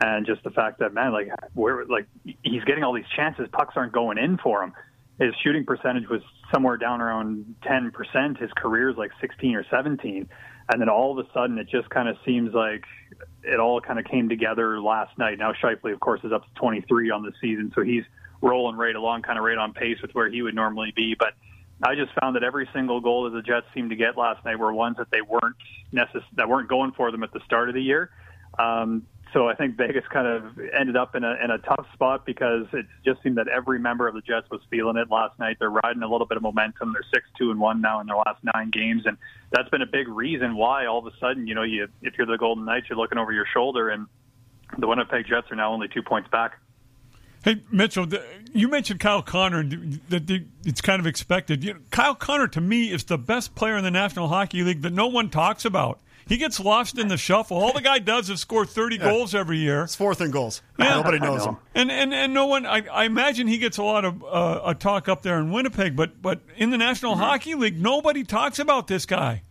and 0.00 0.24
just 0.24 0.42
the 0.44 0.50
fact 0.50 0.78
that 0.78 0.94
man, 0.94 1.12
like 1.12 1.28
where 1.54 1.84
like 1.84 2.06
he's 2.42 2.64
getting 2.64 2.84
all 2.84 2.94
these 2.94 3.08
chances, 3.16 3.48
pucks 3.52 3.74
aren't 3.76 3.92
going 3.92 4.18
in 4.18 4.38
for 4.38 4.62
him. 4.62 4.72
His 5.18 5.34
shooting 5.44 5.66
percentage 5.66 6.08
was 6.08 6.22
somewhere 6.52 6.78
down 6.78 7.02
around 7.02 7.54
ten 7.62 7.90
percent. 7.90 8.38
His 8.38 8.50
career 8.56 8.88
is 8.88 8.96
like 8.96 9.10
sixteen 9.20 9.54
or 9.54 9.66
seventeen, 9.70 10.30
and 10.72 10.80
then 10.80 10.88
all 10.88 11.18
of 11.18 11.24
a 11.24 11.28
sudden, 11.32 11.58
it 11.58 11.68
just 11.68 11.90
kind 11.90 12.08
of 12.08 12.16
seems 12.24 12.54
like 12.54 12.84
it 13.42 13.58
all 13.58 13.80
kind 13.80 13.98
of 13.98 14.04
came 14.04 14.28
together 14.28 14.80
last 14.80 15.16
night. 15.18 15.38
Now 15.38 15.52
Scheifele, 15.52 15.92
of 15.92 16.00
course, 16.00 16.20
is 16.24 16.32
up 16.32 16.44
to 16.44 16.54
23 16.60 17.10
on 17.10 17.22
the 17.22 17.32
season, 17.40 17.72
so 17.74 17.82
he's 17.82 18.04
rolling 18.40 18.76
right 18.76 18.94
along, 18.94 19.22
kind 19.22 19.38
of 19.38 19.44
right 19.44 19.58
on 19.58 19.72
pace 19.72 20.00
with 20.02 20.12
where 20.12 20.28
he 20.28 20.42
would 20.42 20.54
normally 20.54 20.92
be. 20.94 21.14
But 21.18 21.34
I 21.82 21.94
just 21.94 22.12
found 22.20 22.36
that 22.36 22.44
every 22.44 22.68
single 22.72 23.00
goal 23.00 23.24
that 23.24 23.30
the 23.30 23.42
Jets 23.42 23.66
seemed 23.74 23.90
to 23.90 23.96
get 23.96 24.16
last 24.16 24.44
night 24.44 24.58
were 24.58 24.72
ones 24.72 24.96
that 24.98 25.10
they 25.10 25.22
weren't 25.22 25.56
necess- 25.92 26.24
that 26.34 26.48
weren't 26.48 26.68
going 26.68 26.92
for 26.92 27.10
them 27.10 27.22
at 27.22 27.32
the 27.32 27.40
start 27.40 27.68
of 27.68 27.74
the 27.74 27.82
year. 27.82 28.10
Um, 28.58 29.06
so 29.32 29.48
I 29.48 29.54
think 29.54 29.76
Vegas 29.76 30.04
kind 30.08 30.26
of 30.26 30.58
ended 30.78 30.96
up 30.96 31.14
in 31.14 31.24
a 31.24 31.36
in 31.42 31.50
a 31.50 31.58
tough 31.58 31.86
spot 31.92 32.26
because 32.26 32.66
it 32.72 32.86
just 33.04 33.22
seemed 33.22 33.36
that 33.38 33.48
every 33.48 33.78
member 33.78 34.08
of 34.08 34.14
the 34.14 34.20
Jets 34.20 34.50
was 34.50 34.60
feeling 34.70 34.96
it 34.96 35.10
last 35.10 35.38
night. 35.38 35.56
They're 35.58 35.70
riding 35.70 36.02
a 36.02 36.08
little 36.08 36.26
bit 36.26 36.36
of 36.36 36.42
momentum. 36.42 36.92
They're 36.92 37.04
six 37.12 37.26
two 37.38 37.50
and 37.50 37.60
one 37.60 37.80
now 37.80 38.00
in 38.00 38.06
their 38.06 38.16
last 38.16 38.42
nine 38.54 38.70
games, 38.70 39.02
and 39.06 39.16
that's 39.50 39.68
been 39.68 39.82
a 39.82 39.86
big 39.86 40.08
reason 40.08 40.56
why 40.56 40.86
all 40.86 40.98
of 40.98 41.06
a 41.06 41.16
sudden, 41.18 41.46
you 41.46 41.54
know, 41.54 41.62
you 41.62 41.88
if 42.02 42.14
you're 42.18 42.26
the 42.26 42.38
Golden 42.38 42.64
Knights, 42.64 42.86
you're 42.88 42.98
looking 42.98 43.18
over 43.18 43.32
your 43.32 43.46
shoulder, 43.52 43.88
and 43.88 44.06
the 44.78 44.86
Winnipeg 44.86 45.26
Jets 45.26 45.50
are 45.50 45.56
now 45.56 45.72
only 45.72 45.88
two 45.88 46.02
points 46.02 46.28
back. 46.30 46.58
Hey 47.44 47.62
Mitchell, 47.70 48.06
you 48.52 48.68
mentioned 48.68 49.00
Kyle 49.00 49.22
Connor. 49.22 49.64
That 49.64 50.44
it's 50.64 50.80
kind 50.80 51.00
of 51.00 51.06
expected. 51.06 51.90
Kyle 51.90 52.14
Connor, 52.14 52.48
to 52.48 52.60
me, 52.60 52.92
is 52.92 53.04
the 53.04 53.16
best 53.16 53.54
player 53.54 53.76
in 53.76 53.84
the 53.84 53.90
National 53.90 54.28
Hockey 54.28 54.62
League 54.62 54.82
that 54.82 54.92
no 54.92 55.06
one 55.06 55.30
talks 55.30 55.64
about. 55.64 56.00
He 56.30 56.36
gets 56.36 56.60
lost 56.60 56.96
in 56.96 57.08
the 57.08 57.16
shuffle. 57.16 57.56
All 57.56 57.72
the 57.72 57.80
guy 57.80 57.98
does 57.98 58.30
is 58.30 58.38
score 58.38 58.64
30 58.64 58.96
yeah. 58.96 59.02
goals 59.02 59.34
every 59.34 59.58
year. 59.58 59.82
It's 59.82 59.96
fourth 59.96 60.20
in 60.20 60.30
goals. 60.30 60.62
Yeah. 60.78 60.94
Nobody 60.94 61.18
knows 61.18 61.44
know. 61.44 61.54
him. 61.54 61.56
And, 61.74 61.90
and 61.90 62.14
and 62.14 62.32
no 62.32 62.46
one, 62.46 62.66
I, 62.66 62.86
I 62.86 63.04
imagine 63.06 63.48
he 63.48 63.58
gets 63.58 63.78
a 63.78 63.82
lot 63.82 64.04
of 64.04 64.22
uh, 64.22 64.60
a 64.66 64.76
talk 64.76 65.08
up 65.08 65.22
there 65.22 65.40
in 65.40 65.50
Winnipeg, 65.50 65.96
but, 65.96 66.22
but 66.22 66.40
in 66.56 66.70
the 66.70 66.78
National 66.78 67.14
mm-hmm. 67.14 67.22
Hockey 67.22 67.56
League, 67.56 67.82
nobody 67.82 68.22
talks 68.22 68.60
about 68.60 68.86
this 68.86 69.06
guy. 69.06 69.42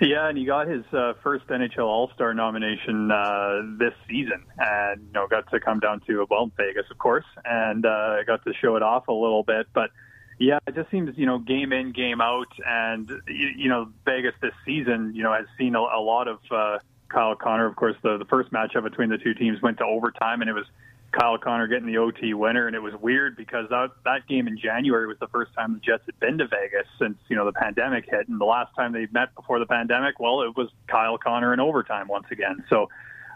Yeah, 0.00 0.26
and 0.26 0.38
he 0.38 0.46
got 0.46 0.68
his 0.68 0.84
uh, 0.90 1.12
first 1.22 1.46
NHL 1.48 1.84
All 1.84 2.10
Star 2.14 2.32
nomination 2.32 3.10
uh, 3.10 3.60
this 3.78 3.92
season, 4.08 4.42
and 4.58 5.02
you 5.02 5.12
know 5.12 5.26
got 5.26 5.50
to 5.50 5.60
come 5.60 5.80
down 5.80 6.00
to 6.06 6.26
well 6.30 6.50
Vegas, 6.56 6.86
of 6.90 6.96
course, 6.96 7.26
and 7.44 7.84
uh, 7.84 8.24
got 8.26 8.42
to 8.44 8.54
show 8.54 8.76
it 8.76 8.82
off 8.82 9.08
a 9.08 9.12
little 9.12 9.42
bit. 9.42 9.66
But 9.74 9.90
yeah, 10.38 10.58
it 10.66 10.74
just 10.74 10.90
seems 10.90 11.16
you 11.16 11.26
know 11.26 11.38
game 11.38 11.72
in 11.72 11.92
game 11.92 12.20
out, 12.20 12.52
and 12.66 13.10
you, 13.26 13.68
know 13.68 13.88
Vegas 14.04 14.34
this 14.42 14.52
season 14.64 15.12
you 15.14 15.22
know 15.22 15.32
has 15.32 15.46
seen 15.58 15.74
a, 15.74 15.80
a 15.80 16.00
lot 16.00 16.28
of 16.28 16.38
uh, 16.50 16.78
Kyle 17.08 17.34
Connor. 17.34 17.66
Of 17.66 17.76
course, 17.76 17.96
the 18.02 18.18
the 18.18 18.26
first 18.26 18.52
matchup 18.52 18.82
between 18.84 19.08
the 19.08 19.18
two 19.18 19.34
teams 19.34 19.62
went 19.62 19.78
to 19.78 19.84
overtime, 19.84 20.42
and 20.42 20.50
it 20.50 20.52
was 20.52 20.66
Kyle 21.12 21.38
Connor 21.38 21.66
getting 21.66 21.86
the 21.86 21.96
OT 21.96 22.34
winner, 22.34 22.66
and 22.66 22.76
it 22.76 22.82
was 22.82 22.92
weird 23.00 23.36
because 23.36 23.68
that 23.70 23.92
that 24.04 24.26
game 24.28 24.46
in 24.46 24.58
January 24.58 25.06
was 25.06 25.18
the 25.18 25.28
first 25.28 25.54
time 25.54 25.72
the 25.72 25.80
Jets 25.80 26.04
had 26.04 26.18
been 26.20 26.36
to 26.38 26.46
Vegas 26.46 26.86
since 26.98 27.16
you 27.28 27.36
know 27.36 27.46
the 27.46 27.52
pandemic 27.52 28.04
hit, 28.06 28.28
and 28.28 28.38
the 28.38 28.44
last 28.44 28.74
time 28.76 28.92
they 28.92 29.06
met 29.12 29.34
before 29.34 29.58
the 29.58 29.66
pandemic, 29.66 30.20
well, 30.20 30.42
it 30.42 30.54
was 30.54 30.68
Kyle 30.86 31.16
Connor 31.16 31.54
in 31.54 31.60
overtime 31.60 32.08
once 32.08 32.26
again. 32.30 32.62
So 32.68 32.90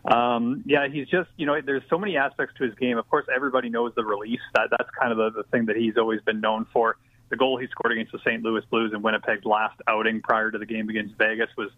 um, 0.04 0.62
yeah, 0.66 0.88
he's 0.88 1.08
just, 1.08 1.28
you 1.36 1.46
know, 1.46 1.60
there's 1.60 1.82
so 1.90 1.98
many 1.98 2.16
aspects 2.16 2.54
to 2.58 2.64
his 2.64 2.74
game. 2.74 2.98
Of 2.98 3.08
course, 3.08 3.26
everybody 3.34 3.68
knows 3.68 3.92
the 3.94 4.04
release. 4.04 4.40
That 4.54 4.68
that's 4.70 4.90
kind 4.98 5.12
of 5.12 5.18
the, 5.18 5.42
the 5.42 5.48
thing 5.50 5.66
that 5.66 5.76
he's 5.76 5.96
always 5.96 6.20
been 6.22 6.40
known 6.40 6.66
for. 6.72 6.96
The 7.28 7.36
goal 7.36 7.58
he 7.58 7.66
scored 7.68 7.92
against 7.92 8.12
the 8.12 8.18
St. 8.20 8.42
Louis 8.42 8.62
Blues 8.70 8.92
in 8.94 9.02
Winnipeg's 9.02 9.44
last 9.44 9.80
outing 9.86 10.20
prior 10.20 10.50
to 10.50 10.58
the 10.58 10.66
game 10.66 10.88
against 10.88 11.14
Vegas 11.16 11.48
was, 11.56 11.70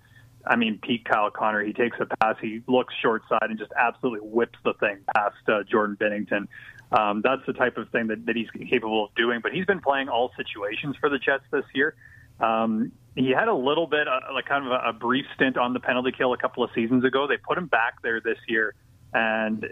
I 0.46 0.56
mean, 0.56 0.78
peak 0.82 1.04
Kyle 1.04 1.30
Connor. 1.30 1.62
He 1.62 1.72
takes 1.72 1.98
a 2.00 2.06
pass, 2.16 2.36
he 2.40 2.62
looks 2.66 2.94
short 3.02 3.22
side, 3.28 3.50
and 3.50 3.58
just 3.58 3.72
absolutely 3.76 4.26
whips 4.26 4.58
the 4.64 4.72
thing 4.74 4.98
past 5.14 5.36
uh, 5.48 5.62
Jordan 5.64 5.96
Binnington. 6.00 6.46
Um, 6.90 7.22
that's 7.22 7.44
the 7.46 7.52
type 7.52 7.76
of 7.76 7.88
thing 7.90 8.06
that, 8.08 8.24
that 8.26 8.36
he's 8.36 8.50
capable 8.68 9.04
of 9.04 9.14
doing. 9.14 9.40
But 9.42 9.52
he's 9.52 9.66
been 9.66 9.80
playing 9.80 10.08
all 10.08 10.30
situations 10.36 10.96
for 11.00 11.08
the 11.08 11.18
Jets 11.18 11.44
this 11.50 11.64
year. 11.74 11.94
Um, 12.40 12.92
he 13.14 13.30
had 13.30 13.48
a 13.48 13.54
little 13.54 13.86
bit, 13.86 14.08
uh, 14.08 14.32
like 14.32 14.46
kind 14.46 14.66
of 14.66 14.72
a, 14.72 14.88
a 14.88 14.92
brief 14.92 15.26
stint 15.34 15.56
on 15.56 15.72
the 15.72 15.80
penalty 15.80 16.12
kill 16.16 16.32
a 16.32 16.38
couple 16.38 16.64
of 16.64 16.70
seasons 16.74 17.04
ago. 17.04 17.26
They 17.26 17.36
put 17.36 17.58
him 17.58 17.66
back 17.66 18.02
there 18.02 18.20
this 18.20 18.38
year, 18.48 18.74
and 19.12 19.66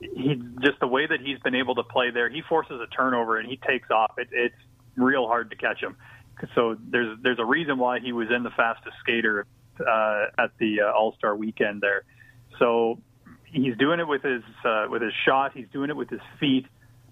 he 0.00 0.34
just 0.60 0.78
the 0.80 0.86
way 0.86 1.06
that 1.06 1.20
he's 1.20 1.38
been 1.40 1.54
able 1.54 1.74
to 1.76 1.82
play 1.82 2.10
there, 2.10 2.28
he 2.28 2.42
forces 2.42 2.80
a 2.80 2.86
turnover 2.94 3.38
and 3.38 3.48
he 3.48 3.56
takes 3.56 3.90
off. 3.90 4.12
It, 4.18 4.28
it's 4.32 4.54
real 4.96 5.26
hard 5.26 5.50
to 5.50 5.56
catch 5.56 5.80
him. 5.80 5.96
So 6.54 6.76
there's 6.90 7.18
there's 7.22 7.38
a 7.38 7.44
reason 7.44 7.78
why 7.78 8.00
he 8.00 8.12
was 8.12 8.28
in 8.34 8.42
the 8.42 8.50
fastest 8.50 8.96
skater 9.00 9.46
uh, 9.80 10.26
at 10.38 10.50
the 10.58 10.82
uh, 10.82 10.92
All 10.92 11.14
Star 11.16 11.34
weekend 11.34 11.80
there. 11.80 12.04
So 12.58 13.00
he's 13.44 13.76
doing 13.78 14.00
it 14.00 14.08
with 14.08 14.22
his 14.22 14.42
uh, 14.64 14.86
with 14.90 15.00
his 15.00 15.12
shot. 15.24 15.52
He's 15.54 15.68
doing 15.72 15.88
it 15.88 15.96
with 15.96 16.10
his 16.10 16.20
feet. 16.38 16.66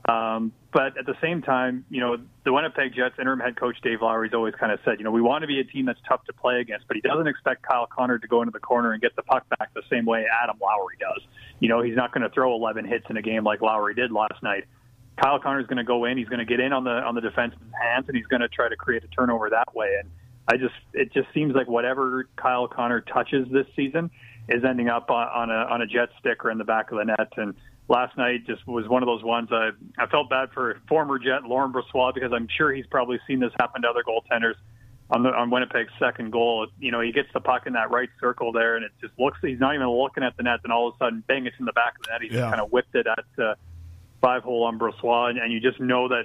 Um, 0.07 0.53
but 0.73 0.99
at 0.99 1.07
the 1.07 1.15
same 1.23 1.41
time, 1.41 1.87
you 1.89 2.01
know, 2.01 2.17
the 2.45 2.53
Winnipeg 2.53 2.95
Jets 2.95 3.15
interim 3.19 3.41
head 3.41 3.57
coach 3.57 3.77
Dave 3.83 4.03
Lowry's 4.03 4.35
always 4.35 4.55
kind 4.55 4.71
of 4.71 4.81
said, 4.85 4.99
you 4.99 5.05
know, 5.05 5.11
we 5.11 5.23
want 5.23 5.43
to 5.43 5.47
be 5.49 5.61
a 5.61 5.65
team 5.65 5.87
that's 5.87 6.01
tough 6.07 6.25
to 6.25 6.33
play 6.33 6.61
against, 6.61 6.87
but 6.89 6.97
he 6.97 7.01
doesn't 7.01 7.27
expect 7.27 7.63
Kyle 7.63 7.87
Connor 7.87 8.19
to 8.19 8.29
go 8.29 8.43
into 8.43 8.53
the 8.53 8.61
corner 8.61 8.93
and 8.93 9.01
get 9.01 9.17
the 9.17 9.23
puck 9.23 9.49
back 9.59 9.73
the 9.73 9.83
same 9.91 10.05
way 10.05 10.27
Adam 10.43 10.57
Lowry 10.61 10.97
does. 11.01 11.23
You 11.61 11.69
know, 11.69 11.81
he's 11.81 11.97
not 11.97 12.13
going 12.13 12.23
to 12.23 12.29
throw 12.29 12.55
11 12.55 12.85
hits 12.85 13.07
in 13.09 13.17
a 13.17 13.23
game 13.23 13.45
like 13.45 13.63
Lowry 13.63 13.95
did 13.95 14.13
last 14.13 14.43
night. 14.43 14.65
Kyle 15.17 15.39
Connor 15.39 15.61
is 15.61 15.67
going 15.67 15.79
to 15.79 15.85
go 15.85 16.05
in, 16.05 16.19
he's 16.19 16.29
going 16.29 16.41
to 16.41 16.45
get 16.45 16.61
in 16.61 16.73
on 16.73 16.85
the 16.85 16.91
on 16.91 17.15
the 17.15 17.21
defenseman's 17.21 17.73
hands, 17.81 18.07
and 18.09 18.17
he's 18.17 18.27
going 18.27 18.43
to 18.43 18.49
try 18.49 18.69
to 18.69 18.77
create 18.77 19.05
a 19.05 19.09
turnover 19.09 19.49
that 19.51 19.75
way. 19.75 19.97
And 20.01 20.11
I 20.49 20.57
just, 20.57 20.75
it 20.93 21.13
just 21.13 21.29
seems 21.33 21.55
like 21.55 21.69
whatever 21.69 22.29
Kyle 22.37 22.67
Connor 22.67 23.01
touches 23.01 23.47
this 23.51 23.67
season 23.77 24.11
is 24.49 24.65
ending 24.65 24.89
up 24.89 25.11
on, 25.11 25.29
on 25.29 25.51
a 25.51 25.73
on 25.73 25.83
a 25.83 25.87
Jet 25.87 26.09
stick 26.19 26.45
or 26.45 26.51
in 26.51 26.59
the 26.59 26.65
back 26.65 26.91
of 26.91 26.99
the 26.99 27.05
net, 27.05 27.33
and 27.37 27.55
last 27.89 28.17
night 28.17 28.47
just 28.47 28.67
was 28.67 28.89
one 28.89 29.03
of 29.03 29.07
those 29.07 29.23
ones 29.23 29.49
I, 29.53 29.71
I 29.99 30.07
felt 30.07 30.31
bad 30.31 30.51
for 30.53 30.81
former 30.89 31.19
Jet 31.19 31.45
Laurent 31.45 31.75
Brossoit 31.75 32.15
because 32.15 32.33
I'm 32.33 32.49
sure 32.57 32.73
he's 32.73 32.87
probably 32.87 33.19
seen 33.27 33.41
this 33.41 33.53
happen 33.59 33.83
to 33.83 33.89
other 33.89 34.03
goaltenders 34.03 34.55
on 35.11 35.23
the 35.23 35.29
on 35.31 35.51
Winnipeg's 35.51 35.93
second 35.99 36.33
goal. 36.33 36.67
You 36.79 36.91
know, 36.91 37.01
he 37.01 37.13
gets 37.13 37.29
the 37.35 37.41
puck 37.41 37.67
in 37.67 37.75
that 37.75 37.91
right 37.91 38.09
circle 38.21 38.53
there, 38.53 38.77
and 38.77 38.85
it 38.85 38.93
just 39.01 39.13
looks 39.19 39.39
he's 39.43 39.61
not 39.61 39.75
even 39.75 39.89
looking 39.89 40.25
at 40.25 40.37
the 40.37 40.43
net, 40.43 40.61
and 40.65 40.73
all 40.73 40.89
of 40.89 40.95
a 40.95 40.99
sudden, 40.99 41.23
bang! 41.27 41.47
It's 41.47 41.57
in 41.59 41.67
the 41.67 41.73
back 41.73 41.99
of 41.99 42.07
the 42.07 42.13
net. 42.13 42.23
He 42.23 42.37
yeah. 42.37 42.49
kind 42.49 42.61
of 42.61 42.73
whipped 42.73 42.95
it 42.95 43.07
at 43.07 43.43
uh, 43.43 43.55
five 44.21 44.43
hole 44.43 44.65
on 44.65 44.79
Brossoit, 44.79 45.31
and, 45.31 45.39
and 45.39 45.53
you 45.53 45.61
just 45.61 45.79
know 45.81 46.09
that 46.09 46.25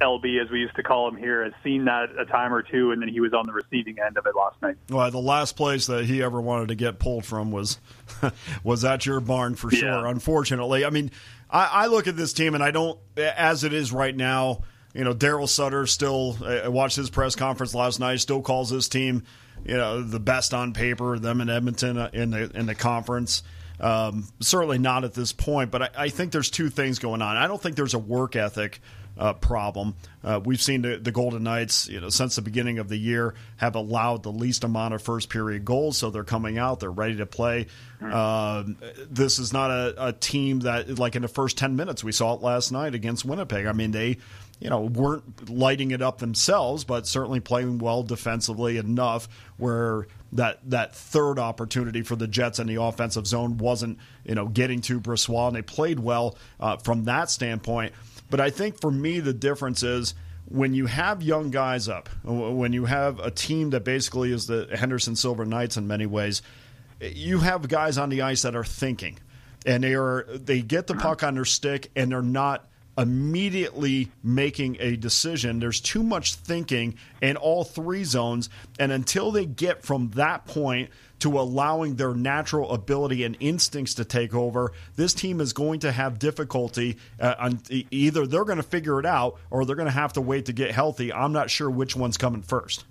LB, 0.00 0.40
as 0.42 0.50
we 0.50 0.60
used 0.60 0.76
to 0.76 0.82
call 0.82 1.08
him 1.08 1.16
here, 1.16 1.44
has 1.44 1.52
seen 1.64 1.84
that 1.86 2.10
a 2.18 2.24
time 2.24 2.52
or 2.52 2.62
two, 2.62 2.92
and 2.92 3.02
then 3.02 3.08
he 3.08 3.20
was 3.20 3.32
on 3.32 3.46
the 3.46 3.52
receiving 3.52 3.96
end 4.04 4.16
of 4.16 4.26
it 4.26 4.34
last 4.36 4.60
night. 4.62 4.76
Well, 4.88 5.10
the 5.10 5.18
last 5.18 5.56
place 5.56 5.86
that 5.86 6.04
he 6.04 6.22
ever 6.22 6.40
wanted 6.40 6.68
to 6.68 6.74
get 6.74 6.98
pulled 6.98 7.24
from 7.24 7.50
was 7.50 7.78
was 8.64 8.84
at 8.84 9.06
your 9.06 9.20
barn 9.20 9.54
for 9.54 9.70
sure. 9.70 9.88
Yeah. 9.88 10.10
Unfortunately, 10.10 10.84
I 10.84 10.90
mean, 10.90 11.10
I, 11.50 11.66
I, 11.66 11.86
look 11.86 12.06
at 12.06 12.16
this 12.16 12.32
team 12.32 12.54
and 12.54 12.62
I 12.62 12.70
don't, 12.70 12.98
as 13.16 13.64
it 13.64 13.72
is 13.72 13.92
right 13.92 14.14
now. 14.14 14.62
you 14.94 15.04
know, 15.04 15.14
Darryl 15.14 15.48
Sutter 15.48 15.86
still. 15.86 16.36
I 16.44 16.68
watched 16.68 16.96
his 16.96 17.10
press 17.10 17.34
conference 17.34 17.74
last 17.74 17.98
night. 17.98 18.20
Still 18.20 18.42
calls 18.42 18.70
this 18.70 18.88
team, 18.88 19.24
you 19.64 19.76
know, 19.76 20.02
the 20.02 20.20
best 20.20 20.54
on 20.54 20.72
paper. 20.72 21.18
Them 21.18 21.40
in 21.40 21.50
Edmonton 21.50 21.98
uh, 21.98 22.10
in 22.12 22.30
the 22.30 22.50
in 22.54 22.66
the 22.66 22.74
conference. 22.74 23.42
Um, 23.80 24.28
certainly 24.40 24.78
not 24.78 25.04
at 25.04 25.14
this 25.14 25.32
point, 25.32 25.70
but 25.70 25.82
I, 25.82 25.90
I, 25.96 26.08
think 26.08 26.32
there's 26.32 26.50
two 26.50 26.68
things 26.68 26.98
going 26.98 27.22
on. 27.22 27.36
I 27.36 27.46
don't 27.46 27.62
think 27.62 27.76
there's 27.76 27.94
a 27.94 27.98
work 27.98 28.34
ethic 28.34 28.80
uh, 29.18 29.32
problem. 29.34 29.94
Uh, 30.22 30.40
we've 30.44 30.62
seen 30.62 30.82
the, 30.82 30.96
the, 30.96 31.10
Golden 31.10 31.42
Knights, 31.42 31.88
you 31.88 32.00
know, 32.00 32.08
since 32.08 32.36
the 32.36 32.42
beginning 32.42 32.78
of 32.78 32.88
the 32.88 32.96
year, 32.96 33.34
have 33.56 33.74
allowed 33.74 34.22
the 34.22 34.32
least 34.32 34.64
amount 34.64 34.94
of 34.94 35.02
first 35.02 35.28
period 35.28 35.64
goals, 35.64 35.98
so 35.98 36.10
they're 36.10 36.24
coming 36.24 36.58
out, 36.58 36.80
they're 36.80 36.90
ready 36.90 37.16
to 37.16 37.26
play. 37.26 37.66
Uh, 38.00 38.64
this 39.10 39.38
is 39.38 39.52
not 39.52 39.70
a, 39.70 40.08
a, 40.08 40.12
team 40.12 40.60
that, 40.60 40.98
like 40.98 41.16
in 41.16 41.22
the 41.22 41.28
first 41.28 41.58
ten 41.58 41.74
minutes, 41.74 42.04
we 42.04 42.12
saw 42.12 42.34
it 42.34 42.42
last 42.42 42.70
night 42.70 42.94
against 42.94 43.24
Winnipeg. 43.24 43.66
I 43.66 43.72
mean, 43.72 43.90
they. 43.90 44.18
You 44.60 44.70
know, 44.70 44.80
weren't 44.80 45.48
lighting 45.48 45.92
it 45.92 46.02
up 46.02 46.18
themselves, 46.18 46.82
but 46.82 47.06
certainly 47.06 47.38
playing 47.38 47.78
well 47.78 48.02
defensively 48.02 48.76
enough 48.76 49.28
where 49.56 50.08
that 50.32 50.58
that 50.70 50.94
third 50.94 51.38
opportunity 51.38 52.02
for 52.02 52.16
the 52.16 52.26
Jets 52.26 52.58
in 52.58 52.66
the 52.66 52.82
offensive 52.82 53.26
zone 53.26 53.58
wasn't 53.58 53.98
you 54.24 54.34
know 54.34 54.46
getting 54.46 54.80
to 54.82 55.00
Brossoit, 55.00 55.48
and 55.48 55.56
they 55.56 55.62
played 55.62 56.00
well 56.00 56.36
uh, 56.60 56.76
from 56.76 57.04
that 57.04 57.30
standpoint. 57.30 57.94
But 58.30 58.40
I 58.40 58.50
think 58.50 58.80
for 58.80 58.90
me, 58.90 59.20
the 59.20 59.32
difference 59.32 59.82
is 59.82 60.14
when 60.46 60.74
you 60.74 60.86
have 60.86 61.22
young 61.22 61.50
guys 61.50 61.88
up, 61.88 62.08
when 62.24 62.72
you 62.72 62.86
have 62.86 63.18
a 63.20 63.30
team 63.30 63.70
that 63.70 63.84
basically 63.84 64.32
is 64.32 64.46
the 64.46 64.68
Henderson 64.74 65.16
Silver 65.16 65.44
Knights 65.44 65.76
in 65.76 65.86
many 65.86 66.06
ways, 66.06 66.42
you 67.00 67.38
have 67.38 67.68
guys 67.68 67.98
on 67.98 68.08
the 68.08 68.22
ice 68.22 68.42
that 68.42 68.56
are 68.56 68.64
thinking, 68.64 69.18
and 69.66 69.84
they 69.84 69.94
are 69.94 70.24
they 70.30 70.62
get 70.62 70.86
the 70.86 70.94
puck 70.94 71.22
on 71.22 71.34
their 71.34 71.44
stick, 71.44 71.90
and 71.94 72.10
they're 72.10 72.22
not 72.22 72.66
immediately 72.96 74.10
making 74.24 74.76
a 74.80 74.96
decision. 74.96 75.60
There's 75.60 75.80
too 75.80 76.02
much 76.02 76.34
thinking 76.34 76.96
in 77.22 77.36
all 77.36 77.62
three 77.62 78.04
zones, 78.04 78.50
and 78.78 78.90
until 78.90 79.30
they 79.30 79.46
get 79.46 79.84
from 79.84 80.10
that 80.10 80.46
point 80.46 80.90
to 81.20 81.38
allowing 81.38 81.96
their 81.96 82.14
natural 82.14 82.70
ability 82.72 83.24
and 83.24 83.36
instincts 83.40 83.94
to 83.94 84.04
take 84.04 84.34
over, 84.34 84.72
this 84.96 85.14
team 85.14 85.40
is 85.40 85.52
going 85.52 85.80
to 85.80 85.92
have 85.92 86.18
difficulty. 86.18 86.96
Uh, 87.20 87.34
on, 87.38 87.60
either 87.90 88.26
they're 88.26 88.44
going 88.44 88.58
to 88.58 88.62
figure 88.62 88.98
it 88.98 89.06
out 89.06 89.38
or 89.50 89.64
they're 89.64 89.76
going 89.76 89.86
to 89.86 89.92
have 89.92 90.12
to 90.14 90.20
wait 90.20 90.46
to 90.46 90.52
get 90.52 90.70
healthy. 90.70 91.12
I'm 91.12 91.32
not 91.32 91.50
sure 91.50 91.70
which 91.70 91.96
one's 91.96 92.16
coming 92.16 92.42
first. 92.42 92.84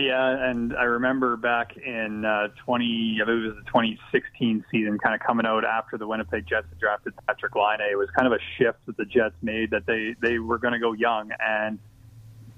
Yeah, 0.00 0.48
and 0.48 0.74
I 0.74 0.84
remember 0.84 1.36
back 1.36 1.76
in 1.76 2.24
uh, 2.24 2.48
20, 2.64 3.18
I 3.20 3.24
believe 3.26 3.44
it 3.44 3.46
was 3.48 3.56
the 3.56 3.70
2016 3.70 4.64
season, 4.70 4.98
kind 4.98 5.14
of 5.14 5.20
coming 5.20 5.44
out 5.44 5.66
after 5.66 5.98
the 5.98 6.06
Winnipeg 6.06 6.46
Jets 6.46 6.66
had 6.70 6.78
drafted 6.78 7.12
Patrik 7.28 7.54
Laine. 7.54 7.86
It 7.90 7.96
was 7.96 8.08
kind 8.16 8.26
of 8.26 8.32
a 8.32 8.38
shift 8.56 8.78
that 8.86 8.96
the 8.96 9.04
Jets 9.04 9.34
made 9.42 9.70
that 9.70 9.84
they 9.84 10.14
they 10.22 10.38
were 10.38 10.56
going 10.56 10.72
to 10.72 10.78
go 10.78 10.94
young 10.94 11.30
and 11.38 11.78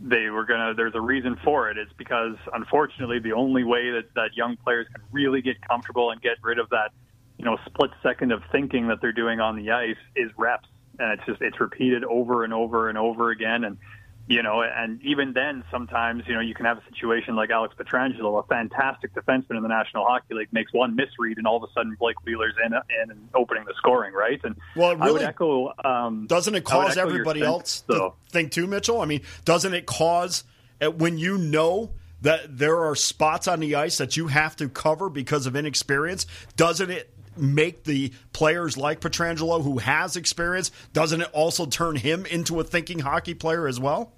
they 0.05 0.29
were 0.29 0.45
going 0.45 0.61
to. 0.61 0.75
There's 0.77 0.95
a 0.95 1.01
reason 1.01 1.37
for 1.43 1.71
it. 1.71 1.79
It's 1.79 1.93
because 1.97 2.37
unfortunately 2.53 3.19
the 3.19 3.33
only 3.33 3.65
way 3.65 3.91
that 3.91 4.13
that 4.15 4.37
young 4.37 4.57
players 4.59 4.87
can 4.95 5.03
really 5.11 5.41
get 5.41 5.57
comfortable 5.67 6.11
and 6.11 6.21
get 6.21 6.37
rid 6.43 6.59
of 6.59 6.69
that, 6.71 6.93
you 7.39 7.45
know, 7.45 7.57
split 7.65 7.91
second 8.03 8.31
of 8.31 8.43
thinking 8.53 8.89
that 8.89 9.01
they're 9.01 9.13
doing 9.13 9.41
on 9.41 9.57
the 9.57 9.71
ice 9.71 9.97
is 10.15 10.31
reps, 10.37 10.69
and 10.99 11.19
it's 11.19 11.27
just 11.27 11.41
it's 11.41 11.59
repeated 11.59 12.05
over 12.05 12.45
and 12.45 12.53
over 12.53 12.91
and 12.91 12.99
over 12.99 13.31
again 13.31 13.65
and 13.65 13.79
you 14.27 14.43
know, 14.43 14.63
and 14.63 15.03
even 15.03 15.35
then, 15.35 15.65
sometimes, 15.71 16.25
you 16.27 16.35
know, 16.35 16.41
you 16.41 16.55
can 16.55 16.65
have 16.65 16.79
a 16.79 16.83
situation 16.89 17.37
like 17.37 17.51
Alex 17.51 17.75
Pietrangelo, 17.79 18.43
a 18.43 18.47
fantastic 18.47 19.15
defenseman 19.15 19.57
in 19.57 19.63
the 19.63 19.69
National 19.69 20.07
Hockey 20.07 20.35
League, 20.35 20.49
makes 20.51 20.73
one 20.73 20.97
misread, 20.97 21.37
and 21.37 21.47
all 21.47 21.63
of 21.63 21.69
a 21.69 21.73
sudden 21.75 21.95
Blake 21.99 22.17
Wheeler's 22.25 22.55
in, 22.65 22.73
in 22.73 23.11
and 23.11 23.29
opening 23.35 23.65
the 23.67 23.75
scoring, 23.77 24.15
right? 24.15 24.41
And 24.43 24.57
well, 24.77 24.93
it 24.93 24.99
really 24.99 25.11
I 25.11 25.13
would 25.13 25.23
echo. 25.23 25.73
Um, 25.85 26.27
doesn't 26.27 26.55
it 26.55 26.65
cause 26.65 26.97
everybody 26.97 27.43
else 27.43 27.81
to 27.83 28.13
think 28.31 28.53
too, 28.53 28.67
Mitchell? 28.67 29.01
I 29.01 29.05
mean, 29.05 29.21
doesn't 29.45 29.75
it 29.75 29.85
cause 29.85 30.45
uh, 30.81 30.91
when 30.91 31.19
you 31.19 31.37
know 31.37 31.93
that 32.23 32.57
there 32.57 32.83
are 32.85 32.97
spots 32.97 33.47
on 33.47 33.61
the 33.61 33.75
ice 33.75 33.99
that 33.99 34.17
you 34.17 34.29
have 34.29 34.57
to 34.57 34.71
cover 34.71 35.11
because 35.11 35.47
of 35.47 35.55
inexperience? 35.55 36.27
Doesn't 36.57 36.91
it 36.91 37.14
make 37.37 37.85
the 37.85 38.13
players 38.33 38.77
like 38.77 39.01
Pietrangelo, 39.01 39.63
who 39.63 39.79
has 39.79 40.17
experience, 40.17 40.71
doesn't 40.93 41.23
it 41.23 41.31
also 41.33 41.67
turn 41.67 41.97
him 41.97 42.27
into 42.27 42.61
a 42.61 42.65
thinking 42.65 43.01
hockey 43.01 43.35
player 43.35 43.67
as 43.67 43.81
well? 43.81 44.13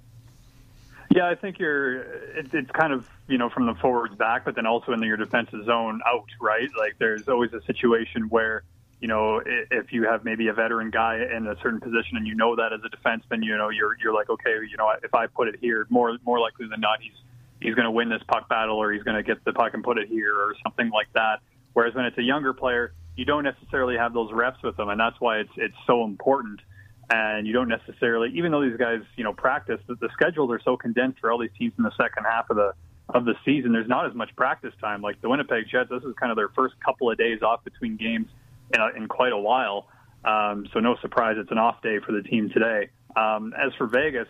Yeah, 1.15 1.29
I 1.29 1.35
think 1.35 1.59
you're. 1.59 2.01
It, 2.03 2.53
it's 2.53 2.71
kind 2.73 2.93
of 2.93 3.09
you 3.29 3.39
know 3.39 3.49
from 3.49 3.67
the 3.67 3.75
forwards 3.75 4.15
back, 4.15 4.45
but 4.45 4.55
then 4.55 4.67
also 4.67 4.93
in 4.93 5.03
your 5.03 5.17
defensive 5.17 5.65
zone 5.65 6.01
out, 6.07 6.27
right? 6.41 6.69
Like 6.77 6.97
there's 6.99 7.29
always 7.29 7.53
a 7.53 7.63
situation 7.63 8.29
where 8.29 8.65
you 9.01 9.09
know 9.09 9.41
if 9.45 9.93
you 9.93 10.05
have 10.05 10.25
maybe 10.25 10.49
a 10.49 10.53
veteran 10.53 10.91
guy 10.91 11.25
in 11.35 11.47
a 11.47 11.57
certain 11.63 11.81
position 11.81 12.17
and 12.17 12.27
you 12.27 12.35
know 12.35 12.57
that 12.57 12.73
as 12.73 12.81
a 12.85 12.89
defenseman, 12.89 13.45
you 13.45 13.57
know 13.57 13.69
you're 13.69 13.97
you're 14.03 14.15
like 14.15 14.29
okay, 14.29 14.57
you 14.69 14.77
know 14.77 14.93
if 15.03 15.15
I 15.15 15.27
put 15.27 15.49
it 15.49 15.57
here, 15.61 15.87
more 15.91 16.17
more 16.25 16.41
likely 16.41 16.67
than 16.69 16.81
not 16.81 17.01
he's 17.01 17.13
he's 17.61 17.75
going 17.75 17.85
to 17.87 17.91
win 17.91 18.09
this 18.09 18.23
puck 18.29 18.49
battle 18.49 18.77
or 18.77 18.93
he's 18.93 19.03
going 19.03 19.17
to 19.17 19.23
get 19.23 19.45
the 19.45 19.53
puck 19.53 19.75
and 19.75 19.83
put 19.83 19.99
it 19.99 20.09
here 20.09 20.35
or 20.35 20.55
something 20.63 20.91
like 20.91 21.09
that. 21.15 21.41
Whereas 21.73 21.95
when 21.95 22.05
it's 22.05 22.19
a 22.19 22.23
younger 22.23 22.53
player, 22.53 22.93
you 23.17 23.25
don't 23.25 23.45
necessarily 23.45 23.97
have 23.97 24.13
those 24.13 24.33
reps 24.33 24.63
with 24.63 24.77
them, 24.77 24.89
and 24.89 25.01
that's 25.01 25.21
why 25.21 25.39
it's 25.39 25.53
it's 25.57 25.77
so 25.87 26.05
important. 26.05 26.61
And 27.09 27.47
you 27.47 27.53
don't 27.53 27.69
necessarily, 27.69 28.33
even 28.35 28.51
though 28.51 28.69
these 28.69 28.77
guys, 28.77 29.01
you 29.17 29.23
know, 29.23 29.33
practice, 29.33 29.79
the, 29.87 29.95
the 29.95 30.09
schedules 30.13 30.51
are 30.51 30.61
so 30.65 30.77
condensed 30.77 31.21
for 31.21 31.31
all 31.31 31.39
these 31.39 31.53
teams 31.57 31.73
in 31.79 31.85
the 31.85 31.93
second 31.97 32.25
half 32.25 32.51
of 32.51 32.57
the 32.57 32.73
of 33.09 33.25
the 33.25 33.35
season. 33.45 33.73
There's 33.73 33.89
not 33.89 34.07
as 34.07 34.15
much 34.15 34.35
practice 34.35 34.75
time. 34.81 35.03
Like 35.03 35.21
the 35.21 35.29
Winnipeg 35.29 35.69
Jets, 35.71 35.89
this 35.89 36.03
is 36.03 36.15
kind 36.17 36.33
of 36.33 36.37
their 36.37 36.49
first 36.49 36.75
couple 36.85 37.11
of 37.11 37.17
days 37.17 37.43
off 37.43 37.63
between 37.63 37.97
games 37.97 38.27
in, 38.75 38.81
a, 38.81 38.89
in 38.97 39.07
quite 39.07 39.33
a 39.33 39.39
while. 39.39 39.87
Um, 40.25 40.67
so 40.73 40.81
no 40.81 40.97
surprise, 41.01 41.37
it's 41.39 41.53
an 41.53 41.59
off 41.59 41.81
day 41.83 42.01
for 42.05 42.11
the 42.11 42.23
team 42.23 42.51
today. 42.51 42.89
Um, 43.15 43.55
as 43.57 43.73
for 43.75 43.87
Vegas, 43.87 44.29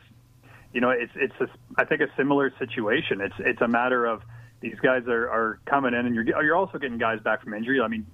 you 0.73 0.81
know, 0.83 0.91
it's 0.91 1.13
it's 1.17 1.35
a, 1.41 1.49
I 1.79 1.87
think 1.87 2.03
a 2.03 2.09
similar 2.17 2.53
situation. 2.59 3.23
It's 3.23 3.35
it's 3.39 3.63
a 3.63 3.69
matter 3.69 4.05
of 4.05 4.23
these 4.61 4.77
guys 4.83 5.05
are, 5.07 5.29
are 5.31 5.61
coming 5.65 5.95
in, 5.95 6.05
and 6.05 6.15
you're 6.15 6.25
you're 6.43 6.57
also 6.57 6.77
getting 6.79 6.99
guys 6.99 7.21
back 7.21 7.43
from 7.43 7.55
injury. 7.55 7.81
I 7.81 7.89
mean, 7.89 8.07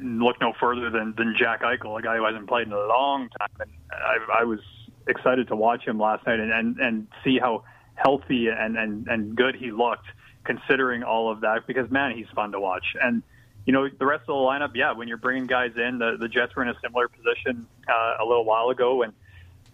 look 0.00 0.40
no 0.40 0.52
further 0.58 0.90
than, 0.90 1.14
than 1.16 1.34
Jack 1.38 1.62
Eichel, 1.62 1.98
a 1.98 2.02
guy 2.02 2.16
who 2.16 2.24
hasn't 2.24 2.48
played 2.48 2.66
in 2.66 2.72
a 2.72 2.86
long 2.86 3.28
time. 3.38 3.48
And 3.60 3.70
I, 3.92 4.40
I 4.40 4.44
was 4.44 4.60
excited 5.06 5.48
to 5.48 5.56
watch 5.56 5.86
him 5.86 5.98
last 5.98 6.26
night 6.26 6.40
and, 6.40 6.52
and, 6.52 6.78
and 6.78 7.06
see 7.22 7.38
how 7.38 7.64
healthy 7.94 8.48
and, 8.48 8.76
and, 8.76 9.06
and 9.08 9.36
good 9.36 9.54
he 9.54 9.70
looked 9.70 10.06
considering 10.44 11.02
all 11.02 11.30
of 11.30 11.40
that 11.40 11.66
because, 11.66 11.90
man, 11.90 12.16
he's 12.16 12.26
fun 12.34 12.52
to 12.52 12.60
watch. 12.60 12.84
And, 13.00 13.22
you 13.66 13.72
know, 13.72 13.88
the 13.88 14.06
rest 14.06 14.22
of 14.22 14.26
the 14.28 14.32
lineup, 14.34 14.72
yeah, 14.74 14.92
when 14.92 15.08
you're 15.08 15.16
bringing 15.16 15.46
guys 15.46 15.72
in, 15.76 15.98
the, 15.98 16.16
the 16.18 16.28
Jets 16.28 16.54
were 16.54 16.62
in 16.62 16.68
a 16.68 16.78
similar 16.82 17.08
position 17.08 17.66
uh, 17.88 18.22
a 18.22 18.24
little 18.24 18.44
while 18.44 18.68
ago 18.68 19.02
and 19.02 19.12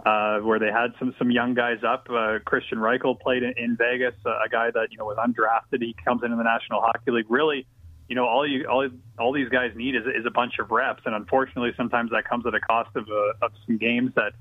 uh, 0.06 0.38
where 0.40 0.58
they 0.58 0.70
had 0.70 0.94
some 0.98 1.14
some 1.18 1.30
young 1.30 1.52
guys 1.54 1.78
up. 1.86 2.06
Uh, 2.08 2.38
Kristian 2.46 2.78
Reichel 2.78 3.18
played 3.18 3.42
in, 3.42 3.52
in 3.58 3.76
Vegas, 3.76 4.14
uh, 4.24 4.30
a 4.44 4.48
guy 4.48 4.70
that 4.70 4.88
you 4.90 4.96
know 4.96 5.04
was 5.04 5.18
undrafted. 5.18 5.82
He 5.82 5.94
comes 6.04 6.22
into 6.22 6.36
the 6.36 6.42
National 6.42 6.80
Hockey 6.80 7.10
League, 7.10 7.26
really 7.28 7.66
you 8.10 8.16
know, 8.16 8.26
all 8.26 8.44
you 8.44 8.66
all 8.66 8.88
all 9.20 9.32
these 9.32 9.48
guys 9.48 9.70
need 9.76 9.94
is, 9.94 10.02
is 10.04 10.26
a 10.26 10.32
bunch 10.32 10.58
of 10.58 10.72
reps, 10.72 11.02
and 11.06 11.14
unfortunately, 11.14 11.70
sometimes 11.76 12.10
that 12.10 12.24
comes 12.28 12.44
at 12.44 12.52
a 12.52 12.60
cost 12.60 12.90
of 12.96 13.08
uh, 13.08 13.46
of 13.46 13.52
some 13.64 13.78
games 13.78 14.10
that, 14.16 14.32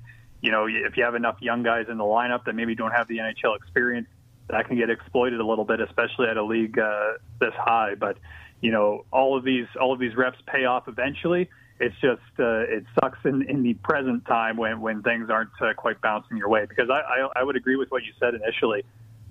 you 0.42 0.50
know, 0.50 0.66
if 0.66 0.96
you 0.96 1.04
have 1.04 1.14
enough 1.14 1.36
young 1.40 1.62
guys 1.62 1.86
in 1.88 1.96
the 1.96 2.04
lineup 2.04 2.44
that 2.46 2.56
maybe 2.56 2.74
don't 2.74 2.90
have 2.90 3.06
the 3.06 3.18
NHL 3.18 3.54
experience, 3.54 4.08
that 4.48 4.66
can 4.66 4.76
get 4.76 4.90
exploited 4.90 5.38
a 5.38 5.46
little 5.46 5.64
bit, 5.64 5.80
especially 5.80 6.26
at 6.26 6.36
a 6.36 6.42
league 6.42 6.80
uh, 6.80 7.12
this 7.38 7.54
high. 7.56 7.94
But 7.94 8.18
you 8.60 8.72
know, 8.72 9.04
all 9.12 9.38
of 9.38 9.44
these 9.44 9.66
all 9.80 9.92
of 9.92 10.00
these 10.00 10.16
reps 10.16 10.38
pay 10.46 10.64
off 10.64 10.88
eventually. 10.88 11.48
It's 11.78 11.94
just 12.00 12.22
uh, 12.40 12.66
it 12.66 12.84
sucks 13.00 13.20
in, 13.24 13.48
in 13.48 13.62
the 13.62 13.74
present 13.74 14.26
time 14.26 14.56
when 14.56 14.80
when 14.80 15.02
things 15.02 15.30
aren't 15.30 15.50
uh, 15.60 15.74
quite 15.74 16.00
bouncing 16.00 16.38
your 16.38 16.48
way. 16.48 16.66
Because 16.68 16.90
I, 16.90 17.02
I 17.02 17.28
I 17.36 17.44
would 17.44 17.54
agree 17.54 17.76
with 17.76 17.92
what 17.92 18.02
you 18.02 18.14
said 18.18 18.34
initially. 18.34 18.82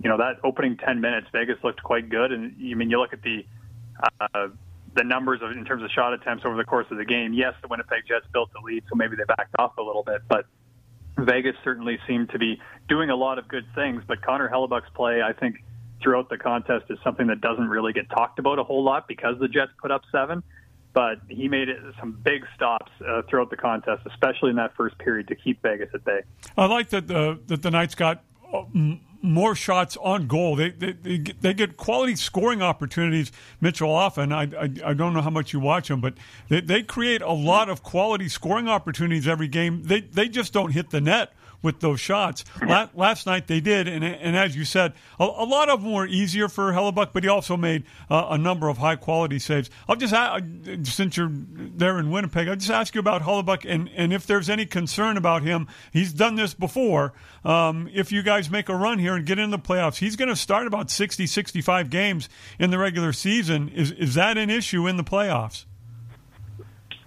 You 0.02 0.08
know, 0.08 0.16
that 0.16 0.38
opening 0.42 0.78
ten 0.78 1.02
minutes, 1.02 1.26
Vegas 1.30 1.58
looked 1.62 1.82
quite 1.82 2.08
good, 2.08 2.32
and 2.32 2.54
you 2.56 2.74
I 2.74 2.78
mean 2.78 2.88
you 2.88 2.98
look 2.98 3.12
at 3.12 3.20
the 3.20 3.44
uh, 4.20 4.48
the 4.94 5.04
numbers 5.04 5.40
of, 5.42 5.52
in 5.52 5.64
terms 5.64 5.82
of 5.82 5.90
shot 5.90 6.12
attempts 6.12 6.44
over 6.44 6.56
the 6.56 6.64
course 6.64 6.86
of 6.90 6.98
the 6.98 7.04
game. 7.04 7.32
Yes, 7.32 7.54
the 7.62 7.68
Winnipeg 7.68 8.02
Jets 8.08 8.26
built 8.32 8.50
the 8.52 8.60
lead, 8.60 8.82
so 8.88 8.96
maybe 8.96 9.16
they 9.16 9.24
backed 9.24 9.54
off 9.58 9.76
a 9.78 9.82
little 9.82 10.02
bit, 10.02 10.22
but 10.28 10.46
Vegas 11.18 11.56
certainly 11.64 11.98
seemed 12.06 12.30
to 12.30 12.38
be 12.38 12.60
doing 12.88 13.10
a 13.10 13.16
lot 13.16 13.38
of 13.38 13.48
good 13.48 13.66
things. 13.74 14.02
But 14.06 14.22
Connor 14.22 14.48
Hellebuyck's 14.48 14.90
play, 14.94 15.22
I 15.22 15.32
think, 15.32 15.62
throughout 16.02 16.28
the 16.30 16.38
contest 16.38 16.86
is 16.90 16.98
something 17.04 17.26
that 17.26 17.40
doesn't 17.40 17.68
really 17.68 17.92
get 17.92 18.08
talked 18.10 18.38
about 18.38 18.58
a 18.58 18.64
whole 18.64 18.82
lot 18.82 19.06
because 19.06 19.38
the 19.38 19.48
Jets 19.48 19.72
put 19.80 19.90
up 19.90 20.02
seven. 20.10 20.42
But 20.92 21.20
he 21.28 21.46
made 21.46 21.68
it 21.68 21.78
some 22.00 22.18
big 22.24 22.44
stops 22.56 22.90
uh, 23.06 23.22
throughout 23.28 23.50
the 23.50 23.56
contest, 23.56 24.02
especially 24.06 24.50
in 24.50 24.56
that 24.56 24.74
first 24.76 24.98
period, 24.98 25.28
to 25.28 25.36
keep 25.36 25.62
Vegas 25.62 25.88
at 25.94 26.04
bay. 26.04 26.22
I 26.56 26.66
like 26.66 26.88
that 26.88 27.06
the 27.06 27.38
that 27.46 27.62
the 27.62 27.70
Knights 27.70 27.94
got 27.94 28.24
more 29.22 29.54
shots 29.54 29.96
on 29.98 30.26
goal. 30.26 30.56
They 30.56 30.70
they, 30.70 30.92
they, 30.92 31.18
get, 31.18 31.42
they 31.42 31.54
get 31.54 31.76
quality 31.76 32.16
scoring 32.16 32.62
opportunities. 32.62 33.32
Mitchell 33.60 33.90
often. 33.90 34.32
I, 34.32 34.42
I, 34.42 34.70
I 34.84 34.94
don't 34.94 35.12
know 35.14 35.22
how 35.22 35.30
much 35.30 35.52
you 35.52 35.60
watch 35.60 35.88
them, 35.88 36.00
but 36.00 36.14
they, 36.48 36.60
they 36.60 36.82
create 36.82 37.22
a 37.22 37.32
lot 37.32 37.68
of 37.68 37.82
quality 37.82 38.28
scoring 38.28 38.68
opportunities 38.68 39.28
every 39.28 39.48
game. 39.48 39.82
They 39.84 40.00
they 40.00 40.28
just 40.28 40.52
don't 40.52 40.72
hit 40.72 40.90
the 40.90 41.00
net 41.00 41.32
with 41.62 41.80
those 41.80 42.00
shots. 42.00 42.44
Last, 42.66 42.94
last 42.96 43.26
night 43.26 43.46
they 43.46 43.60
did, 43.60 43.86
and, 43.86 44.04
and 44.04 44.36
as 44.36 44.56
you 44.56 44.64
said, 44.64 44.94
a, 45.18 45.24
a, 45.24 45.44
lot 45.44 45.68
of 45.68 45.82
them 45.82 45.92
were 45.92 46.06
easier 46.06 46.48
for 46.48 46.72
Hellebuyck, 46.72 47.10
but 47.12 47.22
he 47.22 47.28
also 47.28 47.56
made 47.56 47.84
uh, 48.08 48.28
a 48.30 48.38
number 48.38 48.68
of 48.68 48.78
high 48.78 48.96
quality 48.96 49.38
saves. 49.38 49.70
I'll 49.88 49.96
just 49.96 50.14
since 50.84 51.16
you're 51.16 51.30
there 51.32 51.98
in 51.98 52.10
Winnipeg, 52.10 52.48
I'll 52.48 52.56
just 52.56 52.70
ask 52.70 52.94
you 52.94 53.00
about 53.00 53.22
Hellebuyck 53.22 53.68
and, 53.68 53.90
and 53.94 54.12
if 54.12 54.26
there's 54.26 54.48
any 54.48 54.66
concern 54.66 55.16
about 55.16 55.42
him. 55.42 55.68
He's 55.92 56.12
done 56.12 56.36
this 56.36 56.54
before. 56.54 57.12
Um, 57.44 57.88
if 57.92 58.12
you 58.12 58.22
guys 58.22 58.50
make 58.50 58.68
a 58.68 58.74
run 58.74 58.98
here 58.98 59.14
and 59.14 59.26
get 59.26 59.38
in 59.38 59.50
the 59.50 59.58
playoffs, 59.58 59.98
he's 59.98 60.16
going 60.16 60.28
to 60.28 60.36
start 60.36 60.66
about 60.66 60.90
60, 60.90 61.26
65 61.26 61.90
games 61.90 62.28
in 62.58 62.70
the 62.70 62.78
regular 62.78 63.12
season. 63.12 63.68
Is, 63.68 63.92
is 63.92 64.14
that 64.14 64.38
an 64.38 64.50
issue 64.50 64.86
in 64.86 64.96
the 64.96 65.04
playoffs? 65.04 65.64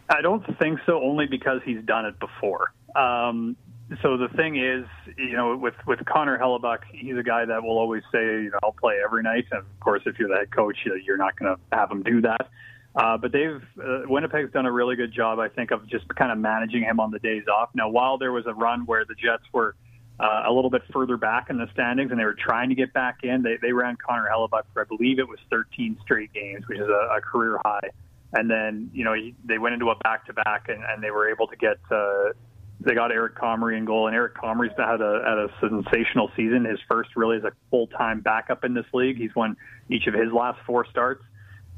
I 0.10 0.22
don't 0.22 0.46
think 0.60 0.80
so, 0.86 1.02
only 1.02 1.26
because 1.26 1.62
he's 1.66 1.84
done 1.84 2.06
it 2.06 2.20
before. 2.20 2.74
Um, 2.96 3.56
so 4.02 4.18
the 4.18 4.30
thing 4.30 4.56
is, 4.56 4.86
you 5.18 5.34
know, 5.34 5.56
with 5.58 5.76
with 5.86 6.00
Connor 6.06 6.38
Hellebuyck, 6.38 6.80
he's 6.92 7.18
a 7.18 7.24
guy 7.24 7.46
that 7.46 7.64
will 7.64 7.78
always 7.78 8.04
say, 8.12 8.24
you 8.24 8.52
know, 8.52 8.60
I'll 8.64 8.72
play 8.74 8.96
every 9.04 9.24
night. 9.24 9.46
And 9.52 9.62
of 9.62 9.80
course, 9.80 10.02
if 10.06 10.18
you're 10.18 10.30
the 10.30 10.36
head 10.36 10.52
coach, 10.52 10.78
you're 11.06 11.18
not 11.18 11.38
going 11.38 11.56
to 11.56 11.78
have 11.78 11.92
him 11.92 12.04
do 12.04 12.22
that. 12.22 12.50
Uh, 12.96 13.18
but 13.18 13.32
they've 13.32 13.62
uh, 13.80 14.04
Winnipeg's 14.08 14.52
done 14.52 14.66
a 14.66 14.72
really 14.72 14.96
good 14.96 15.12
job, 15.12 15.40
I 15.40 15.50
think, 15.50 15.72
of 15.72 15.88
just 15.88 16.08
kind 16.16 16.32
of 16.32 16.38
managing 16.38 16.84
him 16.84 17.00
on 17.00 17.12
the 17.12 17.20
days 17.20 17.44
off. 17.48 17.70
Now, 17.74 17.90
while 17.90 18.18
there 18.18 18.32
was 18.32 18.46
a 18.46 18.54
run 18.54 18.86
where 18.86 19.04
the 19.04 19.16
Jets 19.16 19.44
were 19.52 19.76
uh, 20.20 20.44
a 20.46 20.54
little 20.54 20.70
bit 20.70 20.84
further 20.92 21.18
back 21.18 21.50
in 21.50 21.58
the 21.58 21.68
standings 21.74 22.12
and 22.12 22.20
they 22.20 22.26
were 22.26 22.36
trying 22.36 22.70
to 22.70 22.76
get 22.76 22.94
back 22.94 23.20
in, 23.24 23.42
they 23.42 23.58
they 23.62 23.74
ran 23.74 23.98
Connor 23.98 24.30
Hellebuyck 24.32 24.64
for 24.74 24.82
I 24.82 24.86
believe 24.86 25.20
it 25.20 25.28
was 25.28 25.40
13 25.50 25.98
straight 26.04 26.32
games, 26.34 26.68
which 26.68 26.80
is 26.80 26.88
a, 26.88 27.18
a 27.18 27.22
career 27.22 27.60
high. 27.66 27.90
And 28.34 28.50
then 28.50 28.92
you 28.94 29.04
know 29.04 29.14
he, 29.14 29.34
they 29.44 29.58
went 29.58 29.74
into 29.74 29.90
a 29.90 29.96
back 29.96 30.28
to 30.28 30.34
back 30.34 30.70
and 30.70 30.84
and 30.84 31.04
they 31.04 31.12
were 31.12 31.30
able 31.30 31.48
to 31.48 31.56
get. 31.56 31.78
Uh, 31.92 32.34
they 32.80 32.94
got 32.94 33.12
Eric 33.12 33.36
Comrie 33.36 33.78
in 33.78 33.86
goal, 33.86 34.08
and 34.08 34.16
Eric 34.16 34.36
Comrie's 34.36 34.74
had 34.78 35.02
a 35.02 35.22
had 35.26 35.38
a 35.38 35.50
sensational 35.60 36.32
season. 36.36 36.66
His 36.66 36.80
first 36.90 37.16
really 37.16 37.38
as 37.38 37.44
a 37.44 37.52
full 37.70 37.88
time 37.88 38.22
backup 38.22 38.64
in 38.64 38.74
this 38.74 38.86
league. 38.94 39.18
He's 39.18 39.34
won 39.36 39.56
each 39.90 40.08
of 40.08 40.14
his 40.14 40.32
last 40.32 40.60
four 40.66 40.86
starts, 40.90 41.24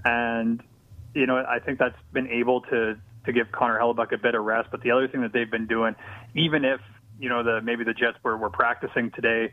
and 0.04 0.62
you 1.14 1.26
know 1.28 1.38
I 1.38 1.60
think 1.60 1.80
that's 1.80 1.98
been 2.12 2.28
able 2.28 2.62
to 2.62 2.98
to 3.26 3.34
give 3.34 3.52
Connor 3.52 3.80
Hellebuyck 3.80 4.14
a 4.14 4.18
bit 4.18 4.36
of 4.36 4.44
rest. 4.44 4.70
But 4.72 4.82
the 4.82 4.92
other 4.92 5.08
thing 5.08 5.22
that 5.22 5.34
they've 5.34 5.50
been 5.50 5.68
doing, 5.68 5.96
even 6.34 6.66
if 6.66 6.82
you 7.20 7.30
know 7.30 7.44
the 7.44 7.62
maybe 7.62 7.84
the 7.84 7.94
Jets 7.94 8.18
were 8.24 8.38
were 8.38 8.50
practicing 8.50 9.12
today, 9.12 9.52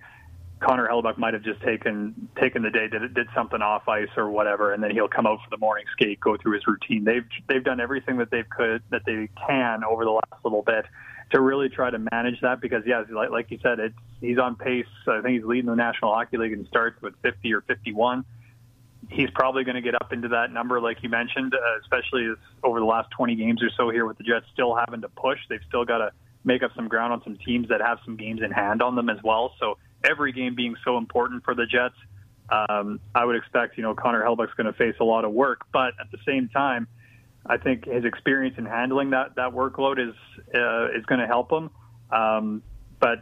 Connor 0.60 0.88
Hellebuyck 0.88 1.18
might 1.18 1.34
have 1.34 1.42
just 1.42 1.60
taken 1.62 2.28
taken 2.40 2.62
the 2.62 2.70
day, 2.70 2.88
did 2.88 3.12
did 3.12 3.26
something 3.34 3.60
off 3.60 3.88
ice 3.88 4.08
or 4.16 4.30
whatever, 4.30 4.72
and 4.72 4.82
then 4.82 4.90
he'll 4.90 5.08
come 5.08 5.26
out 5.26 5.40
for 5.44 5.50
the 5.50 5.58
morning 5.58 5.84
skate, 5.92 6.18
go 6.20 6.36
through 6.38 6.54
his 6.54 6.66
routine. 6.66 7.04
They've 7.04 7.26
they've 7.48 7.64
done 7.64 7.80
everything 7.80 8.16
that 8.18 8.30
they've 8.30 8.48
could 8.48 8.82
that 8.90 9.02
they 9.04 9.28
can 9.46 9.84
over 9.84 10.04
the 10.04 10.12
last 10.12 10.44
little 10.44 10.62
bit 10.62 10.86
to 11.32 11.40
really 11.40 11.68
try 11.68 11.90
to 11.90 11.98
manage 11.98 12.40
that 12.42 12.60
because, 12.60 12.82
yeah, 12.86 13.02
like, 13.10 13.30
like 13.30 13.50
you 13.50 13.58
said, 13.62 13.80
it's, 13.80 13.94
he's 14.20 14.38
on 14.38 14.54
pace. 14.54 14.86
I 15.06 15.20
think 15.22 15.38
he's 15.38 15.44
leading 15.44 15.66
the 15.66 15.74
National 15.74 16.14
Hockey 16.14 16.36
League 16.36 16.52
and 16.52 16.66
starts 16.68 17.00
with 17.02 17.14
50 17.22 17.52
or 17.54 17.62
51. 17.62 18.24
He's 19.08 19.30
probably 19.30 19.64
going 19.64 19.74
to 19.74 19.82
get 19.82 19.94
up 19.94 20.12
into 20.12 20.28
that 20.28 20.52
number, 20.52 20.80
like 20.80 21.02
you 21.02 21.08
mentioned, 21.08 21.54
uh, 21.54 21.80
especially 21.80 22.26
as 22.26 22.36
over 22.62 22.78
the 22.78 22.86
last 22.86 23.10
20 23.10 23.34
games 23.34 23.62
or 23.62 23.70
so 23.76 23.90
here 23.90 24.06
with 24.06 24.18
the 24.18 24.24
Jets 24.24 24.46
still 24.52 24.74
having 24.74 25.00
to 25.00 25.08
push. 25.08 25.38
They've 25.48 25.60
still 25.66 25.84
got 25.84 25.98
to 25.98 26.12
make 26.44 26.62
up 26.62 26.72
some 26.76 26.88
ground 26.88 27.12
on 27.12 27.22
some 27.24 27.36
teams 27.36 27.68
that 27.68 27.80
have 27.80 27.98
some 28.04 28.16
games 28.16 28.42
in 28.42 28.50
hand 28.50 28.82
on 28.82 28.94
them 28.94 29.08
as 29.08 29.18
well. 29.22 29.54
So 29.58 29.78
every 30.04 30.32
game 30.32 30.54
being 30.54 30.76
so 30.84 30.98
important 30.98 31.44
for 31.44 31.54
the 31.54 31.66
Jets, 31.66 31.94
um, 32.50 33.00
I 33.14 33.24
would 33.24 33.36
expect, 33.36 33.76
you 33.76 33.82
know, 33.82 33.94
Connor 33.94 34.22
Hellebuyck's 34.22 34.54
going 34.54 34.66
to 34.66 34.72
face 34.72 34.96
a 35.00 35.04
lot 35.04 35.24
of 35.24 35.32
work. 35.32 35.62
But 35.72 35.94
at 36.00 36.10
the 36.10 36.18
same 36.26 36.48
time, 36.48 36.86
I 37.46 37.56
think 37.56 37.86
his 37.86 38.04
experience 38.04 38.56
in 38.58 38.66
handling 38.66 39.10
that 39.10 39.34
that 39.36 39.52
workload 39.52 39.98
is 39.98 40.14
uh, 40.54 40.96
is 40.96 41.04
going 41.06 41.20
to 41.20 41.26
help 41.26 41.50
him. 41.50 41.70
Um, 42.10 42.62
but 43.00 43.20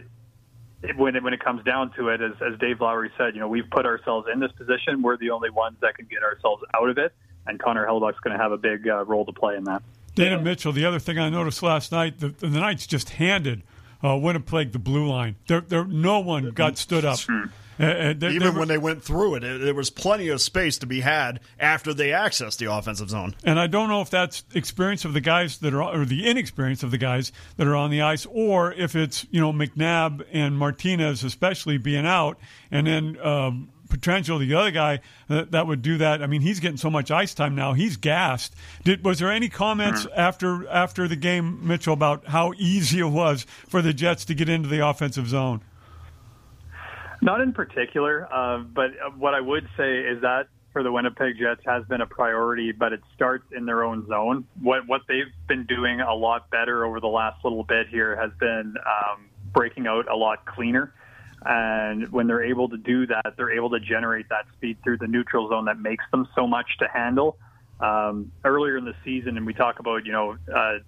when 0.97 1.16
it, 1.16 1.23
when 1.23 1.33
it 1.33 1.43
comes 1.43 1.64
down 1.64 1.93
to 1.97 2.09
it, 2.09 2.21
as, 2.21 2.33
as 2.41 2.59
Dave 2.59 2.81
Lowry 2.81 3.11
said, 3.16 3.35
you 3.35 3.41
know, 3.41 3.49
we've 3.49 3.68
put 3.71 3.87
ourselves 3.87 4.29
in 4.33 4.41
this 4.41 4.53
position. 4.53 5.03
We're 5.03 5.16
the 5.16 5.31
only 5.31 5.51
ones 5.51 5.77
that 5.81 5.97
can 5.97 6.07
get 6.07 6.23
ourselves 6.23 6.62
out 6.75 6.89
of 6.89 6.99
it, 6.99 7.12
and 7.47 7.59
Connor 7.59 7.87
Hellebuyck's 7.87 8.21
going 8.21 8.37
to 8.37 8.43
have 8.43 8.53
a 8.53 8.59
big 8.59 8.89
uh, 8.89 9.05
role 9.05 9.25
to 9.27 9.33
play 9.33 9.57
in 9.57 9.64
that. 9.64 9.83
Dana 10.14 10.41
Mitchell. 10.41 10.73
The 10.73 10.85
other 10.85 10.99
thing 10.99 11.18
I 11.18 11.31
noticed 11.31 11.62
last 11.62 11.93
night, 11.93 12.18
the, 12.18 12.29
the 12.29 12.49
Knights 12.49 12.87
just 12.87 13.11
handed 13.11 13.62
uh, 14.03 14.16
Winnipeg 14.16 14.73
the 14.73 14.79
blue 14.79 15.09
line. 15.09 15.37
There, 15.47 15.61
there, 15.61 15.85
no 15.85 16.21
one 16.21 16.51
got 16.51 16.79
stood 16.79 17.05
up. 17.05 17.18
Hmm. 17.81 17.87
Uh, 17.87 17.89
uh, 17.89 18.14
they, 18.16 18.28
Even 18.28 18.39
they 18.39 18.51
were, 18.51 18.59
when 18.59 18.68
they 18.68 18.78
went 18.78 19.03
through 19.03 19.37
it, 19.37 19.45
it, 19.45 19.61
there 19.61 19.74
was 19.74 19.89
plenty 19.89 20.28
of 20.28 20.41
space 20.41 20.78
to 20.78 20.87
be 20.87 21.01
had 21.01 21.41
after 21.59 21.95
they 21.95 22.09
accessed 22.09 22.59
the 22.59 22.66
offensive 22.66 23.09
zone. 23.09 23.35
And 23.43 23.59
I 23.59 23.66
don't 23.66 23.89
know 23.89 24.03
if 24.03 24.11
that's 24.11 24.45
experience 24.55 25.05
of 25.05 25.14
the 25.14 25.20
guys 25.20 25.59
that 25.59 25.72
are, 25.72 25.83
or 25.83 26.05
the 26.05 26.26
inexperience 26.26 26.83
of 26.83 26.91
the 26.91 26.99
guys 26.99 27.33
that 27.57 27.66
are 27.66 27.76
on 27.76 27.91
the 27.91 28.03
ice, 28.03 28.26
or 28.26 28.72
if 28.74 28.95
it's 28.95 29.26
you 29.31 29.41
know 29.41 29.53
McNabb 29.53 30.26
and 30.31 30.59
Martinez 30.59 31.24
especially 31.24 31.78
being 31.78 32.07
out, 32.07 32.39
and 32.70 32.87
then. 32.87 33.18
Um, 33.20 33.68
Pietrangelo, 33.91 34.39
the 34.39 34.55
other 34.55 34.70
guy 34.70 35.01
that, 35.26 35.51
that, 35.51 35.66
would 35.66 35.83
do 35.83 35.99
that. 35.99 36.22
I 36.22 36.28
mean, 36.28 36.43
he's 36.43 36.61
getting 36.61 36.76
so 36.76 36.91
much 36.91 37.11
ice 37.11 37.35
time 37.35 37.57
now; 37.57 37.72
he's 37.72 37.97
gassed. 37.97 38.55
Did 38.85 39.05
was 39.05 39.18
there 39.18 39.33
any 39.33 39.49
comments 39.49 40.05
mm-hmm. 40.05 40.16
after 40.16 40.68
after 40.68 41.09
the 41.09 41.16
game, 41.16 41.66
Mitchell, 41.66 41.93
about 41.93 42.24
how 42.26 42.53
easy 42.57 43.01
it 43.01 43.09
was 43.09 43.47
for 43.68 43.83
the 43.83 43.93
Jets 43.93 44.26
to 44.26 44.35
get 44.35 44.49
into 44.49 44.68
the 44.68 44.87
offensive 44.87 45.28
zone? 45.28 45.61
Not 47.23 47.41
in 47.41 47.53
particular, 47.53 48.27
uh, 48.33 48.59
but 48.59 48.91
what 49.18 49.35
I 49.35 49.41
would 49.41 49.68
say 49.77 49.99
is 49.99 50.23
that 50.23 50.49
for 50.73 50.83
the 50.83 50.93
Winnipeg 50.93 51.37
Jets 51.39 51.62
has 51.66 51.85
been 51.87 52.01
a 52.01 52.07
priority, 52.07 52.73
but 52.73 52.93
it 52.93 53.01
starts 53.14 53.45
in 53.53 53.66
their 53.66 53.83
own 53.83 54.07
zone. 54.07 54.47
What 54.62 54.87
what 54.87 55.03
they've 55.09 55.33
been 55.49 55.66
doing 55.66 56.01
a 56.01 56.14
lot 56.14 56.49
better 56.51 56.85
over 56.85 57.01
the 57.01 57.09
last 57.09 57.45
little 57.45 57.64
bit 57.64 57.89
here 57.89 58.16
has 58.16 58.31
been 58.39 58.75
um, 58.87 59.27
breaking 59.53 59.87
out 59.87 60.11
a 60.11 60.16
lot 60.16 60.47
cleaner. 60.47 60.95
And 61.45 62.12
when 62.12 62.27
they're 62.27 62.45
able 62.45 62.68
to 62.68 62.77
do 62.77 63.07
that, 63.07 63.35
they're 63.37 63.53
able 63.53 63.71
to 63.71 63.81
generate 63.81 64.29
that 64.29 64.45
speed 64.57 64.77
through 64.85 64.99
the 64.99 65.07
neutral 65.07 65.49
zone 65.49 65.64
that 65.64 65.79
makes 65.79 66.05
them 66.11 66.29
so 66.35 66.47
much 66.47 66.66
to 66.79 66.89
handle. 66.89 67.39
Um, 67.81 68.31
earlier 68.45 68.77
in 68.77 68.85
the 68.85 68.95
season, 69.05 69.39
and 69.39 69.47
we 69.47 69.55
talk 69.55 69.79
about 69.79 70.05
you 70.05 70.12
know 70.12 70.37
uh, 70.55 70.79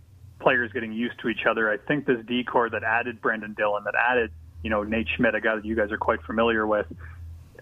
players 0.41 0.71
getting 0.73 0.93
used 0.93 1.19
to 1.21 1.29
each 1.29 1.47
other. 1.49 1.71
I 1.71 1.79
think 1.79 2.07
this 2.07 2.19
D 2.27 2.45
corps 2.45 2.71
that 2.71 2.85
added 2.85 3.21
Brendan 3.21 3.55
Dillon, 3.55 3.85
that 3.85 3.95
added 3.95 4.31
you 4.63 4.71
know 4.71 4.83
Nate 4.83 5.09
Schmidt, 5.17 5.35
a 5.35 5.41
guy 5.41 5.57
that 5.57 5.65
you 5.65 5.75
guys 5.75 5.91
are 5.91 5.99
quite 5.99 6.23
familiar 6.23 6.67
with. 6.67 6.87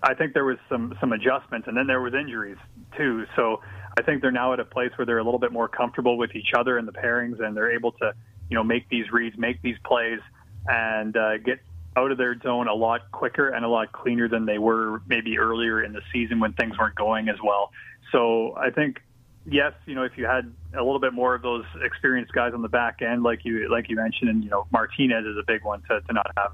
I 0.03 0.15
think 0.15 0.33
there 0.33 0.45
was 0.45 0.59
some 0.69 0.97
some 1.01 1.13
adjustments, 1.13 1.69
and 1.69 1.77
then 1.77 1.87
there 1.87 2.01
was 2.01 2.15
injuries 2.15 2.59
too. 2.97 3.27
So 3.37 3.61
I 3.99 4.03
think 4.03 4.23
they're 4.23 4.31
now 4.31 4.53
at 4.53 4.61
a 4.61 4.65
place 4.65 4.91
where 4.97 5.05
they're 5.05 5.19
a 5.19 5.25
little 5.25 5.41
bit 5.41 5.53
more 5.53 5.69
comfortable 5.69 6.17
with 6.17 6.35
each 6.35 6.53
other 6.57 6.79
in 6.79 6.87
the 6.87 6.93
pairings, 6.93 7.43
and 7.43 7.57
they're 7.57 7.73
able 7.73 7.93
to 7.93 8.13
you 8.49 8.55
know 8.55 8.65
make 8.65 8.89
these 8.89 9.11
reads, 9.13 9.37
make 9.39 9.61
these 9.63 9.77
plays, 9.85 10.21
and 10.67 11.17
uh, 11.17 11.39
get 11.39 11.61
out 11.97 12.13
of 12.13 12.19
their 12.19 12.39
zone 12.41 12.69
a 12.69 12.75
lot 12.75 13.11
quicker 13.11 13.49
and 13.49 13.65
a 13.65 13.69
lot 13.69 13.93
cleaner 13.93 14.29
than 14.29 14.47
they 14.47 14.59
were 14.59 15.03
maybe 15.09 15.39
earlier 15.39 15.83
in 15.83 15.93
the 15.93 16.03
season 16.13 16.39
when 16.39 16.53
things 16.53 16.79
weren't 16.79 16.95
going 16.95 17.29
as 17.29 17.37
well. 17.43 17.73
So 18.13 18.55
I 18.57 18.71
think 18.71 19.01
yes, 19.47 19.73
you 19.87 19.95
know, 19.95 20.05
if 20.05 20.13
you 20.17 20.25
had 20.25 20.53
a 20.75 20.83
little 20.83 21.01
bit 21.01 21.13
more 21.13 21.35
of 21.35 21.43
those 21.43 21.65
experienced 21.83 22.33
guys 22.33 22.53
on 22.55 22.63
the 22.63 22.69
back 22.69 23.03
end, 23.03 23.23
like 23.23 23.45
you 23.45 23.69
like 23.71 23.89
you 23.89 23.97
mentioned, 23.97 24.31
and 24.31 24.45
you 24.45 24.51
know, 24.51 24.67
Martinez 24.71 25.27
is 25.27 25.37
a 25.37 25.45
big 25.47 25.65
one 25.65 25.83
to, 25.89 26.01
to 26.01 26.13
not 26.13 26.31
have 26.37 26.53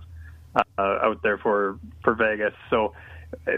uh, 0.57 0.63
out 0.79 1.23
there 1.23 1.39
for 1.39 1.79
for 2.03 2.15
Vegas. 2.15 2.55
So 2.71 2.95
uh, 3.47 3.51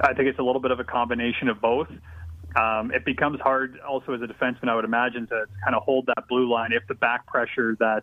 I 0.00 0.14
think 0.14 0.28
it's 0.28 0.38
a 0.38 0.42
little 0.42 0.60
bit 0.60 0.70
of 0.70 0.80
a 0.80 0.84
combination 0.84 1.48
of 1.48 1.60
both. 1.60 1.88
Um, 2.56 2.90
it 2.90 3.04
becomes 3.04 3.40
hard 3.40 3.78
also 3.80 4.14
as 4.14 4.22
a 4.22 4.26
defenseman, 4.26 4.68
I 4.68 4.76
would 4.76 4.84
imagine, 4.84 5.26
to 5.26 5.44
kind 5.62 5.76
of 5.76 5.82
hold 5.82 6.06
that 6.06 6.26
blue 6.28 6.50
line 6.50 6.70
if 6.72 6.86
the 6.88 6.94
back 6.94 7.26
pressure 7.26 7.76
that 7.80 8.02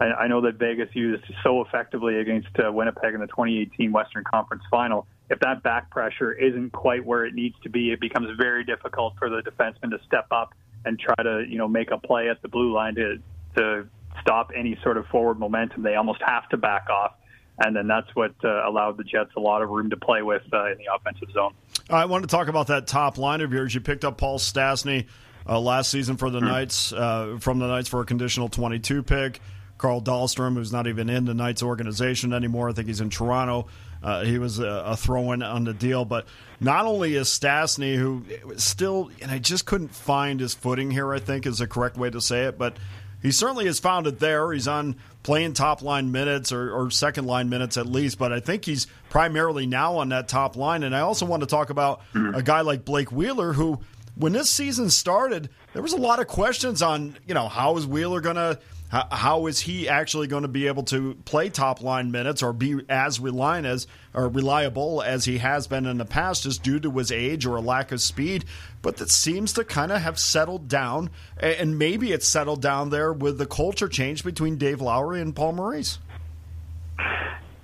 I, 0.00 0.24
I 0.24 0.26
know 0.26 0.40
that 0.42 0.54
Vegas 0.58 0.88
used 0.92 1.24
so 1.44 1.62
effectively 1.62 2.18
against 2.18 2.48
uh, 2.58 2.72
Winnipeg 2.72 3.14
in 3.14 3.20
the 3.20 3.26
2018 3.28 3.92
Western 3.92 4.24
Conference 4.24 4.62
Final. 4.70 5.06
If 5.30 5.38
that 5.40 5.62
back 5.62 5.90
pressure 5.90 6.32
isn't 6.32 6.72
quite 6.72 7.04
where 7.04 7.24
it 7.24 7.34
needs 7.34 7.54
to 7.62 7.70
be, 7.70 7.92
it 7.92 8.00
becomes 8.00 8.28
very 8.36 8.64
difficult 8.64 9.14
for 9.18 9.30
the 9.30 9.40
defenseman 9.40 9.90
to 9.90 9.98
step 10.06 10.26
up 10.30 10.52
and 10.84 10.98
try 10.98 11.14
to, 11.22 11.44
you 11.48 11.58
know, 11.58 11.68
make 11.68 11.90
a 11.90 11.98
play 11.98 12.28
at 12.28 12.42
the 12.42 12.48
blue 12.48 12.72
line 12.72 12.94
to 12.96 13.18
to 13.56 13.86
stop 14.20 14.50
any 14.56 14.78
sort 14.82 14.96
of 14.96 15.06
forward 15.06 15.38
momentum. 15.38 15.82
They 15.82 15.94
almost 15.94 16.20
have 16.26 16.48
to 16.50 16.56
back 16.56 16.88
off 16.90 17.12
and 17.58 17.76
then 17.76 17.86
that's 17.86 18.08
what 18.14 18.34
uh, 18.44 18.68
allowed 18.68 18.96
the 18.96 19.04
Jets 19.04 19.30
a 19.36 19.40
lot 19.40 19.62
of 19.62 19.70
room 19.70 19.90
to 19.90 19.96
play 19.96 20.22
with 20.22 20.42
uh, 20.52 20.72
in 20.72 20.78
the 20.78 20.86
offensive 20.94 21.30
zone. 21.32 21.54
I 21.90 22.06
want 22.06 22.22
to 22.22 22.28
talk 22.28 22.48
about 22.48 22.68
that 22.68 22.86
top 22.86 23.18
line 23.18 23.40
of 23.40 23.52
yours. 23.52 23.74
You 23.74 23.80
picked 23.80 24.04
up 24.04 24.18
Paul 24.18 24.38
Stastny 24.38 25.06
uh, 25.46 25.60
last 25.60 25.90
season 25.90 26.16
for 26.16 26.30
the 26.30 26.38
mm-hmm. 26.38 26.48
Knights 26.48 26.92
uh, 26.92 27.38
from 27.40 27.58
the 27.58 27.66
Knights 27.66 27.88
for 27.88 28.00
a 28.00 28.04
conditional 28.04 28.48
22 28.48 29.02
pick. 29.02 29.40
Carl 29.78 30.00
Dahlstrom, 30.00 30.54
who's 30.54 30.72
not 30.72 30.86
even 30.86 31.10
in 31.10 31.24
the 31.24 31.34
Knights 31.34 31.60
organization 31.60 32.32
anymore, 32.32 32.68
I 32.68 32.72
think 32.72 32.86
he's 32.86 33.00
in 33.00 33.10
Toronto. 33.10 33.66
Uh, 34.00 34.22
he 34.22 34.38
was 34.38 34.60
a, 34.60 34.66
a 34.66 34.96
throw-in 34.96 35.42
on 35.42 35.64
the 35.64 35.74
deal, 35.74 36.04
but 36.04 36.26
not 36.60 36.86
only 36.86 37.14
is 37.14 37.28
Stastny, 37.28 37.96
who 37.96 38.24
still, 38.56 39.10
and 39.20 39.30
I 39.30 39.38
just 39.38 39.66
couldn't 39.66 39.94
find 39.94 40.38
his 40.38 40.54
footing 40.54 40.90
here. 40.90 41.12
I 41.12 41.18
think 41.18 41.46
is 41.46 41.58
the 41.58 41.66
correct 41.66 41.96
way 41.96 42.10
to 42.10 42.20
say 42.20 42.44
it, 42.44 42.58
but 42.58 42.76
he 43.22 43.30
certainly 43.30 43.66
has 43.66 43.78
found 43.78 44.06
it 44.06 44.18
there. 44.18 44.52
He's 44.52 44.68
on 44.68 44.96
playing 45.22 45.52
top 45.52 45.82
line 45.82 46.10
minutes 46.10 46.52
or, 46.52 46.72
or, 46.74 46.90
second 46.90 47.26
line 47.26 47.48
minutes 47.48 47.76
at 47.76 47.86
least, 47.86 48.18
but 48.18 48.32
I 48.32 48.40
think 48.40 48.64
he's 48.64 48.88
primarily 49.08 49.66
now 49.66 49.96
on 49.98 50.08
that 50.08 50.26
top 50.26 50.56
line. 50.56 50.82
And 50.82 50.96
I 50.96 51.00
also 51.00 51.24
want 51.26 51.42
to 51.42 51.46
talk 51.46 51.70
about 51.70 52.00
mm-hmm. 52.12 52.34
a 52.34 52.42
guy 52.42 52.62
like 52.62 52.84
Blake 52.84 53.12
Wheeler, 53.12 53.52
who, 53.52 53.80
when 54.16 54.32
this 54.32 54.50
season 54.50 54.90
started, 54.90 55.48
there 55.72 55.82
was 55.82 55.92
a 55.92 55.98
lot 55.98 56.18
of 56.18 56.26
questions 56.26 56.82
on, 56.82 57.16
you 57.26 57.34
know, 57.34 57.48
how 57.48 57.76
is 57.76 57.86
Wheeler 57.86 58.20
going 58.20 58.36
to 58.36 58.58
how, 58.92 59.08
how 59.10 59.46
is 59.46 59.60
he 59.60 59.88
actually 59.88 60.26
going 60.26 60.42
to 60.42 60.48
be 60.48 60.66
able 60.66 60.82
to 60.84 61.14
play 61.24 61.48
top 61.48 61.80
line 61.80 62.10
minutes 62.10 62.42
or 62.42 62.52
be 62.52 62.84
as 62.90 63.18
reliant 63.18 63.66
as 63.66 63.86
or 64.12 64.28
reliable 64.28 65.00
as 65.00 65.24
he 65.24 65.38
has 65.38 65.66
been 65.66 65.86
in 65.86 65.96
the 65.96 66.04
past, 66.04 66.42
just 66.42 66.62
due 66.62 66.78
to 66.78 66.90
his 66.90 67.10
age 67.10 67.46
or 67.46 67.56
a 67.56 67.62
lack 67.62 67.90
of 67.90 68.02
speed? 68.02 68.44
But 68.82 68.98
that 68.98 69.08
seems 69.08 69.54
to 69.54 69.64
kind 69.64 69.92
of 69.92 70.02
have 70.02 70.18
settled 70.18 70.68
down, 70.68 71.08
and 71.40 71.78
maybe 71.78 72.12
it's 72.12 72.28
settled 72.28 72.60
down 72.60 72.90
there 72.90 73.14
with 73.14 73.38
the 73.38 73.46
culture 73.46 73.88
change 73.88 74.24
between 74.24 74.58
Dave 74.58 74.82
Lowry 74.82 75.22
and 75.22 75.34
Paul 75.34 75.52
Maurice. 75.52 75.98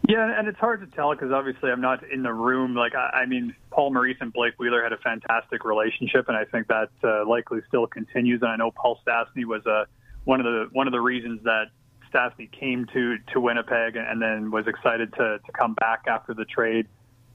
Yeah, 0.08 0.38
and 0.38 0.48
it's 0.48 0.58
hard 0.58 0.80
to 0.80 0.86
tell 0.96 1.12
because 1.12 1.30
obviously 1.30 1.70
I'm 1.70 1.82
not 1.82 2.02
in 2.10 2.22
the 2.22 2.32
room. 2.32 2.74
Like, 2.74 2.94
I, 2.94 3.10
I 3.10 3.26
mean, 3.26 3.54
Paul 3.70 3.92
Maurice 3.92 4.16
and 4.22 4.32
Blake 4.32 4.54
Wheeler 4.58 4.82
had 4.82 4.94
a 4.94 4.96
fantastic 4.96 5.66
relationship, 5.66 6.28
and 6.28 6.36
I 6.38 6.46
think 6.46 6.68
that 6.68 6.88
uh, 7.04 7.28
likely 7.28 7.60
still 7.68 7.86
continues. 7.86 8.40
And 8.40 8.50
I 8.50 8.56
know 8.56 8.70
Paul 8.70 8.98
Stastny 9.06 9.44
was 9.44 9.66
a 9.66 9.86
one 10.28 10.40
of 10.40 10.44
the 10.44 10.68
one 10.72 10.86
of 10.86 10.92
the 10.92 11.00
reasons 11.00 11.40
that 11.44 11.70
Stastny 12.12 12.52
came 12.52 12.86
to 12.92 13.16
to 13.32 13.40
Winnipeg 13.40 13.96
and 13.96 14.20
then 14.20 14.50
was 14.50 14.66
excited 14.66 15.10
to 15.14 15.38
to 15.38 15.52
come 15.58 15.72
back 15.72 16.04
after 16.06 16.34
the 16.34 16.44
trade 16.44 16.86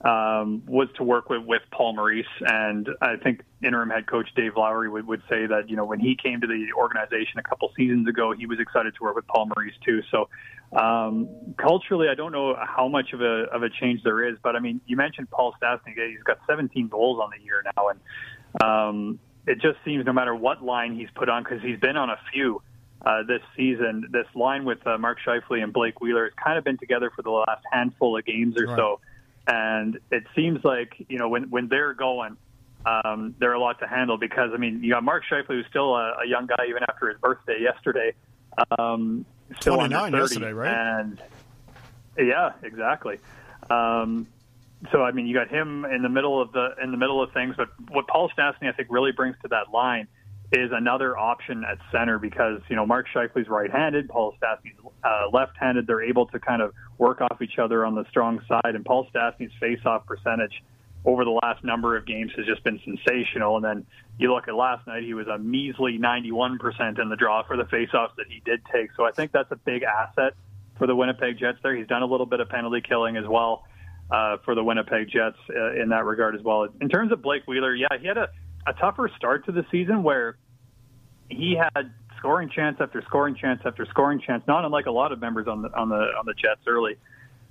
um, 0.01 0.61
was 0.67 0.89
to 0.97 1.03
work 1.03 1.27
with 1.27 1.41
with 1.43 1.63
Paul 1.71 1.95
Maurice, 1.95 2.25
and 2.41 2.87
I 3.01 3.15
think 3.15 3.41
interim 3.63 3.89
head 3.89 4.05
coach 4.05 4.29
Dave 4.35 4.51
Lowry 4.55 4.89
would 4.89 5.07
would 5.07 5.23
say 5.27 5.47
that 5.47 5.69
you 5.69 5.75
know 5.75 5.85
when 5.85 5.99
he 5.99 6.15
came 6.15 6.39
to 6.41 6.45
the 6.45 6.67
organization 6.77 7.39
a 7.39 7.41
couple 7.41 7.71
seasons 7.75 8.07
ago, 8.07 8.31
he 8.31 8.45
was 8.45 8.59
excited 8.59 8.93
to 8.95 9.03
work 9.03 9.15
with 9.15 9.25
Paul 9.25 9.47
Maurice 9.55 9.73
too. 9.83 10.01
So 10.11 10.29
um, 10.77 11.29
culturally, 11.57 12.09
I 12.09 12.15
don't 12.15 12.31
know 12.31 12.55
how 12.61 12.87
much 12.87 13.11
of 13.13 13.21
a 13.21 13.45
of 13.51 13.63
a 13.63 13.71
change 13.71 14.03
there 14.03 14.23
is, 14.23 14.37
but 14.43 14.55
I 14.55 14.59
mean, 14.59 14.81
you 14.85 14.97
mentioned 14.97 15.31
Paul 15.31 15.55
Stastny; 15.59 15.95
he's 15.95 16.21
got 16.23 16.37
17 16.47 16.89
goals 16.89 17.19
on 17.19 17.31
the 17.35 17.43
year 17.43 17.63
now, 17.75 17.89
and 17.89 17.99
um, 18.61 19.19
it 19.47 19.55
just 19.55 19.77
seems 19.83 20.05
no 20.05 20.13
matter 20.13 20.35
what 20.35 20.63
line 20.63 20.95
he's 20.95 21.09
put 21.15 21.27
on, 21.27 21.41
because 21.41 21.63
he's 21.63 21.79
been 21.79 21.97
on 21.97 22.11
a 22.11 22.19
few 22.31 22.61
uh, 23.03 23.23
this 23.23 23.41
season. 23.55 24.07
This 24.11 24.27
line 24.35 24.65
with 24.65 24.85
uh, 24.87 24.97
Mark 24.97 25.19
Scheifele 25.25 25.61
and 25.61 25.73
Blake 25.73 26.01
Wheeler 26.01 26.25
has 26.25 26.33
kind 26.33 26.57
of 26.57 26.63
been 26.63 26.77
together 26.77 27.11
for 27.15 27.21
the 27.21 27.31
last 27.31 27.63
handful 27.71 28.17
of 28.17 28.25
games 28.25 28.57
or 28.57 28.65
right. 28.65 28.77
so, 28.77 28.99
and 29.47 29.99
it 30.11 30.23
seems 30.35 30.63
like 30.63 30.93
you 31.09 31.17
know 31.17 31.29
when 31.29 31.49
when 31.49 31.67
they're 31.67 31.93
going, 31.93 32.37
um, 32.85 33.35
they're 33.39 33.53
a 33.53 33.59
lot 33.59 33.79
to 33.79 33.87
handle 33.87 34.17
because 34.17 34.51
I 34.53 34.57
mean 34.57 34.83
you 34.83 34.91
got 34.91 35.03
Mark 35.03 35.23
Scheifele 35.29 35.47
who's 35.47 35.65
still 35.69 35.95
a, 35.95 36.19
a 36.23 36.27
young 36.27 36.47
guy 36.47 36.65
even 36.69 36.83
after 36.83 37.09
his 37.09 37.19
birthday 37.19 37.59
yesterday, 37.61 38.13
um, 38.77 39.25
still 39.59 39.79
under 39.79 39.97
30, 39.97 40.17
yesterday, 40.17 40.53
right? 40.53 40.99
And 40.99 41.21
yeah, 42.17 42.53
exactly. 42.61 43.19
Um, 43.69 44.27
so 44.91 45.03
I 45.03 45.11
mean, 45.11 45.27
you 45.27 45.33
got 45.33 45.49
him 45.49 45.85
in 45.85 46.01
the 46.01 46.09
middle 46.09 46.41
of 46.41 46.51
the 46.51 46.75
in 46.81 46.91
the 46.91 46.97
middle 46.97 47.21
of 47.21 47.31
things. 47.31 47.55
But 47.57 47.69
what 47.89 48.07
Paul 48.07 48.29
Stastny 48.29 48.69
I 48.69 48.71
think 48.71 48.89
really 48.91 49.11
brings 49.11 49.35
to 49.41 49.47
that 49.49 49.71
line 49.71 50.07
is 50.53 50.71
another 50.71 51.17
option 51.17 51.63
at 51.63 51.79
center 51.91 52.19
because 52.19 52.61
you 52.69 52.75
know 52.75 52.85
Mark 52.85 53.07
Scheifele's 53.13 53.47
right-handed, 53.47 54.09
Paul 54.09 54.35
Stastny's 54.37 54.75
uh, 55.03 55.29
left-handed. 55.31 55.87
They're 55.87 56.03
able 56.03 56.27
to 56.27 56.39
kind 56.39 56.61
of 56.61 56.73
work 56.97 57.21
off 57.21 57.41
each 57.41 57.57
other 57.57 57.85
on 57.85 57.95
the 57.95 58.05
strong 58.09 58.39
side, 58.47 58.75
and 58.75 58.85
Paul 58.85 59.07
Stastny's 59.09 59.51
face-off 59.59 60.05
percentage 60.05 60.63
over 61.05 61.25
the 61.25 61.37
last 61.43 61.63
number 61.63 61.97
of 61.97 62.05
games 62.05 62.31
has 62.37 62.45
just 62.45 62.63
been 62.63 62.79
sensational. 62.85 63.57
And 63.57 63.65
then 63.65 63.85
you 64.17 64.33
look 64.33 64.47
at 64.47 64.55
last 64.55 64.85
night; 64.87 65.03
he 65.03 65.13
was 65.13 65.27
a 65.27 65.37
measly 65.37 65.97
91% 65.97 67.01
in 67.01 67.09
the 67.09 67.15
draw 67.15 67.43
for 67.43 67.57
the 67.57 67.65
face-offs 67.65 68.13
that 68.17 68.27
he 68.29 68.41
did 68.45 68.61
take. 68.71 68.91
So 68.95 69.05
I 69.05 69.11
think 69.11 69.31
that's 69.31 69.51
a 69.51 69.57
big 69.57 69.83
asset 69.83 70.33
for 70.77 70.87
the 70.87 70.95
Winnipeg 70.95 71.39
Jets. 71.39 71.57
There, 71.63 71.75
he's 71.75 71.87
done 71.87 72.03
a 72.03 72.07
little 72.07 72.25
bit 72.27 72.39
of 72.39 72.49
penalty 72.49 72.81
killing 72.87 73.17
as 73.17 73.25
well. 73.27 73.65
Uh, 74.11 74.37
for 74.43 74.53
the 74.53 74.63
Winnipeg 74.63 75.09
Jets 75.09 75.37
uh, 75.49 75.81
in 75.81 75.89
that 75.89 76.03
regard 76.05 76.35
as 76.35 76.41
well. 76.43 76.67
In 76.81 76.89
terms 76.89 77.11
of 77.11 77.23
Blake 77.23 77.47
Wheeler, 77.47 77.73
yeah, 77.73 77.87
he 77.99 78.05
had 78.05 78.17
a, 78.17 78.27
a 78.65 78.73
tougher 78.73 79.09
start 79.15 79.45
to 79.45 79.51
the 79.51 79.65
season 79.71 80.03
where 80.03 80.37
he 81.29 81.55
had 81.55 81.93
scoring 82.17 82.49
chance 82.49 82.77
after 82.79 83.01
scoring 83.03 83.35
chance 83.35 83.61
after 83.65 83.85
scoring 83.85 84.21
chance, 84.25 84.43
not 84.47 84.63
unlike 84.65 84.85
a 84.85 84.91
lot 84.91 85.11
of 85.11 85.19
members 85.19 85.47
on 85.47 85.61
the 85.61 85.69
on 85.77 85.89
the 85.89 85.95
on 85.95 86.25
the 86.25 86.33
Jets 86.33 86.61
early, 86.67 86.95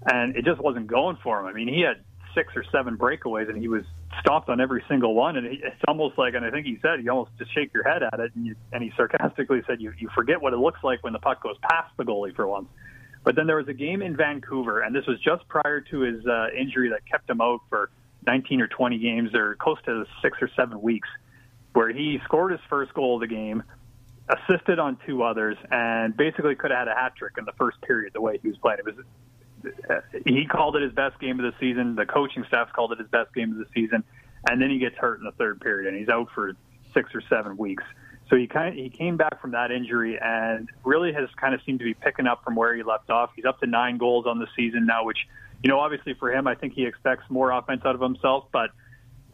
and 0.07 0.37
it 0.37 0.45
just 0.45 0.61
wasn't 0.61 0.87
going 0.87 1.19
for 1.23 1.41
him. 1.41 1.47
I 1.47 1.53
mean, 1.53 1.69
he 1.69 1.83
had 1.83 2.03
six 2.35 2.55
or 2.57 2.65
seven 2.73 2.97
breakaways, 2.97 3.49
and 3.49 3.59
he 3.59 3.69
was 3.69 3.85
stopped 4.21 4.49
on 4.49 4.61
every 4.61 4.83
single 4.89 5.15
one. 5.15 5.37
And 5.37 5.47
it's 5.47 5.83
almost 5.87 6.17
like, 6.19 6.35
and 6.35 6.45
I 6.45 6.51
think 6.51 6.67
he 6.67 6.79
said, 6.81 7.05
you 7.05 7.11
almost 7.11 7.33
just 7.39 7.53
shake 7.53 7.73
your 7.75 7.85
head 7.85 8.03
at 8.03 8.19
it, 8.21 8.33
and, 8.35 8.47
you, 8.47 8.57
and 8.73 8.83
he 8.83 8.93
sarcastically 8.97 9.63
said, 9.67 9.81
you 9.81 9.93
you 9.99 10.09
forget 10.15 10.41
what 10.41 10.53
it 10.53 10.59
looks 10.59 10.81
like 10.83 11.03
when 11.03 11.13
the 11.13 11.19
puck 11.19 11.43
goes 11.43 11.57
past 11.63 11.91
the 11.97 12.05
goalie 12.05 12.35
for 12.35 12.47
once. 12.47 12.69
But 13.25 13.37
then 13.37 13.47
there 13.47 13.57
was 13.57 13.69
a 13.69 13.75
game 13.75 14.03
in 14.03 14.17
Vancouver, 14.17 14.81
and 14.81 14.95
this 14.95 15.07
was 15.07 15.21
just 15.21 15.47
prior 15.49 15.81
to 15.81 16.01
his 16.01 16.27
uh, 16.27 16.47
injury 16.59 16.89
that 16.91 17.07
kept 17.09 17.31
him 17.31 17.41
out 17.41 17.61
for 17.69 17.91
19 18.27 18.61
or 18.61 18.69
20 18.69 18.99
games, 18.99 19.35
or 19.35 19.55
close 19.57 19.79
to 19.85 20.05
six 20.23 20.39
or 20.41 20.49
seven 20.57 20.81
weeks 20.81 21.09
where 21.73 21.89
he 21.89 22.21
scored 22.25 22.53
his 22.53 22.61
first 22.69 22.93
goal 22.95 23.15
of 23.15 23.21
the 23.21 23.27
game, 23.27 23.63
assisted 24.29 24.79
on 24.79 24.99
two 25.07 25.23
others, 25.23 25.57
and 25.71 26.17
basically 26.17 26.55
could 26.55 26.71
have 26.71 26.81
had 26.81 26.89
a 26.89 26.95
hat 26.95 27.15
trick 27.17 27.35
in 27.39 27.45
the 27.45 27.53
first 27.53 27.81
period. 27.83 28.13
The 28.13 28.21
way 28.21 28.39
he 28.41 28.49
was 28.49 28.59
playing, 28.59 28.81
it 28.81 28.85
was 28.85 29.05
uh, 29.89 30.01
he 30.27 30.45
called 30.47 30.77
it 30.77 30.83
his 30.83 30.93
best 30.93 31.19
game 31.21 31.39
of 31.41 31.45
the 31.45 31.59
season. 31.61 31.95
The 31.95 32.07
coaching 32.07 32.45
staff 32.49 32.73
called 32.73 32.93
it 32.93 32.99
his 32.99 33.09
best 33.09 33.35
game 33.35 33.53
of 33.53 33.59
the 33.59 33.67
season, 33.75 34.05
and 34.49 34.61
then 34.61 34.71
he 34.71 34.79
gets 34.79 34.97
hurt 34.97 35.19
in 35.19 35.25
the 35.25 35.33
third 35.33 35.61
period, 35.61 35.89
and 35.89 35.99
he's 35.99 36.09
out 36.09 36.29
for 36.35 36.55
six 36.93 37.15
or 37.15 37.23
seven 37.29 37.57
weeks. 37.57 37.85
So 38.29 38.37
he 38.37 38.47
kind 38.47 38.69
of 38.69 38.75
he 38.75 38.89
came 38.89 39.17
back 39.17 39.41
from 39.41 39.51
that 39.53 39.71
injury 39.71 40.19
and 40.21 40.69
really 40.85 41.13
has 41.13 41.29
kind 41.37 41.55
of 41.55 41.61
seemed 41.65 41.81
to 41.81 41.85
be 41.85 41.95
picking 41.95 42.27
up 42.27 42.43
from 42.45 42.55
where 42.55 42.75
he 42.75 42.83
left 42.83 43.11
off. 43.11 43.31
He's 43.37 43.45
up 43.45 43.61
to 43.61 43.67
nine 43.67 43.99
goals 43.99 44.27
on 44.27 44.39
the 44.39 44.47
season 44.57 44.87
now, 44.87 45.05
which 45.05 45.27
you 45.63 45.71
know 45.71 45.79
obviously 45.81 46.15
for 46.15 46.33
him, 46.33 46.47
I 46.47 46.55
think 46.55 46.75
he 46.75 46.85
expects 46.85 47.25
more 47.29 47.51
offense 47.51 47.83
out 47.85 47.95
of 47.95 48.01
himself, 48.01 48.45
but 48.53 48.71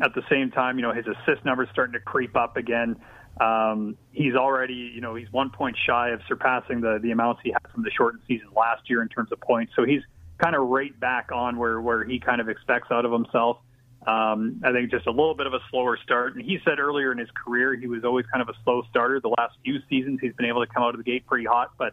at 0.01 0.15
the 0.15 0.23
same 0.31 0.51
time, 0.51 0.79
you 0.79 0.83
know, 0.83 0.93
his 0.93 1.07
assist 1.07 1.45
numbers 1.45 1.69
starting 1.73 1.95
to 1.95 2.01
creep 2.01 2.37
up 2.37 2.57
again. 2.57 2.97
Um, 3.41 3.97
he's 4.13 4.35
already, 4.35 4.93
you 4.95 5.01
know, 5.01 5.15
he's 5.15 5.31
one 5.33 5.51
point 5.51 5.77
shy 5.87 6.11
of 6.11 6.21
surpassing 6.29 6.81
the 6.81 6.99
the 7.03 7.11
amounts 7.11 7.41
he 7.45 7.51
had 7.51 7.63
from 7.73 7.83
the 7.83 7.91
shortened 7.91 8.23
season 8.27 8.49
last 8.57 8.89
year 8.89 9.03
in 9.03 9.09
terms 9.09 9.33
of 9.33 9.41
points. 9.41 9.73
So 9.77 9.85
he's 9.85 10.03
kind 10.39 10.55
of 10.55 10.69
right 10.69 10.99
back 10.99 11.31
on 11.33 11.57
where 11.57 11.81
where 11.81 12.05
he 12.05 12.19
kind 12.19 12.41
of 12.41 12.49
expects 12.49 12.91
out 12.91 13.05
of 13.05 13.13
himself. 13.13 13.59
Um, 14.07 14.61
I 14.65 14.73
think 14.73 14.91
just 14.91 15.07
a 15.07 15.11
little 15.11 15.35
bit 15.35 15.47
of 15.47 15.55
a 15.55 15.61
slower 15.71 15.99
start. 16.03 16.35
And 16.37 16.45
he 16.45 16.59
said 16.65 16.79
earlier 16.79 17.13
in 17.13 17.19
his 17.19 17.29
career 17.31 17.75
he 17.75 17.87
was 17.87 18.05
always 18.05 18.27
kind 18.27 18.43
of 18.43 18.49
a 18.49 18.55
slow 18.65 18.83
starter. 18.91 19.21
The 19.21 19.35
last 19.37 19.57
few 19.65 19.79
seasons 19.89 20.21
he's 20.21 20.33
been 20.35 20.47
able 20.47 20.65
to 20.65 20.73
come 20.73 20.83
out 20.83 20.95
of 20.95 20.99
the 20.99 21.05
gate 21.05 21.27
pretty 21.27 21.45
hot, 21.45 21.73
but 21.79 21.93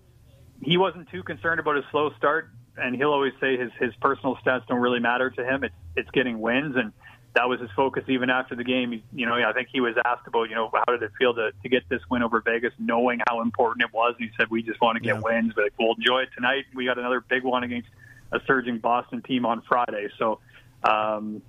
he 0.61 0.77
wasn't 0.77 1.09
too 1.09 1.23
concerned 1.23 1.59
about 1.59 1.75
his 1.75 1.85
slow 1.91 2.11
start. 2.17 2.49
And 2.77 2.95
he'll 2.95 3.11
always 3.11 3.33
say 3.39 3.57
his 3.57 3.71
his 3.79 3.93
personal 4.01 4.35
stats 4.37 4.67
don't 4.67 4.79
really 4.79 4.99
matter 4.99 5.29
to 5.29 5.45
him. 5.45 5.63
It's 5.63 5.75
it's 5.95 6.11
getting 6.11 6.39
wins 6.39 6.75
and 6.75 6.91
that 7.35 7.49
was 7.49 7.59
his 7.59 7.69
focus 7.75 8.03
even 8.07 8.29
after 8.29 8.55
the 8.55 8.63
game. 8.63 9.03
You 9.13 9.25
know, 9.25 9.35
I 9.35 9.51
think 9.51 9.67
he 9.71 9.81
was 9.81 9.95
asked 10.05 10.25
about, 10.25 10.49
you 10.49 10.55
know, 10.55 10.71
how 10.73 10.85
did 10.93 11.03
it 11.03 11.11
feel 11.19 11.33
to, 11.33 11.51
to 11.51 11.69
get 11.69 11.87
this 11.89 12.01
win 12.09 12.23
over 12.23 12.41
Vegas, 12.41 12.71
knowing 12.79 13.19
how 13.27 13.41
important 13.41 13.85
it 13.85 13.93
was. 13.93 14.15
And 14.17 14.29
he 14.29 14.35
said, 14.37 14.49
we 14.49 14.63
just 14.63 14.81
want 14.81 14.95
to 14.95 15.01
get 15.01 15.15
yeah. 15.15 15.21
wins, 15.21 15.51
but 15.53 15.65
we'll 15.77 15.95
enjoy 15.95 16.21
it 16.21 16.29
tonight. 16.33 16.63
We 16.73 16.85
got 16.85 16.97
another 16.97 17.19
big 17.19 17.43
one 17.43 17.63
against 17.63 17.89
a 18.31 18.39
surging 18.47 18.79
Boston 18.79 19.21
team 19.21 19.45
on 19.45 19.61
Friday. 19.67 20.07
So, 20.17 20.39
um, 20.83 21.41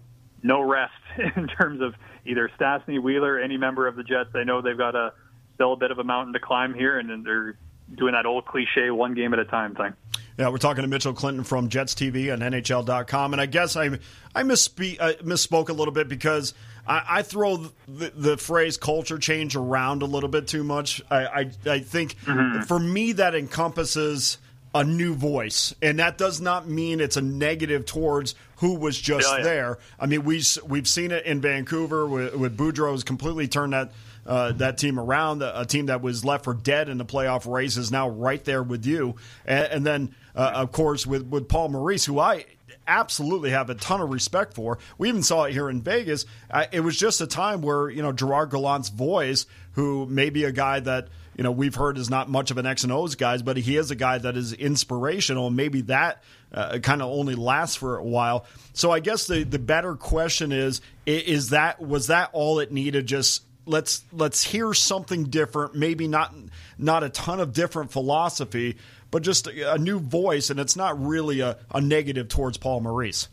no 0.43 0.61
rest 0.61 0.93
in 1.37 1.47
terms 1.47 1.81
of 1.81 1.95
either 2.27 2.51
Stastny, 2.59 3.01
Wheeler, 3.01 3.39
any 3.39 3.57
member 3.57 3.87
of 3.87 3.95
the 3.95 4.03
Jets. 4.03 4.31
They 4.33 4.45
know 4.45 4.61
they've 4.61 4.77
got 4.77 4.97
a 4.97 5.13
still 5.55 5.73
a 5.73 5.77
bit 5.77 5.93
of 5.93 5.99
a 5.99 6.05
mountain 6.05 6.33
to 6.35 6.41
climb 6.41 6.75
here, 6.75 6.99
and 6.99 7.25
they're 7.25 7.57
doing 7.95 8.13
that 8.15 8.27
old 8.27 8.45
cliche 8.45 8.91
one 8.91 9.15
game 9.15 9.33
at 9.33 9.39
a 9.39 9.45
time 9.45 9.75
thing. 9.75 9.95
Yeah, 10.39 10.51
we're 10.51 10.59
talking 10.59 10.83
to 10.83 10.89
Mitchell 10.89 11.15
Clinton 11.15 11.45
from 11.45 11.71
Jets 11.71 11.95
TV 11.95 12.33
and 12.33 12.43
NHL.com, 12.43 13.33
and 13.33 13.41
I 13.41 13.47
guess 13.47 13.75
I 13.75 13.87
I 14.35 14.43
misspe- 14.43 14.99
uh, 15.01 15.15
misspoke 15.23 15.71
a 15.71 15.73
little 15.73 15.93
bit 15.93 16.09
because 16.09 16.53
I, 16.87 17.05
I 17.09 17.23
throw 17.23 17.57
the, 17.89 18.13
the, 18.15 18.37
phrase 18.37 18.77
culture 18.77 19.19
change 19.19 19.57
around 19.57 20.03
a 20.03 20.05
little 20.05 20.29
bit 20.29 20.47
too 20.47 20.63
much. 20.63 21.01
I 21.11 21.25
I, 21.25 21.51
I 21.67 21.79
think 21.79 22.17
mm-hmm. 22.25 22.63
for 22.63 22.79
me 22.79 23.13
that 23.13 23.35
encompasses 23.35 24.37
a 24.75 24.85
new 24.85 25.15
voice, 25.15 25.75
and 25.81 25.99
that 26.01 26.19
does 26.19 26.39
not 26.39 26.69
mean 26.69 27.01
it's 27.01 27.17
a 27.17 27.23
negative 27.23 27.87
towards 27.87 28.35
who 28.57 28.75
was 28.75 29.01
just 29.01 29.27
yeah, 29.31 29.39
yeah. 29.39 29.43
there. 29.43 29.79
I 29.99 30.05
mean, 30.05 30.25
we 30.25 30.43
we've 30.67 30.89
seen 30.89 31.13
it 31.13 31.25
in 31.25 31.41
Vancouver 31.41 32.07
with, 32.07 32.35
with 32.35 32.59
Boudreau's 32.59 33.05
completely 33.05 33.49
turned 33.49 33.73
that 33.73 33.93
uh, 34.27 34.53
that 34.53 34.79
team 34.79 34.99
around. 34.99 35.43
A 35.43 35.65
team 35.65 35.87
that 35.87 36.03
was 36.03 36.25
left 36.25 36.45
for 36.45 36.55
dead 36.55 36.89
in 36.89 36.99
the 36.99 37.05
playoff 37.05 37.51
race 37.51 37.77
is 37.77 37.91
now 37.93 38.09
right 38.09 38.45
there 38.45 38.63
with 38.63 38.85
you. 38.85 39.17
And, 39.45 39.67
and 39.67 39.87
then, 39.87 40.15
uh, 40.35 40.53
of 40.55 40.73
course, 40.73 41.07
with, 41.07 41.27
with 41.27 41.49
Paul 41.49 41.69
Maurice, 41.71 42.05
who 42.05 42.19
I 42.19 42.45
absolutely 42.87 43.51
have 43.51 43.71
a 43.71 43.75
ton 43.75 44.01
of 44.01 44.11
respect 44.11 44.55
for. 44.55 44.79
We 44.99 45.09
even 45.09 45.23
saw 45.23 45.45
it 45.45 45.53
here 45.53 45.69
in 45.69 45.83
Vegas. 45.83 46.25
Uh, 46.51 46.67
it 46.73 46.81
was 46.81 46.97
just 46.97 47.21
a 47.21 47.27
time 47.27 47.61
where, 47.61 47.89
you 47.91 48.03
know, 48.03 48.13
Gerard 48.13 48.51
Gallant's 48.51 48.89
voice, 48.89 49.47
who 49.73 50.07
may 50.07 50.31
be 50.31 50.45
a 50.45 50.53
guy 50.53 50.81
that, 50.81 51.09
you 51.37 51.43
know, 51.43 51.51
we've 51.51 51.75
heard 51.75 51.99
is 51.99 52.09
not 52.09 52.31
much 52.31 52.51
of 52.51 52.59
an 52.59 52.67
X 52.67 52.85
and 52.85 52.93
O's 52.93 53.15
guys, 53.15 53.43
but 53.43 53.57
he 53.57 53.77
is 53.77 53.91
a 53.91 53.97
guy 53.97 54.19
that 54.19 54.37
is 54.37 54.53
inspirational. 54.53 55.49
And 55.49 55.57
maybe 55.57 55.83
that 55.83 56.23
uh, 56.53 56.79
kind 56.79 57.03
of 57.03 57.11
only 57.11 57.35
lasts 57.35 57.77
for 57.77 57.99
a 57.99 58.05
while. 58.05 58.47
So 58.73 58.91
I 58.91 59.01
guess 59.01 59.27
the, 59.27 59.43
the 59.43 59.59
better 59.59 59.97
question 59.97 60.53
is, 60.53 60.81
is 61.05 61.51
that, 61.51 61.81
was 61.81 62.07
that 62.07 62.31
all 62.33 62.61
it 62.61 62.73
needed 62.73 63.07
just 63.07 63.43
let's 63.67 64.05
let's 64.13 64.43
hear 64.43 64.73
something 64.73 65.25
different. 65.25 65.75
Maybe 65.75 66.09
not 66.09 66.35
not 66.79 67.03
a 67.03 67.11
ton 67.11 67.41
of 67.41 67.53
different 67.53 67.91
philosophy, 67.91 68.77
but 69.11 69.23
just 69.23 69.47
a, 69.47 69.75
a 69.75 69.79
new 69.79 69.99
voice. 69.99 70.51
And 70.51 70.59
it's 70.59 70.77
not 70.77 71.01
really 71.01 71.41
a, 71.41 71.59
a 71.75 71.81
negative 71.81 72.29
towards 72.29 72.57
Paul 72.57 72.81
Maurice. 72.81 73.29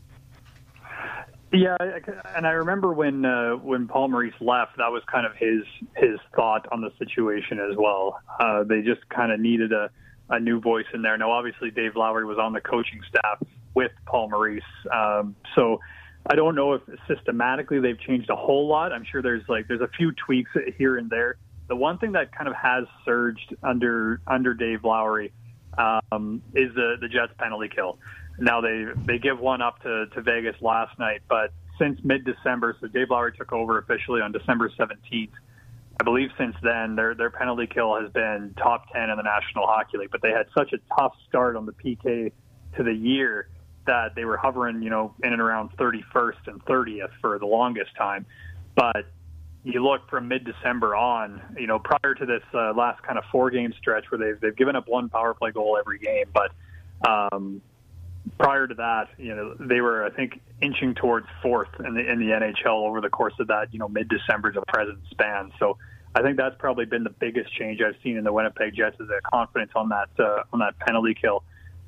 Yeah, 1.54 1.78
and 2.36 2.48
I 2.48 2.52
remember 2.52 2.94
when 2.94 3.24
uh, 3.24 3.52
when 3.52 3.88
Paul 3.88 4.08
Maurice 4.08 4.34
left, 4.42 4.78
that 4.78 4.92
was 4.92 5.04
kind 5.10 5.28
of 5.28 5.36
his 5.36 5.64
his 5.96 6.20
thought 6.36 6.68
on 6.72 6.82
the 6.82 6.92
situation 6.98 7.60
as 7.60 7.78
well. 7.78 8.20
Uh, 8.40 8.64
they 8.64 8.82
just 8.82 9.08
kind 9.10 9.32
of 9.32 9.40
needed 9.40 9.72
a, 9.72 9.92
a 10.30 10.40
new 10.40 10.60
voice 10.60 10.88
in 10.96 11.04
there. 11.04 11.16
Now, 11.16 11.30
obviously, 11.32 11.70
Dave 11.70 11.96
Lowry 11.96 12.26
was 12.26 12.40
on 12.40 12.54
the 12.54 12.62
coaching 12.62 13.02
staff 13.08 13.40
with 13.76 13.92
Paul 14.08 14.32
Maurice, 14.32 14.64
um, 14.92 15.36
so 15.56 15.80
I 16.26 16.36
don't 16.36 16.55
know 16.55 16.74
if 16.74 16.82
systematically 17.07 17.80
they've 17.80 17.99
changed 17.99 18.30
a 18.30 18.36
whole 18.36 18.67
lot. 18.67 18.93
I'm 18.93 19.03
sure 19.03 19.21
there's 19.21 19.43
like 19.49 19.67
there's 19.67 19.82
a 19.82 19.89
few 19.97 20.11
tweaks 20.13 20.51
here 20.78 20.97
and 20.97 21.09
there. 21.09 21.38
The 21.67 21.76
one 21.76 21.97
thing 21.97 22.13
that 22.13 22.36
kind 22.36 22.47
of 22.47 22.55
has 22.55 22.86
surged 23.03 23.55
under 23.61 24.21
under 24.26 24.53
Dave 24.53 24.84
Lowry 24.84 25.34
um, 25.78 26.41
is 26.55 26.74
the 26.76 26.95
the 27.01 27.09
Jets 27.09 27.34
penalty 27.38 27.69
kill. 27.74 27.99
Now 28.39 28.61
they 28.61 28.86
they 29.05 29.19
give 29.19 29.39
one 29.39 29.61
up 29.61 29.82
to, 29.84 30.05
to 30.07 30.21
Vegas 30.21 30.55
last 30.61 30.97
night, 30.97 31.21
but 31.28 31.51
since 31.78 31.99
mid 32.03 32.24
December, 32.26 32.78
so 32.80 32.88
Dave 32.88 33.09
Lowry 33.09 33.34
took 33.34 33.51
over 33.51 33.78
officially 33.78 34.21
on 34.21 34.32
December 34.32 34.69
17th. 34.69 35.32
I 35.99 36.03
believe 36.03 36.30
since 36.38 36.55
then 36.63 36.95
their 36.95 37.15
their 37.15 37.32
penalty 37.32 37.67
kill 37.67 37.99
has 37.99 38.11
been 38.11 38.53
top 38.57 38.91
10 38.93 39.09
in 39.09 39.17
the 39.17 39.24
National 39.24 39.67
Hockey 39.67 39.97
League, 39.97 40.11
but 40.11 40.21
they 40.21 40.32
had 40.32 40.47
such 40.57 40.71
a 40.71 40.78
tough 40.97 41.13
start 41.28 41.57
on 41.57 41.65
the 41.65 41.74
PK 41.74 42.32
to 42.78 42.84
the 42.84 42.93
year 42.93 43.49
that 43.86 44.16
they 44.16 44.26
were 44.26 44.38
hovering, 44.38 44.82
you 44.82 44.90
know, 44.90 45.14
in 45.24 45.34
and 45.34 45.42
around 45.42 45.72
31st 45.78 46.48
and 46.48 46.64
30th 46.66 47.12
for 47.22 47.40
the 47.40 47.46
longest 47.46 47.96
time. 47.98 48.26
But 48.76 49.06
you 49.64 49.84
look 49.84 50.10
from 50.10 50.28
mid-December 50.28 50.96
on, 50.96 51.42
you 51.58 51.68
know, 51.68 51.80
prior 51.80 52.16
to 52.16 52.26
this 52.26 52.44
uh, 52.54 52.74
last 52.74 53.02
kind 53.04 53.18
of 53.18 53.24
four-game 53.32 53.74
stretch 53.80 54.06
where 54.12 54.20
they've 54.20 54.40
they've 54.40 54.56
given 54.56 54.76
up 54.76 54.88
one 54.88 55.10
power 55.10 55.34
play 55.34 55.52
goal 55.52 55.78
every 55.80 56.00
game, 56.00 56.26
but 56.34 56.52
um, 57.08 57.62
prior 58.38 58.68
to 58.68 58.74
that, 58.76 59.10
you 59.18 59.36
know, 59.36 59.56
they 59.60 59.82
were 59.82 60.04
I 60.04 60.10
think 60.10 60.40
inching 60.62 60.96
towards 60.96 61.28
fourth 61.42 61.70
in 61.86 61.94
the 61.94 62.10
in 62.10 62.20
the 62.20 62.28
NHL 62.28 62.88
over 62.88 63.02
the 63.02 63.10
course 63.10 63.34
of 63.40 63.48
that 63.48 63.74
you 63.74 63.80
know 63.80 63.88
mid 63.88 64.10
December 64.10 64.52
to 64.52 64.62
present 64.68 65.00
span. 65.12 65.52
So 65.60 65.78
I 66.16 66.22
think 66.22 66.38
that's 66.38 66.56
probably 66.60 66.86
been 66.86 67.04
the 67.04 67.10
biggest 67.10 67.54
change 67.54 67.82
I've 67.82 67.96
seen 68.04 68.18
in 68.18 68.24
the 68.24 68.34
Winnipeg 68.34 68.76
Jets 68.76 69.00
is 69.00 69.08
their 69.08 69.22
confidence 69.22 69.72
on 69.76 69.90
that 69.90 70.10
uh, 70.20 70.44
on 70.52 70.60
that 70.60 70.78
penalty 70.80 71.16
kill. 71.20 71.44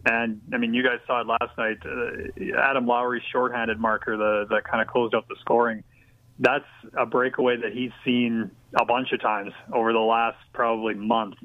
And 0.06 0.42
I 0.54 0.58
mean, 0.58 0.74
you 0.74 0.84
guys 0.84 1.00
saw 1.08 1.22
it 1.22 1.28
last 1.28 1.58
night. 1.58 1.78
Uh, 1.84 2.60
Adam 2.60 2.86
Lowry's 2.86 3.24
shorthanded 3.32 3.80
marker, 3.80 4.18
the 4.18 4.46
that 4.50 4.64
kind 4.64 4.82
of 4.82 4.88
closed 4.88 5.16
out 5.16 5.28
the 5.28 5.36
scoring. 5.42 5.84
That's 6.38 6.66
a 6.98 7.06
breakaway 7.06 7.58
that 7.58 7.74
he's 7.74 7.92
seen 8.04 8.52
a 8.80 8.86
bunch 8.86 9.12
of 9.14 9.22
times 9.22 9.54
over 9.74 9.94
the 9.94 10.00
last 10.00 10.38
probably 10.54 10.94
month 10.94 11.36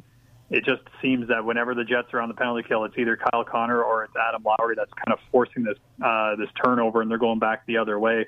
it 0.51 0.65
just 0.65 0.83
seems 1.01 1.29
that 1.29 1.45
whenever 1.45 1.75
the 1.75 1.85
Jets 1.85 2.09
are 2.13 2.21
on 2.21 2.29
the 2.29 2.35
penalty 2.35 2.67
kill, 2.67 2.85
it's 2.85 2.99
either 2.99 3.17
Kyle 3.17 3.45
Connor 3.45 3.83
or 3.83 4.05
it's 4.05 4.15
Adam 4.17 4.43
Lowry 4.43 4.75
that's 4.77 4.93
kind 4.95 5.13
of 5.13 5.21
forcing 5.31 5.63
this 5.63 5.77
uh, 6.05 6.35
this 6.37 6.49
turnover, 6.63 7.03
and 7.03 7.11
they're 7.11 7.19
going 7.19 7.39
back 7.39 7.65
the 7.67 7.77
other 7.77 7.99
way. 8.01 8.27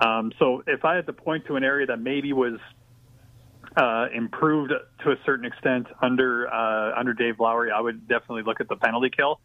Um, 0.00 0.32
so 0.38 0.64
if 0.66 0.84
I 0.84 0.96
had 0.96 1.06
to 1.06 1.12
point 1.12 1.46
to 1.46 1.56
an 1.56 1.62
area 1.62 1.86
that 1.86 2.00
maybe 2.00 2.32
was 2.32 2.58
uh, 3.76 4.06
improved 4.12 4.72
to 5.04 5.10
a 5.12 5.16
certain 5.24 5.44
extent 5.44 5.86
under 6.02 6.52
uh, 6.52 6.98
under 6.98 7.14
Dave 7.14 7.38
Lowry, 7.38 7.70
I 7.70 7.80
would 7.80 8.08
definitely 8.08 8.42
look 8.42 8.60
at 8.60 8.68
the 8.68 8.76
penalty 8.76 9.10
kill. 9.10 9.40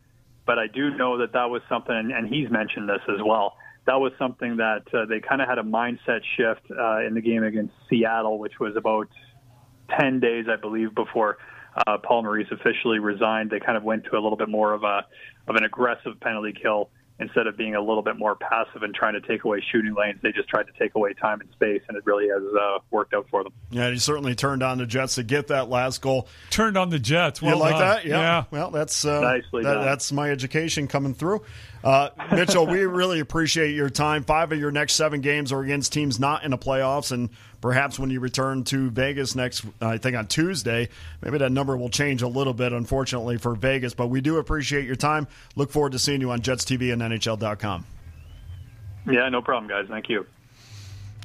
But 0.45 0.59
I 0.59 0.67
do 0.67 0.95
know 0.95 1.17
that 1.19 1.33
that 1.33 1.49
was 1.49 1.61
something, 1.67 1.95
and 1.95 2.27
he's 2.27 2.49
mentioned 2.49 2.87
this 2.87 3.01
as 3.09 3.21
well. 3.25 3.57
That 3.85 3.95
was 3.95 4.13
something 4.17 4.57
that 4.57 4.83
uh, 4.93 5.05
they 5.05 5.19
kind 5.19 5.41
of 5.41 5.47
had 5.47 5.59
a 5.59 5.63
mindset 5.63 6.21
shift 6.37 6.71
uh, 6.71 7.05
in 7.05 7.13
the 7.13 7.21
game 7.21 7.43
against 7.43 7.73
Seattle, 7.89 8.39
which 8.39 8.59
was 8.59 8.75
about 8.75 9.07
ten 9.89 10.19
days, 10.19 10.45
I 10.51 10.55
believe, 10.55 10.95
before 10.95 11.37
uh, 11.87 11.97
Paul 11.97 12.23
Maurice 12.23 12.47
officially 12.51 12.99
resigned, 12.99 13.49
they 13.49 13.59
kind 13.59 13.77
of 13.77 13.83
went 13.83 14.05
to 14.05 14.11
a 14.13 14.21
little 14.21 14.37
bit 14.37 14.49
more 14.49 14.73
of 14.73 14.83
a 14.83 15.05
of 15.47 15.55
an 15.55 15.63
aggressive 15.63 16.19
penalty 16.19 16.53
kill 16.59 16.89
instead 17.19 17.47
of 17.47 17.55
being 17.55 17.75
a 17.75 17.79
little 17.79 18.01
bit 18.01 18.17
more 18.17 18.35
passive 18.35 18.83
and 18.83 18.93
trying 18.93 19.13
to 19.13 19.21
take 19.21 19.43
away 19.43 19.63
shooting 19.71 19.95
lanes, 19.95 20.19
they 20.21 20.31
just 20.31 20.49
tried 20.49 20.67
to 20.67 20.73
take 20.77 20.95
away 20.95 21.13
time 21.13 21.39
and 21.41 21.49
space, 21.51 21.81
and 21.87 21.97
it 21.97 22.05
really 22.05 22.27
has 22.27 22.43
uh, 22.59 22.79
worked 22.91 23.13
out 23.13 23.27
for 23.29 23.43
them. 23.43 23.53
Yeah, 23.69 23.89
he 23.89 23.97
certainly 23.97 24.35
turned 24.35 24.63
on 24.63 24.77
the 24.77 24.85
Jets 24.85 25.15
to 25.15 25.23
get 25.23 25.47
that 25.47 25.69
last 25.69 26.01
goal. 26.01 26.27
Turned 26.49 26.77
on 26.77 26.89
the 26.89 26.99
Jets. 26.99 27.41
Well 27.41 27.55
you 27.55 27.61
like 27.61 27.71
done. 27.71 27.79
that? 27.81 28.05
Yeah. 28.05 28.17
yeah. 28.17 28.43
Well, 28.51 28.71
that's 28.71 29.05
uh, 29.05 29.21
nicely 29.21 29.63
that, 29.63 29.75
done. 29.75 29.85
That's 29.85 30.11
my 30.11 30.29
education 30.29 30.87
coming 30.87 31.13
through. 31.13 31.41
Uh, 31.85 32.09
Mitchell, 32.31 32.65
we 32.65 32.83
really 32.85 33.19
appreciate 33.19 33.75
your 33.75 33.91
time. 33.91 34.23
Five 34.23 34.51
of 34.51 34.59
your 34.59 34.71
next 34.71 34.93
seven 34.93 35.21
games 35.21 35.51
are 35.51 35.61
against 35.61 35.93
teams 35.93 36.19
not 36.19 36.43
in 36.43 36.49
the 36.49 36.57
playoffs, 36.57 37.11
and 37.11 37.29
perhaps 37.61 37.99
when 37.99 38.09
you 38.09 38.19
return 38.19 38.63
to 38.65 38.89
Vegas 38.89 39.35
next, 39.35 39.63
I 39.79 39.99
think 39.99 40.17
on 40.17 40.25
Tuesday, 40.25 40.89
maybe 41.21 41.37
that 41.37 41.51
number 41.51 41.77
will 41.77 41.89
change 41.89 42.23
a 42.23 42.27
little 42.27 42.55
bit, 42.55 42.73
unfortunately, 42.73 43.37
for 43.37 43.53
Vegas. 43.53 43.93
But 43.93 44.07
we 44.07 44.19
do 44.19 44.37
appreciate 44.37 44.85
your 44.85 44.95
time. 44.95 45.27
Look 45.55 45.69
forward 45.69 45.91
to 45.91 45.99
seeing 45.99 46.21
you 46.21 46.31
on 46.31 46.41
Jets 46.41 46.65
TV 46.65 46.91
and 46.91 47.03
NHL.com. 47.03 47.85
Yeah, 49.07 49.29
no 49.29 49.43
problem, 49.43 49.69
guys. 49.69 49.85
Thank 49.87 50.09
you. 50.09 50.25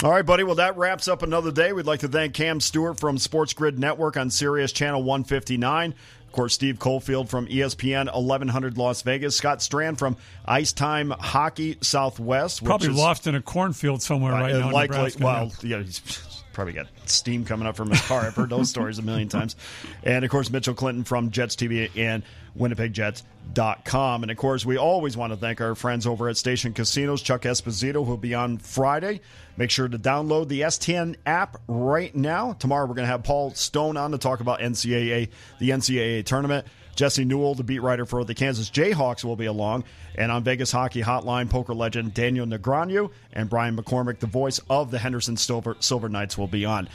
All 0.03 0.11
right, 0.11 0.25
buddy. 0.25 0.45
Well, 0.45 0.55
that 0.55 0.79
wraps 0.79 1.09
up 1.09 1.23
another 1.23 1.53
day. 1.53 1.75
We'd 1.75 1.85
like 1.85 2.01
to 2.01 2.09
thank 2.09 2.33
Cam 2.33 2.59
Stewart 2.61 2.99
from 2.99 3.19
Sports 3.19 3.53
Grid 3.53 3.79
Network 3.79 4.17
on 4.17 4.31
Sirius 4.31 4.73
Channel 4.73 5.03
159. 5.03 5.95
Of 6.31 6.35
course, 6.35 6.55
Steve 6.55 6.79
Cofield 6.79 7.29
from 7.29 7.49
ESPN 7.49 8.05
1100 8.05 8.79
Las 8.79 9.03
Vegas. 9.03 9.35
Scott 9.35 9.61
Strand 9.61 9.99
from 9.99 10.17
Ice 10.45 10.73
Time 10.73 11.11
Hockey 11.11 11.77
Southwest. 11.81 12.63
Probably 12.63 12.91
is, 12.91 12.97
lost 12.97 13.27
in 13.27 13.35
a 13.35 13.43
cornfield 13.43 14.01
somewhere 14.01 14.35
right 14.35 14.55
uh, 14.55 14.61
now. 14.61 14.69
in 14.69 14.73
Likely, 14.73 14.97
Nebraska. 14.97 15.25
well, 15.25 15.53
yeah, 15.65 15.83
he's 15.83 15.99
probably 16.61 16.75
got 16.75 16.89
steam 17.07 17.47
coming 17.47 17.67
up 17.67 17.75
from 17.75 17.89
his 17.89 18.03
car. 18.03 18.21
I've 18.21 18.35
heard 18.35 18.51
those 18.51 18.69
stories 18.69 18.99
a 18.99 19.03
million 19.03 19.31
times. 19.31 19.57
And 20.03 20.27
of 20.27 20.31
course, 20.31 20.51
Mitchell 20.51 20.75
Clinton 20.75 21.05
from 21.05 21.31
Jets 21.31 21.57
TV 21.57 21.89
and 21.97 22.23
WinnipegJets.com. 22.59 24.23
And 24.23 24.31
of 24.31 24.37
course, 24.37 24.67
we 24.67 24.77
always 24.77 25.17
want 25.17 25.33
to 25.33 25.39
thank 25.39 25.63
our 25.63 25.75
friends 25.75 26.07
over 26.07 26.29
at 26.29 26.37
Station 26.37 26.75
Casinos, 26.75 27.23
Chuck 27.23 27.43
Esposito, 27.43 28.05
will 28.05 28.19
be 28.19 28.35
on 28.35 28.59
Friday. 28.59 29.23
Make 29.57 29.71
sure 29.71 29.89
to 29.89 29.99
download 29.99 30.49
the 30.49 30.61
STN 30.61 31.17
app 31.25 31.57
right 31.67 32.15
now. 32.15 32.53
Tomorrow, 32.53 32.85
we're 32.85 32.95
going 32.95 33.07
to 33.07 33.11
have 33.11 33.23
Paul 33.23 33.55
Stone 33.55 33.97
on 33.97 34.11
to 34.11 34.19
talk 34.19 34.41
about 34.41 34.61
NCAA, 34.61 35.31
the 35.61 35.71
NCAA 35.71 36.27
tournament. 36.27 36.67
Jesse 36.97 37.25
Newell, 37.25 37.55
the 37.55 37.65
beat 37.65 37.81
writer 37.81 38.07
for 38.07 38.25
the 38.25 38.35
Kansas 38.35 38.71
Jayhawks, 38.71 39.25
will 39.25 39.37
be 39.37 39.47
along. 39.47 39.85
And 40.17 40.31
on 40.31 40.45
Vegas 40.45 40.73
Hockey 40.73 41.03
Hotline, 41.03 41.49
poker 41.49 41.75
legend 41.75 42.15
Daniel 42.15 42.47
Negreanu 42.47 43.11
and 43.33 43.49
Brian 43.49 43.77
McCormick, 43.77 44.19
the 44.19 44.27
voice 44.27 44.61
of 44.69 44.91
the 44.91 44.99
Henderson 44.99 45.37
Silver, 45.37 45.77
Silver 45.81 46.09
Knights, 46.09 46.37
will 46.37 46.47
be 46.49 46.65
on. 46.65 46.89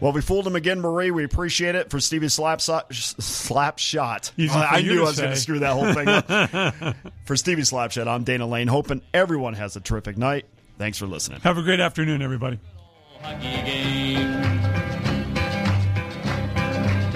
Well, 0.00 0.12
we 0.12 0.20
fooled 0.20 0.46
him 0.46 0.54
again, 0.54 0.80
Marie. 0.80 1.10
We 1.10 1.24
appreciate 1.24 1.74
it 1.74 1.90
for 1.90 1.98
Stevie's 1.98 2.34
slap, 2.34 2.60
so- 2.60 2.82
slap 2.90 3.78
shot. 3.78 4.30
Easy 4.36 4.48
for 4.48 4.58
I 4.58 4.80
knew 4.80 5.00
I 5.02 5.06
was 5.06 5.18
going 5.18 5.30
to 5.32 5.36
screw 5.36 5.58
that 5.58 5.72
whole 5.72 5.92
thing 5.92 6.08
up. 6.08 6.96
for 7.24 7.36
Stevie 7.36 7.62
Slapshot, 7.62 8.06
I'm 8.06 8.22
Dana 8.22 8.46
Lane, 8.46 8.68
hoping 8.68 9.02
everyone 9.12 9.54
has 9.54 9.74
a 9.74 9.80
terrific 9.80 10.16
night. 10.16 10.46
Thanks 10.78 10.98
for 10.98 11.06
listening. 11.08 11.40
Have 11.40 11.58
a 11.58 11.62
great 11.62 11.80
afternoon, 11.80 12.22
everybody. 12.22 12.60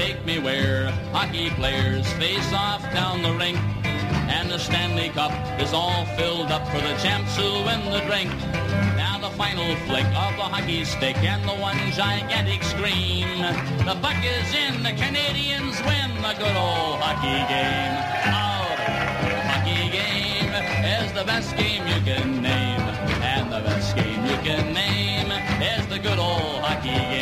Take 0.02 0.24
me 0.26 0.40
where 0.40 0.90
hockey 1.12 1.48
players 1.50 2.12
face 2.14 2.52
off 2.52 2.82
down 2.92 3.22
the 3.22 3.32
rink, 3.34 3.56
and 4.26 4.50
the 4.50 4.58
Stanley 4.58 5.10
Cup 5.10 5.30
is 5.60 5.72
all 5.72 6.04
filled 6.18 6.50
up 6.50 6.66
for 6.66 6.80
the 6.80 6.94
champs 6.96 7.36
who 7.36 7.62
win 7.62 7.80
the 7.88 8.02
drink. 8.10 8.28
Now 8.98 9.20
the 9.22 9.30
final 9.38 9.76
flick 9.86 10.04
of 10.06 10.34
the 10.34 10.48
hockey 10.50 10.84
stick 10.84 11.16
and 11.18 11.48
the 11.48 11.54
one 11.54 11.78
gigantic 11.92 12.64
scream. 12.64 13.28
The 13.86 13.96
puck 14.02 14.18
is 14.26 14.52
in, 14.52 14.82
the 14.82 14.90
Canadians 14.90 15.78
win 15.86 16.10
the 16.20 16.34
good 16.34 16.56
old 16.56 16.98
hockey 16.98 17.38
game. 17.46 17.94
Oh, 18.26 18.74
hockey 19.54 19.86
game 19.94 20.50
is 20.98 21.12
the 21.12 21.22
best 21.24 21.56
game 21.56 21.86
you 21.86 22.00
can 22.02 22.42
name, 22.42 22.82
and 23.22 23.52
the 23.52 23.60
best 23.60 23.94
game 23.94 24.26
you 24.26 24.36
can 24.42 24.74
name 24.74 25.30
is 25.62 25.86
the 25.86 26.00
good 26.00 26.18
old 26.18 26.58
hockey 26.58 26.90
game. 26.90 27.21